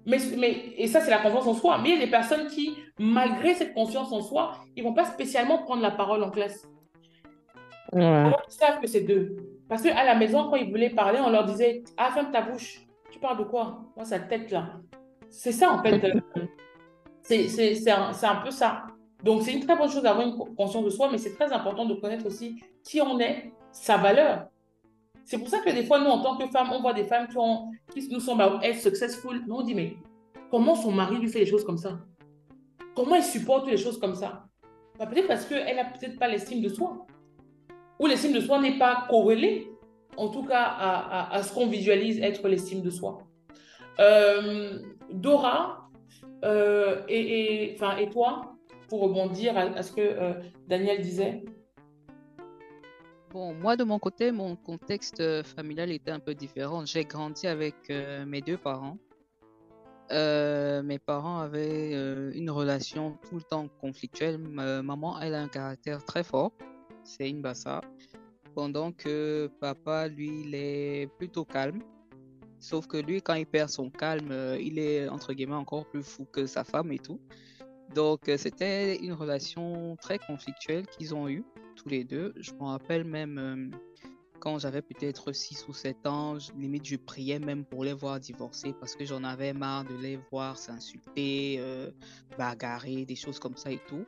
Mais, 0.08 0.18
mais, 0.38 0.74
et 0.78 0.88
ça, 0.88 1.00
c'est 1.02 1.10
la 1.10 1.20
confiance 1.20 1.48
en 1.48 1.54
soi. 1.54 1.80
Mais 1.82 1.90
il 1.90 1.96
y 1.96 2.02
a 2.02 2.06
des 2.06 2.12
personnes 2.12 2.48
qui, 2.48 2.76
malgré 3.00 3.54
cette 3.54 3.74
confiance 3.74 4.12
en 4.12 4.22
soi, 4.22 4.60
ils 4.76 4.84
ne 4.84 4.90
vont 4.90 4.94
pas 4.94 5.06
spécialement 5.06 5.60
prendre 5.60 5.82
la 5.82 5.92
parole 5.92 6.24
en 6.24 6.30
classe. 6.30 6.68
Ouais. 7.94 8.04
Alors 8.04 8.42
ils 8.48 8.54
savent 8.54 8.80
que 8.80 8.88
c'est 8.88 9.02
deux. 9.02 9.36
Parce 9.68 9.82
qu'à 9.82 10.04
la 10.04 10.16
maison, 10.16 10.50
quand 10.50 10.56
ils 10.56 10.70
voulaient 10.70 10.90
parler, 10.90 11.20
on 11.20 11.30
leur 11.30 11.46
disait 11.46 11.84
Ah, 11.98 12.12
ferme 12.12 12.32
ta 12.32 12.42
bouche. 12.42 12.82
Tu 13.12 13.20
parles 13.20 13.38
de 13.38 13.44
quoi? 13.44 13.80
Moi, 13.96 14.06
sa 14.06 14.20
tête 14.20 14.52
là. 14.52 14.74
C'est 15.30 15.52
ça, 15.52 15.72
en 15.72 15.82
fait. 15.82 16.02
c'est 17.22 17.90
un, 17.92 18.12
un 18.22 18.36
peu 18.38 18.52
ça. 18.52 18.84
Donc, 19.24 19.42
c'est 19.42 19.54
une 19.54 19.66
très 19.66 19.76
bonne 19.76 19.90
chose 19.90 20.04
d'avoir 20.04 20.28
une 20.28 20.36
conscience 20.56 20.86
de 20.86 20.90
soi, 20.90 21.10
mais 21.12 21.18
c'est 21.18 21.34
très 21.34 21.52
important 21.52 21.86
de 21.86 21.96
connaître 21.96 22.26
aussi 22.28 22.62
qui 22.84 23.02
on 23.02 23.20
est, 23.20 23.52
sa 23.72 23.98
valeur. 23.98 24.48
C'est 25.24 25.40
pour 25.40 25.50
ça 25.50 25.60
que 25.60 25.72
des 25.72 25.84
fois, 25.84 26.00
nous, 26.00 26.06
en 26.06 26.22
tant 26.22 26.38
que 26.38 26.46
femmes, 26.48 26.70
on 26.72 26.82
voit 26.82 26.94
des 26.94 27.06
femmes 27.06 27.28
qui, 27.28 27.38
ont, 27.38 27.72
qui 27.92 28.08
nous 28.10 28.20
semblent 28.20 28.60
être 28.62 28.80
successful. 28.80 29.42
Nous, 29.48 29.56
on 29.56 29.64
dit, 29.64 29.74
mais 29.74 29.98
comment 30.52 30.76
son 30.76 30.92
mari 30.92 31.18
lui 31.18 31.28
fait 31.28 31.40
des 31.40 31.46
choses 31.48 31.66
comme 31.66 31.78
ça? 31.78 31.98
Comment 32.96 33.16
il 33.16 33.24
supporte 33.24 33.68
les 33.68 33.78
choses 33.78 34.00
comme 34.00 34.14
ça? 34.14 34.46
Bah, 35.00 35.08
Peut-être 35.08 35.28
parce 35.28 35.46
qu'elle 35.46 35.76
n'a 35.76 35.86
peut-être 35.86 36.20
pas 36.20 36.28
l'estime 36.28 36.62
de 36.62 36.70
soi. 36.70 37.08
Ou 38.00 38.08
l'estime 38.08 38.34
de 38.34 38.40
soi 38.40 38.60
n'est 38.60 38.78
pas 38.78 39.06
corrélée, 39.10 39.72
en 40.18 40.30
tout 40.30 40.44
cas, 40.44 40.64
à, 41.32 41.44
ce 41.44 41.54
qu'on 41.54 41.68
visualise 41.68 42.20
être 42.22 42.48
l'estime 42.48 42.82
de 42.82 42.90
soi. 42.90 43.20
Euh, 44.00 44.80
Dora, 45.12 45.90
euh, 46.44 47.02
et, 47.08 47.74
et, 47.74 47.76
et 47.76 48.10
toi, 48.10 48.56
pour 48.90 49.02
rebondir 49.02 49.58
à, 49.58 49.82
ce 49.82 49.92
que 49.92 50.02
euh, 50.02 50.34
Daniel 50.68 51.02
disait? 51.02 51.44
Bon, 53.32 53.54
moi 53.54 53.76
de 53.76 53.84
mon 53.84 54.00
côté, 54.00 54.32
mon 54.32 54.56
contexte 54.56 55.22
familial 55.44 55.92
était 55.92 56.12
un 56.12 56.20
peu 56.20 56.34
différent. 56.34 56.86
J'ai 56.86 57.04
grandi 57.04 57.48
avec 57.48 57.76
euh, 57.90 58.26
mes 58.26 58.42
deux 58.42 58.58
parents. 58.58 58.98
Euh, 60.12 60.84
mes 60.84 61.00
parents 61.00 61.40
avaient 61.40 61.92
euh, 61.94 62.32
une 62.34 62.50
relation 62.50 63.18
tout 63.28 63.36
le 63.36 63.42
temps 63.42 63.68
conflictuelle. 63.82 64.38
Ma 64.38 64.82
maman, 64.82 65.20
elle 65.20 65.34
a 65.34 65.42
un 65.42 65.48
caractère 65.48 66.04
très 66.06 66.24
fort. 66.24 66.52
C'est 67.06 67.30
une 67.30 67.42
bassa. 67.42 67.82
Pendant 68.54 68.92
que 68.92 69.50
papa, 69.60 70.08
lui, 70.08 70.42
il 70.46 70.56
est 70.56 71.08
plutôt 71.18 71.46
calme. 71.46 71.82
Sauf 72.60 72.88
que 72.88 72.98
lui, 72.98 73.22
quand 73.22 73.36
il 73.36 73.46
perd 73.46 73.70
son 73.70 73.90
calme, 73.90 74.34
il 74.60 74.80
est 74.80 75.08
entre 75.08 75.34
guillemets 75.34 75.56
encore 75.56 75.86
plus 75.88 76.04
fou 76.04 76.26
que 76.26 76.46
sa 76.46 76.64
femme 76.64 76.92
et 76.92 77.00
tout. 77.00 77.20
Donc, 77.94 78.22
c'était 78.38 78.98
une 78.98 79.14
relation 79.14 79.96
très 80.02 80.18
conflictuelle 80.18 80.88
qu'ils 80.88 81.14
ont 81.14 81.30
eue, 81.30 81.44
tous 81.76 81.90
les 81.90 82.04
deux. 82.04 82.34
Je 82.38 82.52
me 82.54 82.64
rappelle 82.64 83.04
même 83.04 83.38
euh, 83.38 83.78
quand 84.40 84.60
j'avais 84.60 84.82
peut-être 84.82 85.32
6 85.32 85.68
ou 85.68 85.74
7 85.74 86.08
ans, 86.08 86.38
limite, 86.58 86.86
je 86.86 86.96
priais 86.96 87.40
même 87.40 87.66
pour 87.66 87.84
les 87.84 87.94
voir 87.94 88.20
divorcer 88.20 88.74
parce 88.80 88.96
que 88.96 89.06
j'en 89.06 89.24
avais 89.24 89.54
marre 89.54 89.86
de 89.86 89.96
les 89.96 90.18
voir 90.32 90.58
s'insulter, 90.58 91.58
euh, 91.60 91.92
bagarrer, 92.38 93.06
des 93.06 93.16
choses 93.16 93.40
comme 93.40 93.56
ça 93.56 93.72
et 93.72 93.82
tout. 93.88 94.06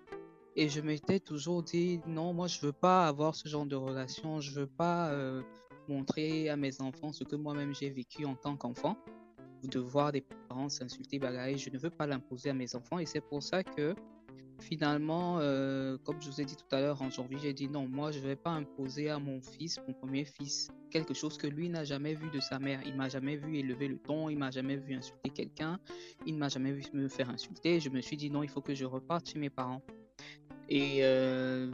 Et 0.59 0.69
je 0.69 0.81
m'étais 0.81 1.19
toujours 1.19 1.61
dit, 1.61 1.99
non, 2.07 2.33
moi, 2.33 2.47
je 2.47 2.59
veux 2.61 2.73
pas 2.73 3.07
avoir 3.07 3.35
ce 3.35 3.47
genre 3.47 3.67
de 3.67 3.75
relation. 3.75 4.41
Je 4.41 4.51
veux 4.51 4.65
pas 4.65 5.11
euh, 5.11 5.43
montrer 5.87 6.49
à 6.49 6.57
mes 6.57 6.81
enfants 6.81 7.13
ce 7.13 7.23
que 7.23 7.35
moi-même 7.35 7.75
j'ai 7.75 7.91
vécu 7.91 8.25
en 8.25 8.35
tant 8.35 8.57
qu'enfant 8.57 8.97
de 9.63 9.79
voir 9.79 10.11
des 10.11 10.21
parents 10.49 10.67
s'insulter, 10.67 11.19
bagarrer. 11.19 11.57
Je 11.57 11.69
ne 11.69 11.77
veux 11.77 11.91
pas 11.91 12.07
l'imposer 12.07 12.49
à 12.49 12.53
mes 12.55 12.75
enfants 12.75 12.97
et 12.97 13.05
c'est 13.05 13.21
pour 13.21 13.43
ça 13.43 13.63
que 13.63 13.93
finalement, 14.59 15.37
euh, 15.39 15.97
comme 16.03 16.19
je 16.19 16.27
vous 16.27 16.41
ai 16.41 16.45
dit 16.45 16.55
tout 16.55 16.75
à 16.75 16.81
l'heure 16.81 17.03
en 17.03 17.11
janvier, 17.11 17.37
j'ai 17.39 17.53
dit 17.53 17.67
non, 17.67 17.87
moi 17.87 18.11
je 18.11 18.19
ne 18.19 18.25
vais 18.25 18.35
pas 18.35 18.49
imposer 18.49 19.09
à 19.09 19.19
mon 19.19 19.41
fils, 19.41 19.79
mon 19.87 19.93
premier 19.93 20.25
fils, 20.25 20.69
quelque 20.89 21.13
chose 21.13 21.37
que 21.37 21.47
lui 21.47 21.69
n'a 21.69 21.83
jamais 21.83 22.15
vu 22.15 22.31
de 22.31 22.39
sa 22.39 22.57
mère. 22.57 22.81
Il 22.85 22.95
m'a 22.95 23.09
jamais 23.09 23.35
vu 23.35 23.57
élever 23.57 23.87
le 23.87 23.99
ton, 23.99 24.29
il 24.29 24.37
m'a 24.37 24.49
jamais 24.49 24.77
vu 24.77 24.95
insulter 24.95 25.29
quelqu'un, 25.29 25.79
il 26.25 26.33
ne 26.33 26.39
m'a 26.39 26.49
jamais 26.49 26.71
vu 26.71 26.83
me 26.93 27.07
faire 27.07 27.29
insulter. 27.29 27.79
Je 27.79 27.89
me 27.89 28.01
suis 28.01 28.17
dit 28.17 28.31
non, 28.31 28.41
il 28.41 28.49
faut 28.49 28.61
que 28.61 28.73
je 28.73 28.85
reparte 28.85 29.29
chez 29.29 29.39
mes 29.39 29.51
parents. 29.51 29.81
Et 30.69 30.99
euh, 31.01 31.71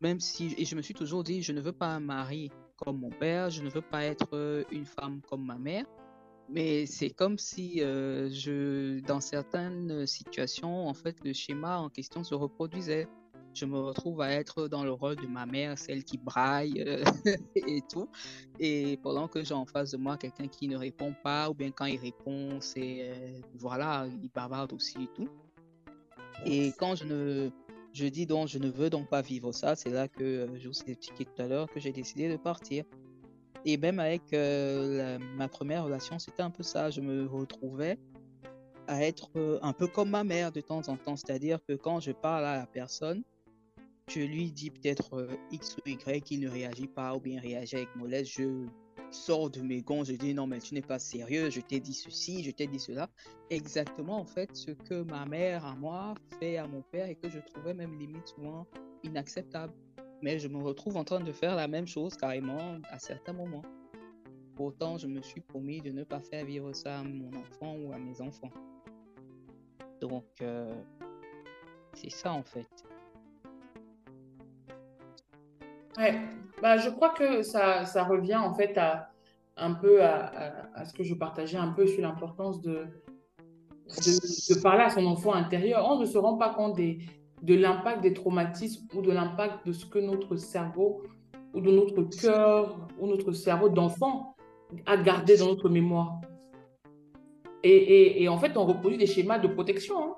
même 0.00 0.20
si, 0.20 0.54
et 0.58 0.64
je 0.64 0.74
me 0.76 0.82
suis 0.82 0.94
toujours 0.94 1.24
dit, 1.24 1.42
je 1.42 1.52
ne 1.52 1.60
veux 1.60 1.72
pas 1.72 1.88
un 1.88 2.00
mari 2.00 2.50
comme 2.76 3.00
mon 3.00 3.10
père, 3.10 3.50
je 3.50 3.62
ne 3.62 3.70
veux 3.70 3.82
pas 3.82 4.04
être 4.04 4.64
une 4.70 4.86
femme 4.86 5.20
comme 5.28 5.44
ma 5.44 5.58
mère. 5.58 5.84
Mais 6.48 6.86
c'est 6.86 7.10
comme 7.10 7.36
si 7.36 7.82
euh, 7.82 8.30
je, 8.30 9.00
dans 9.00 9.20
certaines 9.20 10.06
situations, 10.06 10.88
en 10.88 10.94
fait, 10.94 11.16
le 11.22 11.34
schéma 11.34 11.78
en 11.78 11.90
question 11.90 12.24
se 12.24 12.34
reproduisait. 12.34 13.06
Je 13.52 13.66
me 13.66 13.78
retrouve 13.78 14.20
à 14.20 14.30
être 14.30 14.68
dans 14.68 14.84
le 14.84 14.92
rôle 14.92 15.16
de 15.16 15.26
ma 15.26 15.44
mère, 15.44 15.76
celle 15.78 16.04
qui 16.04 16.16
braille 16.16 16.82
euh, 16.86 17.04
et 17.54 17.82
tout. 17.90 18.08
Et 18.58 18.98
pendant 19.02 19.28
que 19.28 19.42
j'ai 19.42 19.54
en 19.54 19.66
face 19.66 19.90
de 19.90 19.98
moi 19.98 20.16
quelqu'un 20.16 20.48
qui 20.48 20.68
ne 20.68 20.76
répond 20.76 21.14
pas, 21.22 21.50
ou 21.50 21.54
bien 21.54 21.70
quand 21.70 21.86
il 21.86 21.98
répond, 21.98 22.60
c'est 22.60 23.10
euh, 23.10 23.40
voilà, 23.54 24.06
il 24.22 24.30
bavarde 24.30 24.72
aussi 24.72 24.96
et 25.02 25.08
tout. 25.14 25.28
Et 26.46 26.72
quand 26.78 26.94
je 26.94 27.04
ne, 27.04 27.50
je 27.92 28.06
dis 28.06 28.26
donc, 28.26 28.48
je 28.48 28.58
ne 28.58 28.68
veux 28.68 28.90
donc 28.90 29.08
pas 29.08 29.22
vivre 29.22 29.52
ça, 29.52 29.76
c'est 29.76 29.90
là 29.90 30.08
que 30.08 30.48
je 30.56 30.68
vous 30.68 30.74
ai 30.86 30.92
expliqué 30.92 31.24
tout 31.24 31.42
à 31.42 31.48
l'heure 31.48 31.68
que 31.70 31.80
j'ai 31.80 31.92
décidé 31.92 32.28
de 32.28 32.36
partir. 32.36 32.84
Et 33.64 33.76
même 33.76 33.98
avec 33.98 34.32
euh, 34.32 35.18
ma 35.36 35.48
première 35.48 35.84
relation, 35.84 36.18
c'était 36.18 36.42
un 36.42 36.50
peu 36.50 36.62
ça. 36.62 36.90
Je 36.90 37.00
me 37.00 37.26
retrouvais 37.26 37.98
à 38.86 39.02
être 39.02 39.30
euh, 39.36 39.58
un 39.62 39.72
peu 39.72 39.86
comme 39.86 40.10
ma 40.10 40.24
mère 40.24 40.52
de 40.52 40.60
temps 40.60 40.88
en 40.88 40.96
temps. 40.96 41.16
C'est-à-dire 41.16 41.58
que 41.68 41.74
quand 41.74 42.00
je 42.00 42.12
parle 42.12 42.44
à 42.44 42.56
la 42.56 42.66
personne, 42.66 43.22
je 44.08 44.20
lui 44.20 44.50
dis 44.50 44.70
peut-être 44.70 45.14
euh, 45.14 45.28
X 45.50 45.76
ou 45.76 45.88
Y, 45.88 46.30
il 46.30 46.40
ne 46.40 46.48
réagit 46.48 46.86
pas 46.86 47.14
ou 47.14 47.20
bien 47.20 47.40
réagit 47.40 47.76
avec 47.76 47.94
mollesse. 47.96 48.28
Je 48.28 48.66
sors 49.10 49.50
de 49.50 49.60
mes 49.60 49.82
gonds, 49.82 50.04
je 50.04 50.12
dis 50.12 50.34
non, 50.34 50.46
mais 50.46 50.58
tu 50.58 50.74
n'es 50.74 50.82
pas 50.82 50.98
sérieux, 50.98 51.50
je 51.50 51.60
t'ai 51.60 51.80
dit 51.80 51.94
ceci, 51.94 52.42
je 52.42 52.50
t'ai 52.50 52.66
dit 52.66 52.80
cela. 52.80 53.08
Exactement, 53.50 54.18
en 54.18 54.26
fait, 54.26 54.54
ce 54.54 54.70
que 54.72 55.02
ma 55.02 55.24
mère 55.26 55.64
à 55.64 55.74
moi 55.74 56.14
fait 56.38 56.56
à 56.56 56.66
mon 56.66 56.82
père 56.82 57.08
et 57.08 57.14
que 57.14 57.28
je 57.28 57.38
trouvais 57.38 57.74
même 57.74 57.98
limite 57.98 58.28
souvent 58.28 58.66
inacceptable 59.04 59.72
mais 60.22 60.38
je 60.38 60.48
me 60.48 60.58
retrouve 60.58 60.96
en 60.96 61.04
train 61.04 61.20
de 61.20 61.32
faire 61.32 61.54
la 61.54 61.68
même 61.68 61.86
chose 61.86 62.16
carrément 62.16 62.78
à 62.90 62.98
certains 62.98 63.32
moments. 63.32 63.64
Pourtant, 64.56 64.98
je 64.98 65.06
me 65.06 65.22
suis 65.22 65.40
promis 65.40 65.80
de 65.80 65.90
ne 65.90 66.02
pas 66.02 66.20
faire 66.20 66.44
vivre 66.44 66.72
ça 66.72 66.98
à 66.98 67.02
mon 67.04 67.30
enfant 67.34 67.76
ou 67.76 67.92
à 67.92 67.98
mes 67.98 68.20
enfants. 68.20 68.50
Donc, 70.00 70.24
euh, 70.42 70.74
c'est 71.94 72.10
ça 72.10 72.32
en 72.32 72.42
fait. 72.42 72.68
Ouais, 75.98 76.14
bah, 76.62 76.76
je 76.76 76.90
crois 76.90 77.10
que 77.10 77.42
ça, 77.42 77.84
ça 77.84 78.04
revient 78.04 78.36
en 78.36 78.54
fait 78.54 78.78
à 78.78 79.10
un 79.56 79.74
peu 79.74 80.02
à, 80.02 80.70
à, 80.74 80.84
ce 80.84 80.94
que 80.94 81.02
je 81.02 81.14
partageais 81.14 81.58
un 81.58 81.72
peu 81.72 81.86
sur 81.88 82.02
l'importance 82.02 82.60
de, 82.60 82.86
de, 83.88 84.60
parler 84.62 84.84
à 84.84 84.90
son 84.90 85.04
enfant 85.06 85.32
intérieur. 85.34 85.84
On 85.90 85.98
ne 85.98 86.06
se 86.06 86.16
rend 86.16 86.36
pas 86.36 86.50
compte 86.50 86.76
des, 86.76 87.00
de 87.42 87.54
l'impact 87.54 88.02
des 88.02 88.14
traumatismes 88.14 88.86
ou 88.94 89.02
de 89.02 89.10
l'impact 89.10 89.66
de 89.66 89.72
ce 89.72 89.84
que 89.86 89.98
notre 89.98 90.36
cerveau 90.36 91.02
ou 91.54 91.60
de 91.60 91.72
notre 91.72 92.02
cœur 92.02 92.86
ou 93.00 93.08
notre 93.08 93.32
cerveau 93.32 93.68
d'enfant 93.68 94.36
a 94.86 94.96
gardé 94.96 95.36
dans 95.36 95.46
notre 95.46 95.68
mémoire. 95.68 96.20
Et, 97.64 97.70
et, 97.70 98.22
et, 98.22 98.28
en 98.28 98.38
fait, 98.38 98.56
on 98.56 98.64
reproduit 98.64 98.98
des 98.98 99.06
schémas 99.06 99.40
de 99.40 99.48
protection. 99.48 100.00
Hein. 100.00 100.16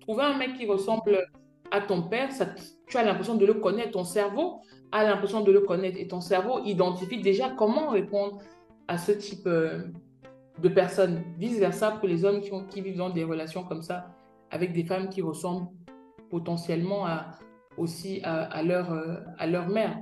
Trouver 0.00 0.22
un 0.22 0.38
mec 0.38 0.54
qui 0.54 0.64
ressemble 0.64 1.26
à 1.70 1.80
ton 1.80 2.02
père, 2.02 2.30
tu 2.86 2.96
as 2.96 3.04
l'impression 3.04 3.34
de 3.34 3.46
le 3.46 3.54
connaître. 3.54 3.92
Ton 3.92 4.04
cerveau 4.04 4.60
a 4.92 5.04
l'impression 5.04 5.42
de 5.42 5.52
le 5.52 5.60
connaître. 5.60 5.98
Et 5.98 6.08
ton 6.08 6.20
cerveau 6.20 6.60
identifie 6.64 7.20
déjà 7.20 7.50
comment 7.50 7.88
répondre 7.90 8.38
à 8.86 8.98
ce 8.98 9.12
type 9.12 9.46
euh, 9.46 9.82
de 10.60 10.68
personnes. 10.68 11.22
Vice-versa 11.38 11.92
pour 11.92 12.08
les 12.08 12.24
hommes 12.24 12.40
qui, 12.40 12.80
vivent 12.80 12.96
dans 12.96 13.10
des 13.10 13.24
relations 13.24 13.64
comme 13.64 13.82
ça, 13.82 14.06
avec 14.50 14.72
des 14.72 14.84
femmes 14.84 15.08
qui 15.08 15.22
ressemblent 15.22 15.68
potentiellement 16.30 17.06
aussi 17.76 18.20
à, 18.22 18.62
leur, 18.62 18.92
à 19.38 19.46
leur 19.46 19.68
mère. 19.68 19.96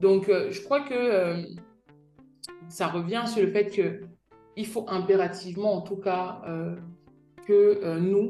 Donc, 0.00 0.28
euh, 0.28 0.50
je 0.50 0.62
crois 0.62 0.80
que 0.80 0.94
euh, 0.94 1.42
ça 2.68 2.88
revient 2.88 3.22
sur 3.26 3.42
le 3.42 3.50
fait 3.50 3.70
qu'il 3.70 4.66
faut 4.66 4.84
impérativement, 4.88 5.74
en 5.74 5.80
tout 5.80 5.96
cas, 5.96 6.42
euh, 6.46 6.76
que 7.46 7.98
nous, 7.98 8.28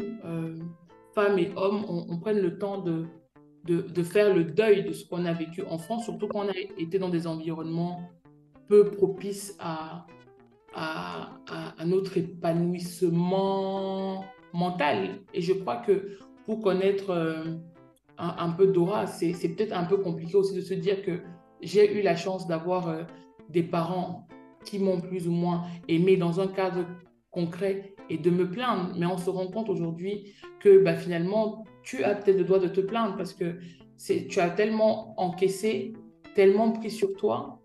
femmes 1.14 1.38
et 1.38 1.50
hommes, 1.56 1.84
on, 1.88 2.06
on, 2.08 2.18
prenne 2.18 2.40
le 2.40 2.58
temps 2.58 2.78
de, 2.78 3.06
de, 3.66 4.02
faire 4.02 4.34
le 4.34 4.44
deuil 4.44 4.84
de 4.84 4.92
ce 4.92 5.06
qu'on 5.06 5.24
a 5.24 5.32
vécu 5.32 5.62
en 5.68 5.78
France, 5.78 6.04
surtout 6.04 6.28
quand 6.28 6.44
on 6.44 6.48
a 6.48 6.58
été 6.78 6.98
dans 6.98 7.08
des 7.08 7.26
environnements 7.26 8.02
peu 8.68 8.90
propices 8.90 9.56
à, 9.58 10.06
à, 10.74 11.30
notre 11.84 12.18
épanouissement 12.18 14.24
mental. 14.52 15.20
Et 15.32 15.40
je 15.40 15.52
crois 15.52 15.76
que 15.76 16.18
pour 16.46 16.60
connaître 16.60 17.10
euh, 17.10 17.44
un, 18.18 18.34
un, 18.38 18.50
peu 18.50 18.68
Dora, 18.68 19.06
c'est 19.06 19.32
peut-être 19.32 19.72
un 19.72 19.84
peu 19.84 19.98
compliqué 19.98 20.36
aussi 20.36 20.54
de 20.54 20.60
se 20.60 20.74
dire 20.74 21.02
que 21.02 21.20
j'ai 21.60 21.98
eu 21.98 22.02
la 22.02 22.16
chance 22.16 22.46
d'avoir 22.46 22.88
euh, 22.88 23.04
des 23.48 23.62
parents 23.62 24.26
qui 24.64 24.78
m'ont 24.78 25.00
plus 25.00 25.28
ou 25.28 25.32
moins 25.32 25.64
aimé 25.88 26.16
dans 26.16 26.40
un 26.40 26.48
cadre 26.48 26.84
concret 27.35 27.95
et 28.09 28.16
de 28.16 28.30
me 28.30 28.49
plaindre. 28.49 28.93
Mais 28.97 29.07
on 29.07 29.18
se 29.18 29.28
rend 29.28 29.49
compte 29.49 29.68
aujourd'hui 29.68 30.32
que 30.61 30.82
bah, 30.82 30.95
finalement, 30.95 31.64
tu 31.82 32.03
as 32.05 32.14
peut-être 32.14 32.39
le 32.39 32.45
droit 32.45 32.61
de 32.61 32.68
te 32.68 32.80
plaindre 32.80 33.16
parce 33.16 33.35
que 33.35 33.59
tu 34.28 34.41
as 34.41 34.51
tellement 34.51 35.14
encaissé, 35.20 35.93
tellement 36.35 36.72
pris 36.72 36.91
sur 36.91 37.14
toi 37.16 37.61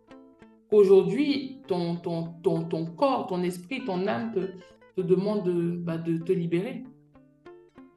qu'aujourd'hui, 0.69 1.61
ton, 1.67 1.95
ton, 1.95 2.33
ton, 2.43 2.63
ton, 2.63 2.85
corps, 2.85 3.27
ton 3.27 3.41
esprit, 3.43 3.83
ton 3.85 4.07
âme 4.07 4.31
te, 4.33 5.01
demande 5.01 5.45
de, 5.45 5.77
bah, 5.77 5.97
de 5.97 6.17
te 6.17 6.31
libérer. 6.33 6.83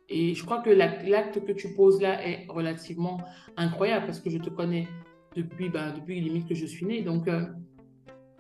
Et 0.09 0.35
je 0.35 0.45
crois 0.45 0.61
que 0.61 0.71
l'acte 0.71 1.45
que 1.45 1.53
tu 1.53 1.75
poses 1.75 2.01
là 2.01 2.25
est 2.27 2.47
relativement 2.49 3.19
incroyable 3.57 4.07
parce 4.07 4.21
que 4.21 4.31
je 4.31 4.39
te 4.39 4.51
connais 4.51 4.87
depuis, 5.35 5.69
bah, 5.69 5.91
depuis 5.91 6.21
limite 6.21 6.49
que 6.49 6.55
je 6.55 6.67
suis 6.67 6.87
née. 6.87 7.03
Donc, 7.03 7.29
euh, 7.29 7.47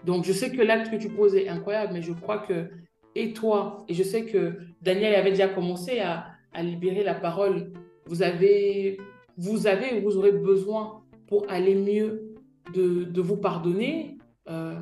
donc 0.05 0.24
je 0.24 0.33
sais 0.33 0.51
que 0.51 0.62
l'acte 0.62 0.91
que 0.91 0.97
tu 0.97 1.09
poses 1.09 1.35
est 1.35 1.49
incroyable, 1.49 1.95
mais 1.95 2.03
je 2.03 2.12
crois 2.12 2.39
que, 2.39 2.68
et 3.14 3.32
toi, 3.32 3.84
et 3.88 3.94
je 3.94 4.02
sais 4.02 4.24
que 4.24 4.58
Daniel 4.80 5.14
avait 5.14 5.30
déjà 5.30 5.48
commencé 5.48 6.00
à, 6.00 6.26
à 6.52 6.62
libérer 6.62 7.02
la 7.04 7.14
parole, 7.14 7.72
vous 8.06 8.22
avez, 8.22 8.98
vous 9.36 9.66
avez, 9.66 10.00
vous 10.00 10.16
aurez 10.16 10.32
besoin 10.32 11.02
pour 11.26 11.46
aller 11.48 11.74
mieux 11.74 12.34
de, 12.74 13.04
de 13.04 13.20
vous 13.20 13.36
pardonner, 13.36 14.18
euh, 14.48 14.74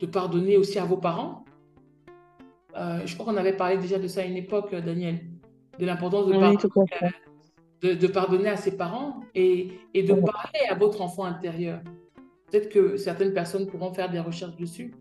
de 0.00 0.06
pardonner 0.06 0.56
aussi 0.56 0.78
à 0.78 0.84
vos 0.84 0.96
parents. 0.96 1.44
Euh, 2.76 3.00
je 3.04 3.14
crois 3.14 3.32
qu'on 3.32 3.38
avait 3.38 3.56
parlé 3.56 3.78
déjà 3.78 3.98
de 3.98 4.08
ça 4.08 4.22
à 4.22 4.24
une 4.24 4.36
époque, 4.36 4.74
Daniel, 4.74 5.20
de 5.78 5.86
l'importance 5.86 6.26
de, 6.26 6.32
pardonner, 6.32 6.56
de, 7.82 7.94
de, 7.94 8.06
pardonner 8.06 8.48
à 8.48 8.56
ses 8.56 8.76
parents 8.76 9.20
et, 9.34 9.72
et 9.94 10.02
de 10.02 10.12
parler 10.14 10.60
à 10.68 10.74
votre 10.74 11.00
enfant 11.00 11.24
intérieur. 11.24 11.80
Peut-être 12.50 12.68
que 12.68 12.96
certaines 12.96 13.32
personnes 13.32 13.66
pourront 13.66 13.92
faire 13.92 14.10
des 14.10 14.20
recherches 14.20 14.56
dessus. 14.56 14.94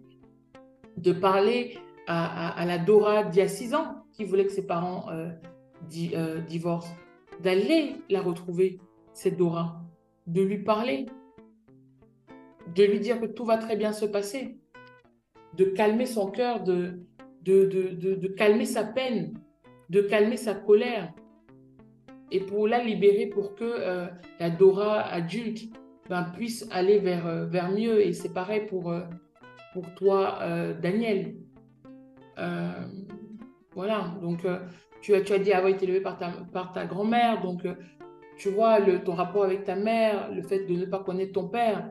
De 0.98 1.12
parler 1.12 1.78
à, 2.08 2.66
la 2.66 2.78
Dora 2.78 3.24
d'il 3.24 3.40
y 3.40 3.42
a 3.42 3.48
six 3.48 3.74
ans 3.74 4.06
qui 4.12 4.24
voulait 4.26 4.46
que 4.46 4.52
ses 4.52 4.66
parents 4.66 5.10
euh, 5.10 5.30
euh, 6.14 6.40
divorcent. 6.42 6.96
D'aller 7.42 7.96
la 8.10 8.22
retrouver, 8.22 8.80
cette 9.14 9.38
Dora. 9.38 9.82
De 10.28 10.42
lui 10.42 10.60
parler, 10.60 11.08
de 12.76 12.84
lui 12.84 13.00
dire 13.00 13.20
que 13.20 13.26
tout 13.26 13.46
va 13.46 13.58
très 13.58 13.76
bien 13.76 13.92
se 13.92 14.06
passer, 14.06 14.58
de 15.58 15.66
calmer 15.66 16.06
son 16.06 16.32
cœur, 16.32 16.64
de, 16.64 17.00
de, 17.42 17.66
de, 17.66 18.16
de, 18.16 18.28
calmer 18.30 18.66
sa 18.66 18.84
peine, 18.84 19.34
de 19.90 20.02
calmer 20.02 20.38
sa 20.38 20.56
colère, 20.56 21.14
et 22.32 22.40
pour 22.40 22.68
la 22.68 22.82
libérer 22.82 23.28
pour 23.28 23.54
que 23.56 23.66
euh, 23.66 24.08
la 24.40 24.50
Dora 24.50 25.02
adulte 25.02 25.70
ben, 26.10 26.24
puisse 26.36 26.68
aller 26.72 27.00
vers, 27.00 27.48
vers 27.48 27.70
mieux. 27.72 28.02
Et 28.02 28.14
c'est 28.14 28.34
pareil 28.34 28.66
pour, 28.68 28.94
pour 29.74 29.94
toi, 29.96 30.40
Daniel. 30.82 31.36
Euh, 32.38 32.88
voilà, 33.76 34.16
donc 34.22 34.46
tu, 35.02 35.16
as, 35.16 35.22
tu 35.22 35.34
as 35.34 35.40
dit 35.40 35.52
avoir 35.52 35.72
été 35.72 35.86
élevé 35.86 36.02
par 36.02 36.18
ta, 36.18 36.32
par 36.52 36.72
ta 36.72 36.86
grand-mère, 36.86 37.42
donc 37.42 37.66
tu 38.38 38.50
vois 38.50 38.80
le, 38.80 39.04
ton 39.04 39.14
rapport 39.14 39.44
avec 39.44 39.64
ta 39.64 39.76
mère, 39.76 40.32
le 40.32 40.42
fait 40.42 40.66
de 40.66 40.74
ne 40.74 40.86
pas 40.86 41.00
connaître 41.00 41.34
ton 41.34 41.48
père, 41.48 41.90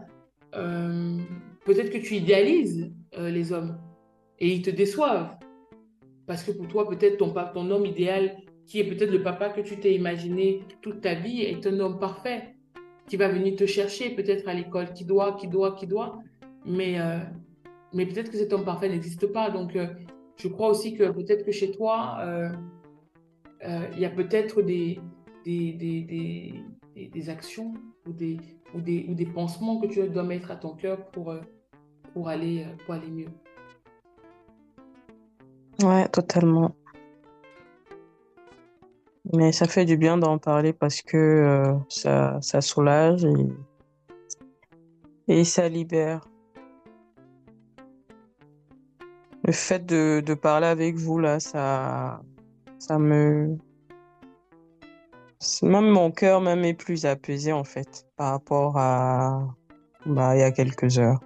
euh, 0.54 1.18
peut-être 1.64 1.90
que 1.90 1.98
tu 1.98 2.14
idéalises 2.14 2.92
euh, 3.18 3.30
les 3.30 3.52
hommes 3.52 3.78
et 4.38 4.48
ils 4.52 4.62
te 4.62 4.70
déçoivent. 4.70 5.36
Parce 6.26 6.44
que 6.44 6.52
pour 6.52 6.68
toi, 6.68 6.88
peut-être 6.88 7.18
ton, 7.18 7.32
ton 7.52 7.70
homme 7.70 7.86
idéal, 7.86 8.36
qui 8.66 8.80
est 8.80 8.84
peut-être 8.84 9.10
le 9.10 9.22
papa 9.22 9.50
que 9.50 9.60
tu 9.60 9.76
t'es 9.78 9.94
imaginé 9.94 10.64
toute 10.80 11.00
ta 11.00 11.14
vie, 11.14 11.42
est 11.42 11.66
un 11.66 11.80
homme 11.80 11.98
parfait, 11.98 12.54
qui 13.08 13.16
va 13.16 13.28
venir 13.28 13.56
te 13.56 13.66
chercher 13.66 14.10
peut-être 14.10 14.48
à 14.48 14.54
l'école, 14.54 14.92
qui 14.92 15.04
doit, 15.04 15.32
qui 15.32 15.48
doit, 15.48 15.74
qui 15.74 15.86
doit. 15.86 16.18
Mais, 16.64 17.00
euh, 17.00 17.18
mais 17.92 18.06
peut-être 18.06 18.30
que 18.30 18.36
cet 18.36 18.52
homme 18.52 18.64
parfait 18.64 18.88
n'existe 18.88 19.26
pas. 19.26 19.50
Donc, 19.50 19.74
euh, 19.74 19.88
je 20.36 20.48
crois 20.48 20.68
aussi 20.68 20.94
que 20.94 21.10
peut-être 21.10 21.44
que 21.44 21.52
chez 21.52 21.72
toi, 21.72 22.18
euh, 22.20 22.50
il 23.92 24.00
y 24.00 24.04
a 24.04 24.10
peut-être 24.10 24.62
des, 24.62 24.98
des, 25.44 25.72
des, 25.72 27.08
des, 27.08 27.30
actions 27.30 27.74
ou 28.06 28.12
des, 28.12 28.38
ou 28.74 28.80
des, 28.80 29.06
ou 29.08 29.14
des 29.14 29.26
pansements 29.26 29.78
que 29.78 29.86
tu 29.86 30.06
dois 30.08 30.22
mettre 30.22 30.50
à 30.50 30.56
ton 30.56 30.74
cœur 30.74 31.06
pour, 31.10 31.30
euh, 31.30 31.40
pour, 32.12 32.28
aller, 32.28 32.64
euh, 32.64 32.84
pour 32.84 32.94
aller 32.94 33.10
mieux. 33.10 33.28
Ouais, 35.82 36.08
totalement. 36.08 36.74
Mais 39.32 39.52
ça 39.52 39.66
fait 39.66 39.84
du 39.84 39.96
bien 39.96 40.18
d'en 40.18 40.38
parler 40.38 40.72
parce 40.72 41.00
que 41.00 41.16
euh, 41.16 41.74
ça, 41.88 42.38
ça 42.40 42.60
soulage 42.60 43.24
et, 43.24 43.48
et 45.28 45.44
ça 45.44 45.68
libère. 45.68 46.20
Le 49.44 49.52
fait 49.52 49.84
de, 49.84 50.34
parler 50.34 50.66
avec 50.66 50.96
vous, 50.96 51.18
là, 51.18 51.40
ça, 51.40 52.20
me, 52.90 53.56
même 55.62 55.88
mon 55.88 56.10
cœur 56.10 56.40
même 56.40 56.64
est 56.64 56.74
plus 56.74 57.06
apaisé 57.06 57.52
en 57.52 57.64
fait 57.64 58.06
par 58.16 58.30
rapport 58.30 58.78
à 58.78 59.54
bah, 60.06 60.36
il 60.36 60.40
y 60.40 60.42
a 60.42 60.52
quelques 60.52 60.98
heures. 60.98 61.20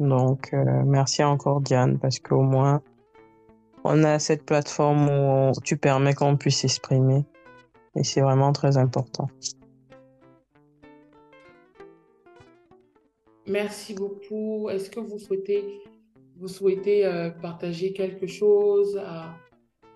Donc 0.00 0.52
euh, 0.52 0.82
merci 0.84 1.22
encore 1.22 1.60
Diane 1.60 1.98
parce 1.98 2.18
qu'au 2.18 2.42
moins 2.42 2.82
on 3.84 4.02
a 4.02 4.18
cette 4.18 4.44
plateforme 4.44 5.08
où 5.08 5.52
tu 5.62 5.76
permets 5.76 6.14
qu'on 6.14 6.36
puisse 6.36 6.60
s'exprimer 6.60 7.24
et 7.94 8.02
c'est 8.02 8.20
vraiment 8.20 8.52
très 8.52 8.76
important. 8.76 9.28
Merci 13.46 13.94
beaucoup. 13.94 14.68
Est-ce 14.70 14.90
que 14.90 14.98
vous 14.98 15.20
souhaitez 15.20 15.82
vous 16.38 16.48
souhaitez 16.48 17.06
euh, 17.06 17.30
partager 17.30 17.92
quelque 17.92 18.26
chose 18.26 18.98
à, 18.98 19.34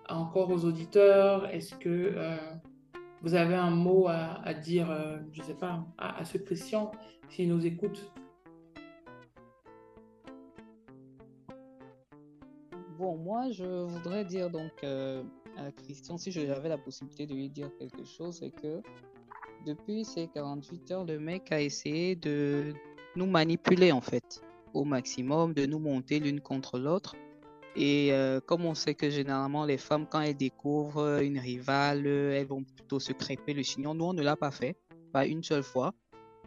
encore 0.09 0.49
aux 0.49 0.65
auditeurs? 0.65 1.47
Est-ce 1.47 1.75
que 1.75 2.13
euh, 2.15 2.37
vous 3.21 3.35
avez 3.35 3.55
un 3.55 3.69
mot 3.69 4.07
à, 4.07 4.53
dire, 4.53 4.89
euh, 4.89 5.17
je 5.31 5.41
ne 5.41 5.45
sais 5.45 5.53
pas, 5.53 5.85
à, 5.97 6.19
à 6.19 6.25
ce 6.25 6.37
Christian, 6.37 6.91
s'il 7.29 7.49
nous 7.49 7.65
écoute 7.65 8.11
Bon, 12.97 13.17
moi, 13.17 13.49
je 13.51 13.83
voudrais 13.83 14.25
dire 14.25 14.49
donc 14.49 14.83
à 14.83 15.71
Christian, 15.83 16.17
si 16.17 16.31
j'avais 16.31 16.69
la 16.69 16.77
possibilité 16.77 17.25
de 17.25 17.33
lui 17.33 17.49
dire 17.49 17.69
quelque 17.79 18.03
chose, 18.03 18.37
c'est 18.39 18.51
que 18.51 18.81
depuis 19.65 20.05
ces 20.05 20.27
48 20.27 20.91
heures, 20.91 21.05
le 21.05 21.19
mec 21.19 21.51
a 21.51 21.61
essayé 21.61 22.15
de 22.15 22.73
nous 23.15 23.25
manipuler 23.25 23.91
en 23.91 24.01
fait 24.01 24.43
au 24.73 24.83
maximum, 24.83 25.53
de 25.53 25.65
nous 25.65 25.79
monter 25.79 26.19
l'une 26.19 26.41
contre 26.41 26.79
l'autre. 26.79 27.15
Et 27.75 28.11
euh, 28.11 28.41
comme 28.41 28.65
on 28.65 28.75
sait 28.75 28.95
que 28.95 29.09
généralement 29.09 29.65
les 29.65 29.77
femmes, 29.77 30.05
quand 30.05 30.21
elles 30.21 30.35
découvrent 30.35 31.21
une 31.21 31.39
rivale, 31.39 32.05
elles 32.05 32.47
vont 32.47 32.63
plutôt 32.63 32.99
se 32.99 33.13
crêper 33.13 33.53
le 33.53 33.63
chignon. 33.63 33.93
Nous, 33.93 34.05
on 34.05 34.13
ne 34.13 34.21
l'a 34.21 34.35
pas 34.35 34.51
fait, 34.51 34.75
pas 35.13 35.25
une 35.25 35.43
seule 35.43 35.63
fois. 35.63 35.93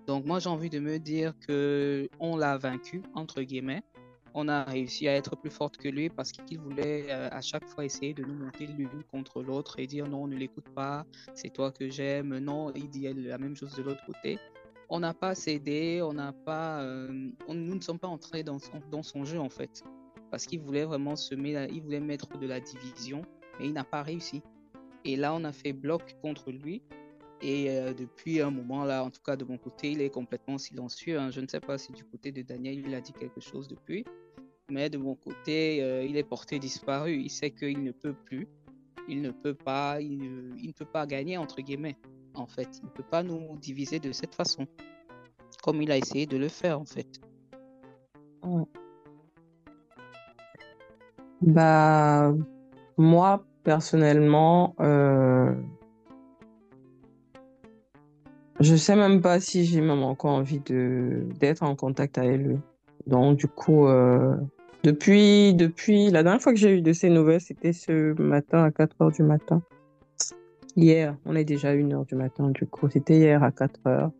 Donc 0.06 0.26
moi, 0.26 0.38
j'ai 0.38 0.50
envie 0.50 0.68
de 0.68 0.80
me 0.80 0.98
dire 0.98 1.32
que 1.46 2.08
on 2.20 2.36
l'a 2.36 2.58
vaincu 2.58 3.02
entre 3.14 3.42
guillemets. 3.42 3.82
On 4.34 4.48
a 4.48 4.64
réussi 4.64 5.06
à 5.08 5.14
être 5.14 5.36
plus 5.36 5.50
forte 5.50 5.76
que 5.76 5.88
lui 5.88 6.10
parce 6.10 6.32
qu'il 6.32 6.58
voulait 6.58 7.06
euh, 7.08 7.28
à 7.30 7.40
chaque 7.40 7.66
fois 7.68 7.84
essayer 7.84 8.12
de 8.12 8.24
nous 8.24 8.34
monter 8.34 8.66
l'une 8.66 9.04
contre 9.10 9.42
l'autre 9.42 9.78
et 9.78 9.86
dire 9.86 10.08
non, 10.08 10.26
ne 10.26 10.36
l'écoute 10.36 10.68
pas, 10.74 11.06
c'est 11.34 11.50
toi 11.50 11.70
que 11.70 11.88
j'aime. 11.88 12.36
Non, 12.38 12.72
il 12.74 12.90
dit 12.90 13.08
la 13.14 13.38
même 13.38 13.56
chose 13.56 13.74
de 13.76 13.82
l'autre 13.82 14.04
côté. 14.04 14.38
On 14.88 15.00
n'a 15.00 15.14
pas 15.14 15.34
cédé, 15.34 16.00
on 16.02 16.12
n'a 16.12 16.32
pas, 16.32 16.82
euh, 16.82 17.30
on, 17.48 17.54
nous 17.54 17.74
ne 17.74 17.80
sommes 17.80 17.98
pas 17.98 18.08
entrés 18.08 18.42
dans 18.42 18.58
son, 18.58 18.80
dans 18.90 19.02
son 19.02 19.24
jeu 19.24 19.38
en 19.38 19.48
fait 19.48 19.82
parce 20.34 20.46
qu'il 20.46 20.58
voulait 20.58 20.84
vraiment 20.84 21.14
semer, 21.14 21.68
il 21.70 21.80
voulait 21.80 22.00
mettre 22.00 22.36
de 22.40 22.46
la 22.48 22.58
division, 22.58 23.22
mais 23.60 23.66
il 23.66 23.72
n'a 23.72 23.84
pas 23.84 24.02
réussi. 24.02 24.42
Et 25.04 25.14
là, 25.14 25.32
on 25.32 25.44
a 25.44 25.52
fait 25.52 25.72
bloc 25.72 26.16
contre 26.22 26.50
lui. 26.50 26.82
Et 27.40 27.70
euh, 27.70 27.94
depuis 27.94 28.40
un 28.40 28.50
moment 28.50 28.84
là, 28.84 29.04
en 29.04 29.10
tout 29.10 29.20
cas 29.24 29.36
de 29.36 29.44
mon 29.44 29.58
côté, 29.58 29.92
il 29.92 30.00
est 30.00 30.10
complètement 30.10 30.58
silencieux. 30.58 31.20
Hein. 31.20 31.30
Je 31.30 31.40
ne 31.40 31.46
sais 31.46 31.60
pas 31.60 31.78
si 31.78 31.92
du 31.92 32.02
côté 32.04 32.32
de 32.32 32.42
Daniel, 32.42 32.82
il 32.84 32.92
a 32.96 33.00
dit 33.00 33.12
quelque 33.12 33.40
chose 33.40 33.68
depuis. 33.68 34.04
Mais 34.68 34.90
de 34.90 34.98
mon 34.98 35.14
côté, 35.14 35.84
euh, 35.84 36.02
il 36.02 36.16
est 36.16 36.24
porté 36.24 36.58
disparu. 36.58 37.14
Il 37.14 37.30
sait 37.30 37.52
qu'il 37.52 37.84
ne 37.84 37.92
peut 37.92 38.16
plus. 38.24 38.48
Il 39.08 39.22
ne 39.22 39.30
peut 39.30 39.54
pas, 39.54 40.00
il 40.00 40.52
il 40.58 40.66
ne 40.66 40.72
peut 40.72 40.84
pas 40.84 41.06
gagner, 41.06 41.36
entre 41.36 41.60
guillemets. 41.60 41.96
En 42.34 42.46
fait, 42.46 42.68
il 42.78 42.84
ne 42.84 42.90
peut 42.90 43.04
pas 43.08 43.22
nous 43.22 43.56
diviser 43.56 43.98
de 44.00 44.12
cette 44.12 44.34
façon. 44.34 44.66
Comme 45.62 45.80
il 45.82 45.90
a 45.90 45.96
essayé 45.96 46.26
de 46.26 46.36
le 46.36 46.48
faire, 46.48 46.80
en 46.80 46.84
fait. 46.84 47.20
Bah, 51.40 52.32
moi, 52.96 53.44
personnellement, 53.62 54.74
euh, 54.80 55.54
Je 58.60 58.76
sais 58.76 58.94
même 58.94 59.20
pas 59.20 59.40
si 59.40 59.64
j'ai 59.64 59.80
même 59.80 60.02
encore 60.02 60.30
envie 60.32 60.60
de 60.60 61.26
d'être 61.40 61.62
en 61.62 61.74
contact 61.74 62.18
avec 62.18 62.40
lui. 62.40 62.56
Donc, 63.06 63.36
du 63.36 63.48
coup, 63.48 63.86
euh, 63.88 64.36
depuis, 64.84 65.54
depuis 65.54 66.10
la 66.10 66.22
dernière 66.22 66.40
fois 66.40 66.52
que 66.52 66.58
j'ai 66.58 66.78
eu 66.78 66.80
de 66.80 66.92
ces 66.92 67.10
nouvelles, 67.10 67.40
c'était 67.40 67.72
ce 67.72 68.18
matin 68.20 68.64
à 68.64 68.70
4 68.70 69.02
heures 69.02 69.12
du 69.12 69.22
matin. 69.22 69.60
Hier, 70.76 71.16
on 71.24 71.36
est 71.36 71.44
déjà 71.44 71.68
à 71.68 71.72
1 71.72 71.92
heure 71.92 72.04
du 72.04 72.16
matin, 72.16 72.50
du 72.50 72.66
coup, 72.66 72.88
c'était 72.90 73.16
hier 73.16 73.42
à 73.44 73.52
4 73.52 73.80
heures. 73.86 74.10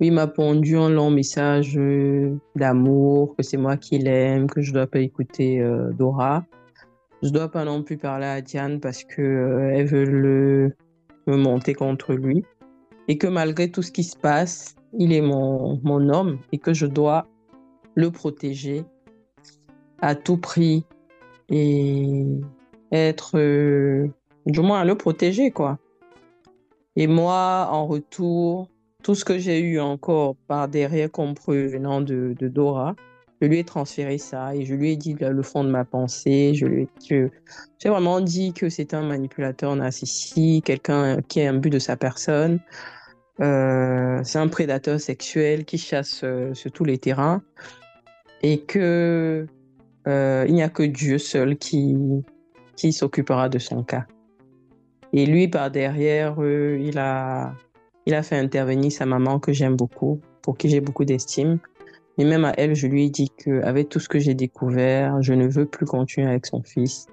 il 0.00 0.12
m'a 0.12 0.26
pondu 0.26 0.76
un 0.76 0.88
long 0.88 1.10
message 1.10 1.76
euh, 1.76 2.34
d'amour, 2.56 3.36
que 3.36 3.42
c'est 3.42 3.58
moi 3.58 3.76
qui 3.76 3.98
l'aime, 3.98 4.46
que 4.46 4.62
je 4.62 4.72
dois 4.72 4.86
pas 4.86 5.00
écouter 5.00 5.60
euh, 5.60 5.92
Dora. 5.92 6.44
Je 7.22 7.28
dois 7.28 7.50
pas 7.50 7.64
non 7.64 7.82
plus 7.82 7.98
parler 7.98 8.26
à 8.26 8.40
Diane 8.40 8.80
parce 8.80 9.04
que 9.04 9.20
euh, 9.20 9.70
elle 9.74 9.86
veut 9.86 10.04
le, 10.04 10.72
me 11.26 11.36
monter 11.36 11.74
contre 11.74 12.14
lui. 12.14 12.42
Et 13.08 13.18
que 13.18 13.26
malgré 13.26 13.70
tout 13.70 13.82
ce 13.82 13.92
qui 13.92 14.04
se 14.04 14.16
passe, 14.16 14.76
il 14.98 15.12
est 15.12 15.20
mon, 15.20 15.78
mon 15.84 16.08
homme 16.08 16.38
et 16.52 16.58
que 16.58 16.72
je 16.72 16.86
dois 16.86 17.26
le 17.94 18.10
protéger 18.10 18.84
à 20.00 20.14
tout 20.14 20.38
prix 20.38 20.84
et 21.48 22.26
être, 22.92 23.38
euh, 23.38 24.08
du 24.46 24.60
moins, 24.60 24.84
le 24.84 24.96
protéger, 24.96 25.50
quoi. 25.50 25.78
Et 26.96 27.06
moi, 27.06 27.68
en 27.70 27.86
retour, 27.86 28.68
tout 29.02 29.14
ce 29.14 29.24
que 29.24 29.38
j'ai 29.38 29.60
eu 29.60 29.80
encore 29.80 30.36
par 30.46 30.68
derrière 30.68 31.10
comme 31.10 31.34
venant 31.46 32.00
de, 32.00 32.34
Dora, 32.40 32.94
je 33.40 33.46
lui 33.46 33.58
ai 33.58 33.64
transféré 33.64 34.18
ça 34.18 34.54
et 34.54 34.64
je 34.64 34.74
lui 34.74 34.92
ai 34.92 34.96
dit 34.96 35.16
le 35.18 35.42
fond 35.42 35.64
de 35.64 35.70
ma 35.70 35.84
pensée. 35.84 36.54
Je 36.54 36.66
lui 36.66 36.82
ai, 36.82 37.30
j'ai 37.78 37.88
vraiment 37.88 38.20
dit 38.20 38.52
que 38.52 38.68
c'est 38.68 38.94
un 38.94 39.02
manipulateur 39.02 39.74
narcissique, 39.74 40.66
quelqu'un 40.66 41.20
qui 41.22 41.42
a 41.42 41.50
un 41.50 41.54
but 41.54 41.70
de 41.70 41.78
sa 41.78 41.96
personne. 41.96 42.60
Euh, 43.40 44.20
c'est 44.22 44.38
un 44.38 44.48
prédateur 44.48 45.00
sexuel 45.00 45.64
qui 45.64 45.78
chasse 45.78 46.20
euh, 46.22 46.52
sur 46.54 46.70
tous 46.70 46.84
les 46.84 46.98
terrains 46.98 47.42
et 48.42 48.60
que 48.60 49.46
euh, 50.06 50.44
il 50.46 50.54
n'y 50.54 50.62
a 50.62 50.68
que 50.68 50.82
Dieu 50.82 51.18
seul 51.18 51.56
qui 51.56 52.22
s'occupera 52.92 53.48
de 53.48 53.58
son 53.58 53.82
cas. 53.82 54.06
Et 55.12 55.26
lui, 55.26 55.48
par 55.48 55.70
derrière, 55.70 56.36
euh, 56.38 56.78
il, 56.80 56.98
a, 56.98 57.54
il 58.06 58.14
a 58.14 58.22
fait 58.22 58.36
intervenir 58.36 58.90
sa 58.90 59.06
maman 59.06 59.38
que 59.38 59.52
j'aime 59.52 59.76
beaucoup, 59.76 60.20
pour 60.42 60.56
qui 60.56 60.68
j'ai 60.68 60.80
beaucoup 60.80 61.04
d'estime. 61.04 61.58
Et 62.18 62.24
même 62.24 62.44
à 62.44 62.52
elle, 62.56 62.74
je 62.74 62.86
lui 62.86 63.06
ai 63.06 63.10
dit 63.10 63.30
qu'avec 63.30 63.88
tout 63.88 64.00
ce 64.00 64.08
que 64.08 64.18
j'ai 64.18 64.34
découvert, 64.34 65.22
je 65.22 65.34
ne 65.34 65.46
veux 65.46 65.66
plus 65.66 65.86
continuer 65.86 66.28
avec 66.28 66.46
son 66.46 66.62
fils 66.62 67.06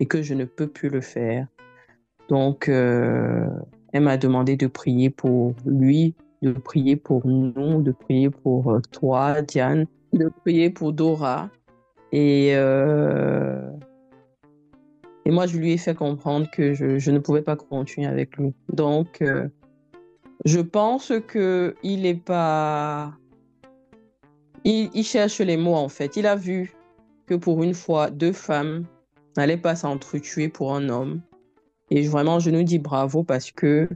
et 0.00 0.06
que 0.06 0.22
je 0.22 0.34
ne 0.34 0.44
peux 0.44 0.66
plus 0.66 0.88
le 0.88 1.00
faire. 1.00 1.46
Donc, 2.28 2.68
euh, 2.68 3.46
elle 3.92 4.02
m'a 4.02 4.16
demandé 4.16 4.56
de 4.56 4.66
prier 4.66 5.10
pour 5.10 5.54
lui, 5.64 6.14
de 6.42 6.52
prier 6.52 6.96
pour 6.96 7.26
nous, 7.26 7.82
de 7.82 7.92
prier 7.92 8.30
pour 8.30 8.72
euh, 8.72 8.80
toi, 8.90 9.40
Diane, 9.42 9.86
de 10.12 10.30
prier 10.44 10.70
pour 10.70 10.92
Dora. 10.92 11.50
Et, 12.12 12.54
et 15.28 15.30
moi, 15.30 15.46
je 15.46 15.58
lui 15.58 15.72
ai 15.72 15.76
fait 15.76 15.94
comprendre 15.94 16.50
que 16.50 16.72
je, 16.72 17.10
ne 17.10 17.18
pouvais 17.18 17.42
pas 17.42 17.54
continuer 17.54 18.06
avec 18.06 18.38
lui. 18.38 18.54
Donc, 18.72 19.20
euh, 19.20 19.46
je 20.46 20.58
pense 20.58 21.12
qu'il 21.30 22.00
n'est 22.00 22.14
pas... 22.14 23.12
Il, 24.64 24.88
il, 24.94 25.04
cherche 25.04 25.40
les 25.40 25.58
mots, 25.58 25.74
en 25.74 25.90
fait. 25.90 26.16
Il 26.16 26.26
a 26.26 26.34
vu 26.34 26.74
que 27.26 27.34
pour 27.34 27.62
une 27.62 27.74
fois, 27.74 28.08
deux 28.08 28.32
femmes 28.32 28.86
n'allaient 29.36 29.58
pas 29.58 29.76
s'entretuer 29.76 30.48
pour 30.48 30.74
un 30.74 30.88
homme. 30.88 31.20
Et 31.90 32.08
vraiment, 32.08 32.38
je 32.38 32.48
nous 32.48 32.62
dis 32.62 32.78
bravo 32.78 33.22
parce 33.22 33.50
que 33.50 33.86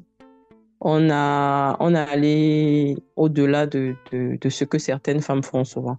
on 0.82 1.08
a, 1.10 1.78
on 1.80 1.94
a 1.94 2.02
allé 2.02 2.98
au-delà 3.16 3.66
de, 3.66 3.94
de, 4.12 4.36
de, 4.38 4.48
ce 4.50 4.64
que 4.64 4.78
certaines 4.78 5.22
femmes 5.22 5.42
font 5.42 5.64
souvent. 5.64 5.96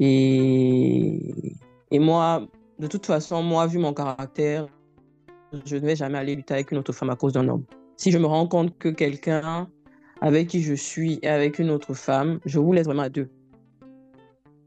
Et, 0.00 1.34
et 1.90 1.98
moi, 1.98 2.48
de 2.78 2.86
toute 2.86 3.06
façon, 3.06 3.42
moi, 3.42 3.66
vu 3.66 3.78
mon 3.78 3.94
caractère, 3.94 4.66
je 5.64 5.76
ne 5.76 5.86
vais 5.86 5.96
jamais 5.96 6.18
aller 6.18 6.34
lutter 6.34 6.54
avec 6.54 6.70
une 6.70 6.78
autre 6.78 6.92
femme 6.92 7.10
à 7.10 7.16
cause 7.16 7.32
d'un 7.32 7.48
homme. 7.48 7.64
Si 7.96 8.10
je 8.10 8.18
me 8.18 8.26
rends 8.26 8.46
compte 8.46 8.76
que 8.78 8.88
quelqu'un 8.88 9.68
avec 10.20 10.48
qui 10.48 10.62
je 10.62 10.74
suis 10.74 11.18
est 11.22 11.28
avec 11.28 11.58
une 11.58 11.70
autre 11.70 11.94
femme, 11.94 12.40
je 12.44 12.58
vous 12.58 12.72
laisse 12.72 12.86
vraiment 12.86 13.02
à 13.02 13.08
deux. 13.08 13.28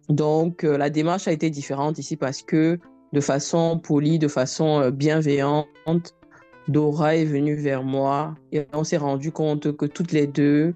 Donc, 0.09 0.63
euh, 0.63 0.77
la 0.77 0.89
démarche 0.89 1.27
a 1.27 1.31
été 1.31 1.49
différente 1.49 1.99
ici 1.99 2.15
parce 2.15 2.41
que 2.41 2.79
de 3.13 3.21
façon 3.21 3.79
polie, 3.79 4.17
de 4.17 4.27
façon 4.27 4.81
euh, 4.81 4.91
bienveillante, 4.91 6.15
Dora 6.67 7.15
est 7.15 7.25
venue 7.25 7.55
vers 7.55 7.83
moi 7.83 8.35
et 8.51 8.65
on 8.73 8.83
s'est 8.83 8.97
rendu 8.97 9.31
compte 9.31 9.75
que 9.75 9.85
toutes 9.85 10.11
les 10.11 10.25
deux, 10.25 10.73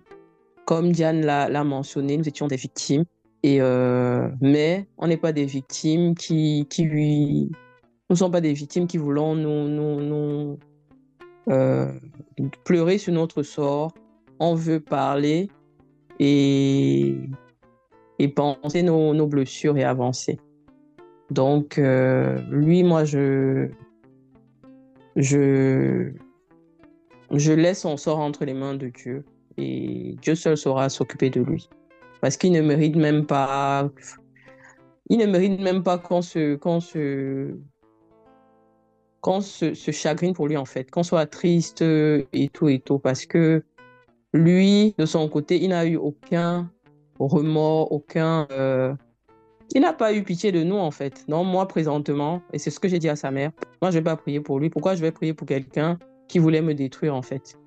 comme 0.66 0.92
Diane 0.92 1.26
l'a 1.26 1.64
mentionné, 1.64 2.18
nous 2.18 2.28
étions 2.28 2.48
des 2.48 2.56
victimes. 2.56 3.06
Euh, 3.46 4.30
mais 4.42 4.88
on 4.98 5.08
n'est 5.08 5.18
pas 5.18 5.34
des 5.34 5.46
victimes 5.46 6.16
qui. 6.16 6.66
Nous 6.80 7.50
ne 8.10 8.16
sommes 8.16 8.32
pas 8.32 8.42
des 8.42 8.54
victimes 8.54 8.88
qui 8.88 8.98
voulons 8.98 9.36
nous, 9.36 9.68
nous, 9.68 10.02
nous 10.02 10.60
euh, 11.50 11.92
pleurer 12.64 12.98
sur 12.98 13.14
notre 13.14 13.44
sort. 13.44 13.94
On 14.40 14.56
veut 14.56 14.80
parler 14.80 15.50
et, 16.20 17.16
et 18.20 18.28
penser 18.28 18.84
nos, 18.84 19.14
nos 19.14 19.28
blessures 19.28 19.78
et 19.78 19.84
avancer. 19.84 20.40
Donc, 21.32 21.78
euh, 21.78 22.40
lui, 22.50 22.84
moi, 22.84 23.04
je, 23.04 23.70
je, 25.16 26.12
je 27.32 27.54
laisse 27.54 27.82
son 27.82 27.98
sort 27.98 28.20
entre 28.20 28.46
les 28.46 28.54
mains 28.54 28.76
de 28.76 28.90
Dieu 28.90 29.26
et 29.58 30.16
Dieu 30.22 30.36
seul 30.36 30.58
saura 30.58 30.90
s'occuper 30.90 31.30
de 31.30 31.42
lui. 31.42 31.70
Parce 32.24 32.38
qu'il 32.38 32.54
ne 32.54 32.62
mérite 32.62 32.96
même 32.96 33.26
pas, 33.26 33.90
ne 35.10 35.62
même 35.62 35.84
pas 35.84 35.98
qu'on 35.98 36.22
se, 36.22 36.56
qu'on 36.56 36.80
se, 36.80 37.54
qu'on 39.20 39.42
se, 39.42 39.74
chagrine 39.92 40.32
pour 40.32 40.48
lui 40.48 40.56
en 40.56 40.64
fait, 40.64 40.90
qu'on 40.90 41.04
soit 41.04 41.26
triste 41.26 41.82
et 41.82 42.50
tout 42.54 42.70
et 42.70 42.80
tout. 42.80 42.98
Parce 42.98 43.26
que 43.26 43.62
lui, 44.32 44.96
de 44.98 45.06
son 45.06 45.28
côté, 45.28 45.62
il 45.62 45.72
n'a 45.72 45.86
eu 45.86 45.98
aucun 45.98 46.72
remords, 47.20 47.92
aucun, 47.92 48.48
euh, 48.52 48.96
il 49.76 49.82
n'a 49.82 49.92
pas 49.92 50.14
eu 50.14 50.24
pitié 50.24 50.54
de 50.54 50.64
nous, 50.64 50.78
en 50.78 50.92
fait. 50.92 51.26
Non, 51.28 51.44
moi, 51.44 51.68
présentement, 51.68 52.42
et 52.54 52.58
c'est 52.58 52.72
ce 52.72 52.80
que 52.80 52.88
j'ai 52.88 53.00
dit 53.00 53.10
à 53.10 53.18
sa 53.18 53.32
mère, 53.32 53.52
moi, 53.82 53.92
je 53.92 53.98
vais 53.98 54.04
pas 54.04 54.16
prier 54.16 54.40
pour 54.40 54.62
lui. 54.62 54.70
Pourquoi 54.70 54.96
je 54.96 55.02
vais 55.02 55.12
prier 55.12 55.34
pour 55.34 55.46
quelqu'un 55.46 56.00
qui 56.30 56.40
voulait 56.40 56.62
me 56.62 56.74
détruire, 56.74 57.16
en 57.16 57.22
fait? 57.22 57.60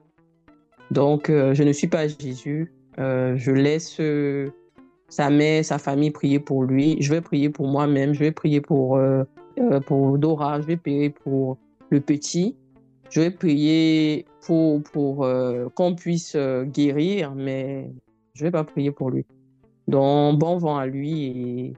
Donc, 0.90 1.28
euh, 1.28 1.52
je 1.52 1.62
ne 1.62 1.72
suis 1.72 1.88
pas 1.88 2.08
Jésus. 2.08 2.72
Euh, 2.98 3.36
je 3.36 3.50
laisse 3.50 3.98
euh, 4.00 4.50
sa 5.08 5.30
mère, 5.30 5.64
sa 5.64 5.78
famille 5.78 6.10
prier 6.10 6.38
pour 6.40 6.64
lui. 6.64 6.96
Je 7.00 7.12
vais 7.12 7.20
prier 7.20 7.50
pour 7.50 7.66
moi-même. 7.68 8.14
Je 8.14 8.20
vais 8.20 8.32
prier 8.32 8.60
pour, 8.60 8.96
euh, 8.96 9.24
pour 9.86 10.18
Dora. 10.18 10.60
Je 10.60 10.66
vais 10.66 10.76
prier 10.76 11.10
pour 11.10 11.58
le 11.90 12.00
petit. 12.00 12.56
Je 13.10 13.20
vais 13.20 13.30
prier 13.30 14.26
pour, 14.46 14.82
pour 14.82 15.28
qu'on 15.74 15.94
puisse 15.94 16.36
guérir, 16.36 17.34
mais 17.36 17.88
je 18.34 18.42
ne 18.42 18.48
vais 18.48 18.50
pas 18.50 18.64
prier 18.64 18.90
pour 18.90 19.10
lui. 19.10 19.24
Donc, 19.86 20.40
bon 20.40 20.58
vent 20.58 20.76
à 20.76 20.86
lui 20.86 21.22
et 21.22 21.74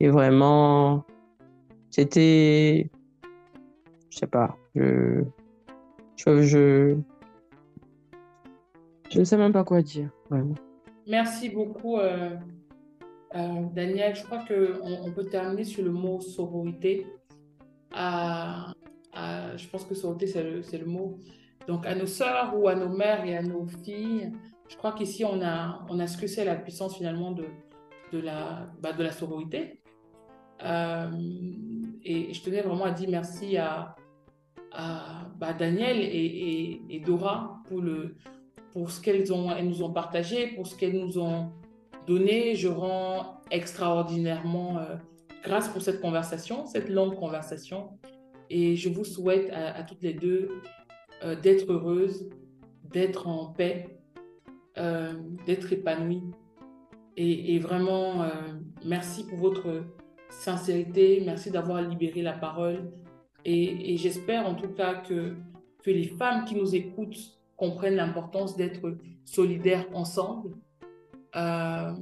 et 0.00 0.08
vraiment, 0.08 1.04
c'était. 1.90 2.90
Je 4.10 4.18
sais 4.18 4.26
pas. 4.26 4.56
Je. 4.74 5.24
Je, 6.16 6.96
je 9.10 9.18
ne 9.18 9.24
sais 9.24 9.36
même 9.36 9.52
pas 9.52 9.64
quoi 9.64 9.82
dire, 9.82 10.10
vraiment. 10.30 10.54
Merci 11.06 11.48
beaucoup, 11.50 11.98
euh, 11.98 12.36
euh, 13.34 13.62
Daniel. 13.74 14.14
Je 14.16 14.24
crois 14.24 14.44
qu'on 14.46 15.04
on 15.04 15.12
peut 15.12 15.26
terminer 15.26 15.64
sur 15.64 15.84
le 15.84 15.90
mot 15.90 16.20
sororité. 16.20 17.06
Je 17.92 19.68
pense 19.70 19.84
que 19.84 19.94
sororité, 19.94 20.26
c'est 20.26 20.42
le, 20.42 20.60
le, 20.60 20.86
mot. 20.86 21.18
Donc, 21.68 21.86
à 21.86 21.94
nos 21.94 22.06
sœurs 22.06 22.54
ou 22.58 22.68
à 22.68 22.74
nos 22.74 22.88
mères 22.88 23.24
et 23.24 23.36
à 23.36 23.42
nos 23.42 23.66
filles, 23.66 24.32
je 24.68 24.76
crois 24.76 24.92
qu'ici, 24.92 25.24
on 25.24 25.42
a, 25.42 25.86
on 25.88 25.98
a 26.00 26.06
ce 26.06 26.18
que 26.18 26.26
c'est 26.26 26.44
la 26.44 26.56
puissance 26.56 26.96
finalement 26.96 27.32
de, 27.32 27.44
de, 28.12 28.18
la, 28.18 28.68
bah, 28.80 28.92
de 28.92 29.02
la 29.02 29.12
sororité. 29.12 29.80
Euh, 30.64 31.10
et 32.04 32.32
je 32.32 32.42
tenais 32.42 32.62
vraiment 32.62 32.86
à 32.86 32.90
dire 32.90 33.08
merci 33.10 33.56
à, 33.56 33.94
à 34.72 35.28
bah, 35.36 35.52
Daniel 35.52 35.98
et, 35.98 36.80
et, 36.88 37.00
Dora 37.00 37.62
pour, 37.68 37.82
le, 37.82 38.16
pour 38.76 38.90
ce 38.90 39.00
qu'elles 39.00 39.32
ont, 39.32 39.50
elles 39.50 39.66
nous 39.66 39.82
ont 39.82 39.90
partagé, 39.90 40.48
pour 40.48 40.66
ce 40.66 40.76
qu'elles 40.76 40.98
nous 40.98 41.18
ont 41.18 41.50
donné. 42.06 42.54
Je 42.56 42.68
rends 42.68 43.40
extraordinairement 43.50 44.76
euh, 44.76 44.96
grâce 45.42 45.70
pour 45.70 45.80
cette 45.80 46.02
conversation, 46.02 46.66
cette 46.66 46.90
longue 46.90 47.14
conversation. 47.14 47.98
Et 48.50 48.76
je 48.76 48.90
vous 48.90 49.06
souhaite 49.06 49.50
à, 49.50 49.82
toutes 49.82 50.02
les 50.02 50.12
deux 50.12 50.50
euh, 51.24 51.34
d'être 51.40 51.72
heureuses, 51.72 52.28
d'être 52.84 53.26
en 53.28 53.46
paix, 53.46 53.98
euh, 54.76 55.14
d'être 55.46 55.72
épanouies. 55.72 56.24
Et, 57.16 57.54
et 57.54 57.58
vraiment, 57.58 58.28
merci 58.84 59.26
pour 59.26 59.38
votre 59.38 59.84
sincérité, 60.28 61.22
merci 61.24 61.50
d'avoir 61.50 61.80
libéré 61.80 62.20
la 62.20 62.34
parole. 62.34 62.92
Et, 63.46 63.96
j'espère 63.96 64.46
en 64.46 64.54
tout 64.54 64.68
cas 64.68 64.96
que, 64.96 65.34
que 65.82 65.90
les 65.90 66.08
femmes 66.08 66.44
qui 66.44 66.56
nous 66.56 66.74
écoutent 66.74 67.35
comprennent 67.56 67.96
l'importance 67.96 68.56
d'être 68.56 68.96
solidaires 69.24 69.86
ensemble, 69.92 70.50
euh, 71.34 71.92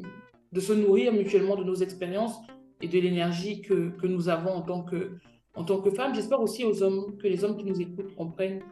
de 0.52 0.60
se 0.60 0.72
nourrir 0.72 1.12
mutuellement 1.12 1.56
de 1.56 1.64
nos 1.64 1.74
expériences 1.74 2.36
et 2.80 2.88
de 2.88 2.98
l'énergie 2.98 3.62
que, 3.62 3.90
que, 3.90 4.06
nous 4.06 4.28
avons 4.28 4.50
en 4.50 4.62
tant 4.62 4.82
que, 4.82 5.12
en 5.54 5.64
tant 5.64 5.80
que 5.80 5.90
femmes. 5.90 6.14
J'espère 6.14 6.40
aussi 6.40 6.64
aux 6.64 6.82
hommes, 6.82 7.16
que 7.16 7.26
les 7.26 7.44
hommes 7.44 7.56
qui 7.56 7.64
nous 7.64 7.80
écoutent 7.80 8.14
comprennent 8.14 8.62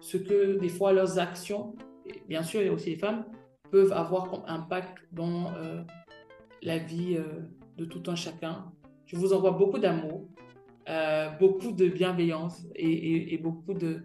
ce 0.00 0.16
que 0.16 0.58
des 0.58 0.68
fois 0.68 0.92
leurs 0.92 1.18
actions, 1.18 1.74
et 2.06 2.14
bien 2.28 2.42
sûr, 2.42 2.60
a 2.68 2.72
aussi 2.72 2.90
les 2.90 2.96
femmes, 2.96 3.24
peuvent 3.70 3.92
avoir 3.92 4.30
comme 4.30 4.42
impact 4.46 4.98
dans 5.12 5.52
euh, 5.54 5.82
la 6.62 6.78
vie 6.78 7.16
euh, 7.16 7.24
de 7.76 7.84
tout 7.84 8.02
un 8.10 8.16
chacun. 8.16 8.64
Je 9.06 9.16
vous 9.16 9.32
envoie 9.32 9.52
beaucoup 9.52 9.78
d'amour, 9.78 10.26
beaucoup 11.38 11.70
de 11.70 11.86
bienveillance 11.88 12.66
et, 12.74 13.34
et, 13.34 13.38
beaucoup 13.38 13.74
de 13.74 14.02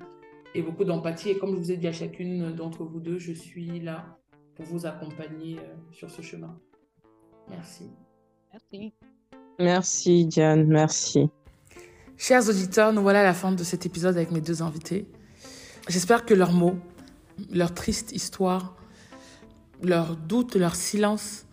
et 0.56 0.62
beaucoup 0.62 0.86
d'empathie. 0.86 1.30
Et 1.30 1.38
comme 1.38 1.51
je 1.51 1.60
vous 1.60 1.72
ai 1.72 1.78
dit 1.78 1.88
à 1.88 1.93
chacune 1.93 2.56
d'entre 2.56 2.84
vous 2.84 2.99
deux, 2.99 3.20
je 3.20 3.34
suis 3.34 3.80
là 3.80 4.18
pour 4.56 4.66
vous 4.66 4.86
accompagner 4.86 5.58
sur 5.91 6.10
ce 6.10 6.22
chemin. 6.22 6.58
Merci. 7.49 7.91
Merci. 8.51 8.93
Merci 9.60 10.26
Diane, 10.26 10.66
merci. 10.68 11.30
Chers 12.18 12.49
auditeurs, 12.49 12.93
nous 12.93 13.01
voilà 13.01 13.20
à 13.20 13.24
la 13.24 13.34
fin 13.34 13.51
de 13.51 13.64
cet 13.64 13.86
épisode 13.86 14.16
avec 14.16 14.32
mes 14.32 14.41
deux 14.41 14.62
invités. 14.62 15.06
J'espère 15.89 16.26
que 16.26 16.34
leurs 16.34 16.53
mots, 16.53 16.78
leur 17.51 17.74
triste 17.74 18.14
histoire, 18.14 18.76
leurs 19.84 20.16
doutes, 20.16 20.56
leur 20.56 20.76
silence, 20.76 21.45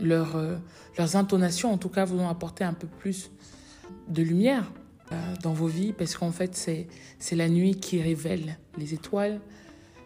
leur, 0.00 0.36
euh, 0.36 0.56
leurs 0.98 1.16
intonations, 1.16 1.72
en 1.72 1.78
tout 1.78 1.88
cas, 1.88 2.04
vous 2.04 2.18
ont 2.18 2.28
apporté 2.28 2.64
un 2.64 2.74
peu 2.74 2.88
plus 2.88 3.30
de 4.08 4.22
lumière 4.22 4.64
euh, 4.64 4.83
dans 5.42 5.52
vos 5.52 5.66
vies, 5.66 5.92
parce 5.92 6.16
qu'en 6.16 6.32
fait, 6.32 6.56
c'est, 6.56 6.86
c'est 7.18 7.36
la 7.36 7.48
nuit 7.48 7.76
qui 7.76 8.00
révèle 8.00 8.58
les 8.78 8.94
étoiles, 8.94 9.40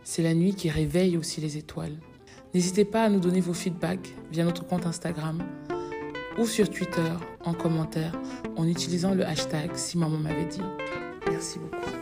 c'est 0.05 0.23
la 0.23 0.35
nuit 0.35 0.55
qui 0.55 0.71
réveille 0.71 1.17
aussi 1.17 1.41
les 1.41 1.57
étoiles. 1.57 1.97
N'hésitez 2.55 2.85
pas 2.85 3.05
à 3.05 3.09
nous 3.09 3.21
donner 3.21 3.41
vos 3.41 3.53
feedbacks 3.53 4.15
via 4.33 4.45
notre 4.45 4.67
compte 4.67 4.87
Instagram 4.87 5.43
ou 6.39 6.47
sur 6.47 6.71
Twitter 6.71 7.13
en 7.45 7.53
commentaire 7.53 8.13
en 8.57 8.67
utilisant 8.67 9.15
le 9.15 9.27
hashtag 9.27 9.71
si 9.75 9.99
maman 9.99 10.19
m'avait 10.19 10.47
dit. 10.47 10.63
Merci 11.29 11.59
beaucoup. 11.59 11.98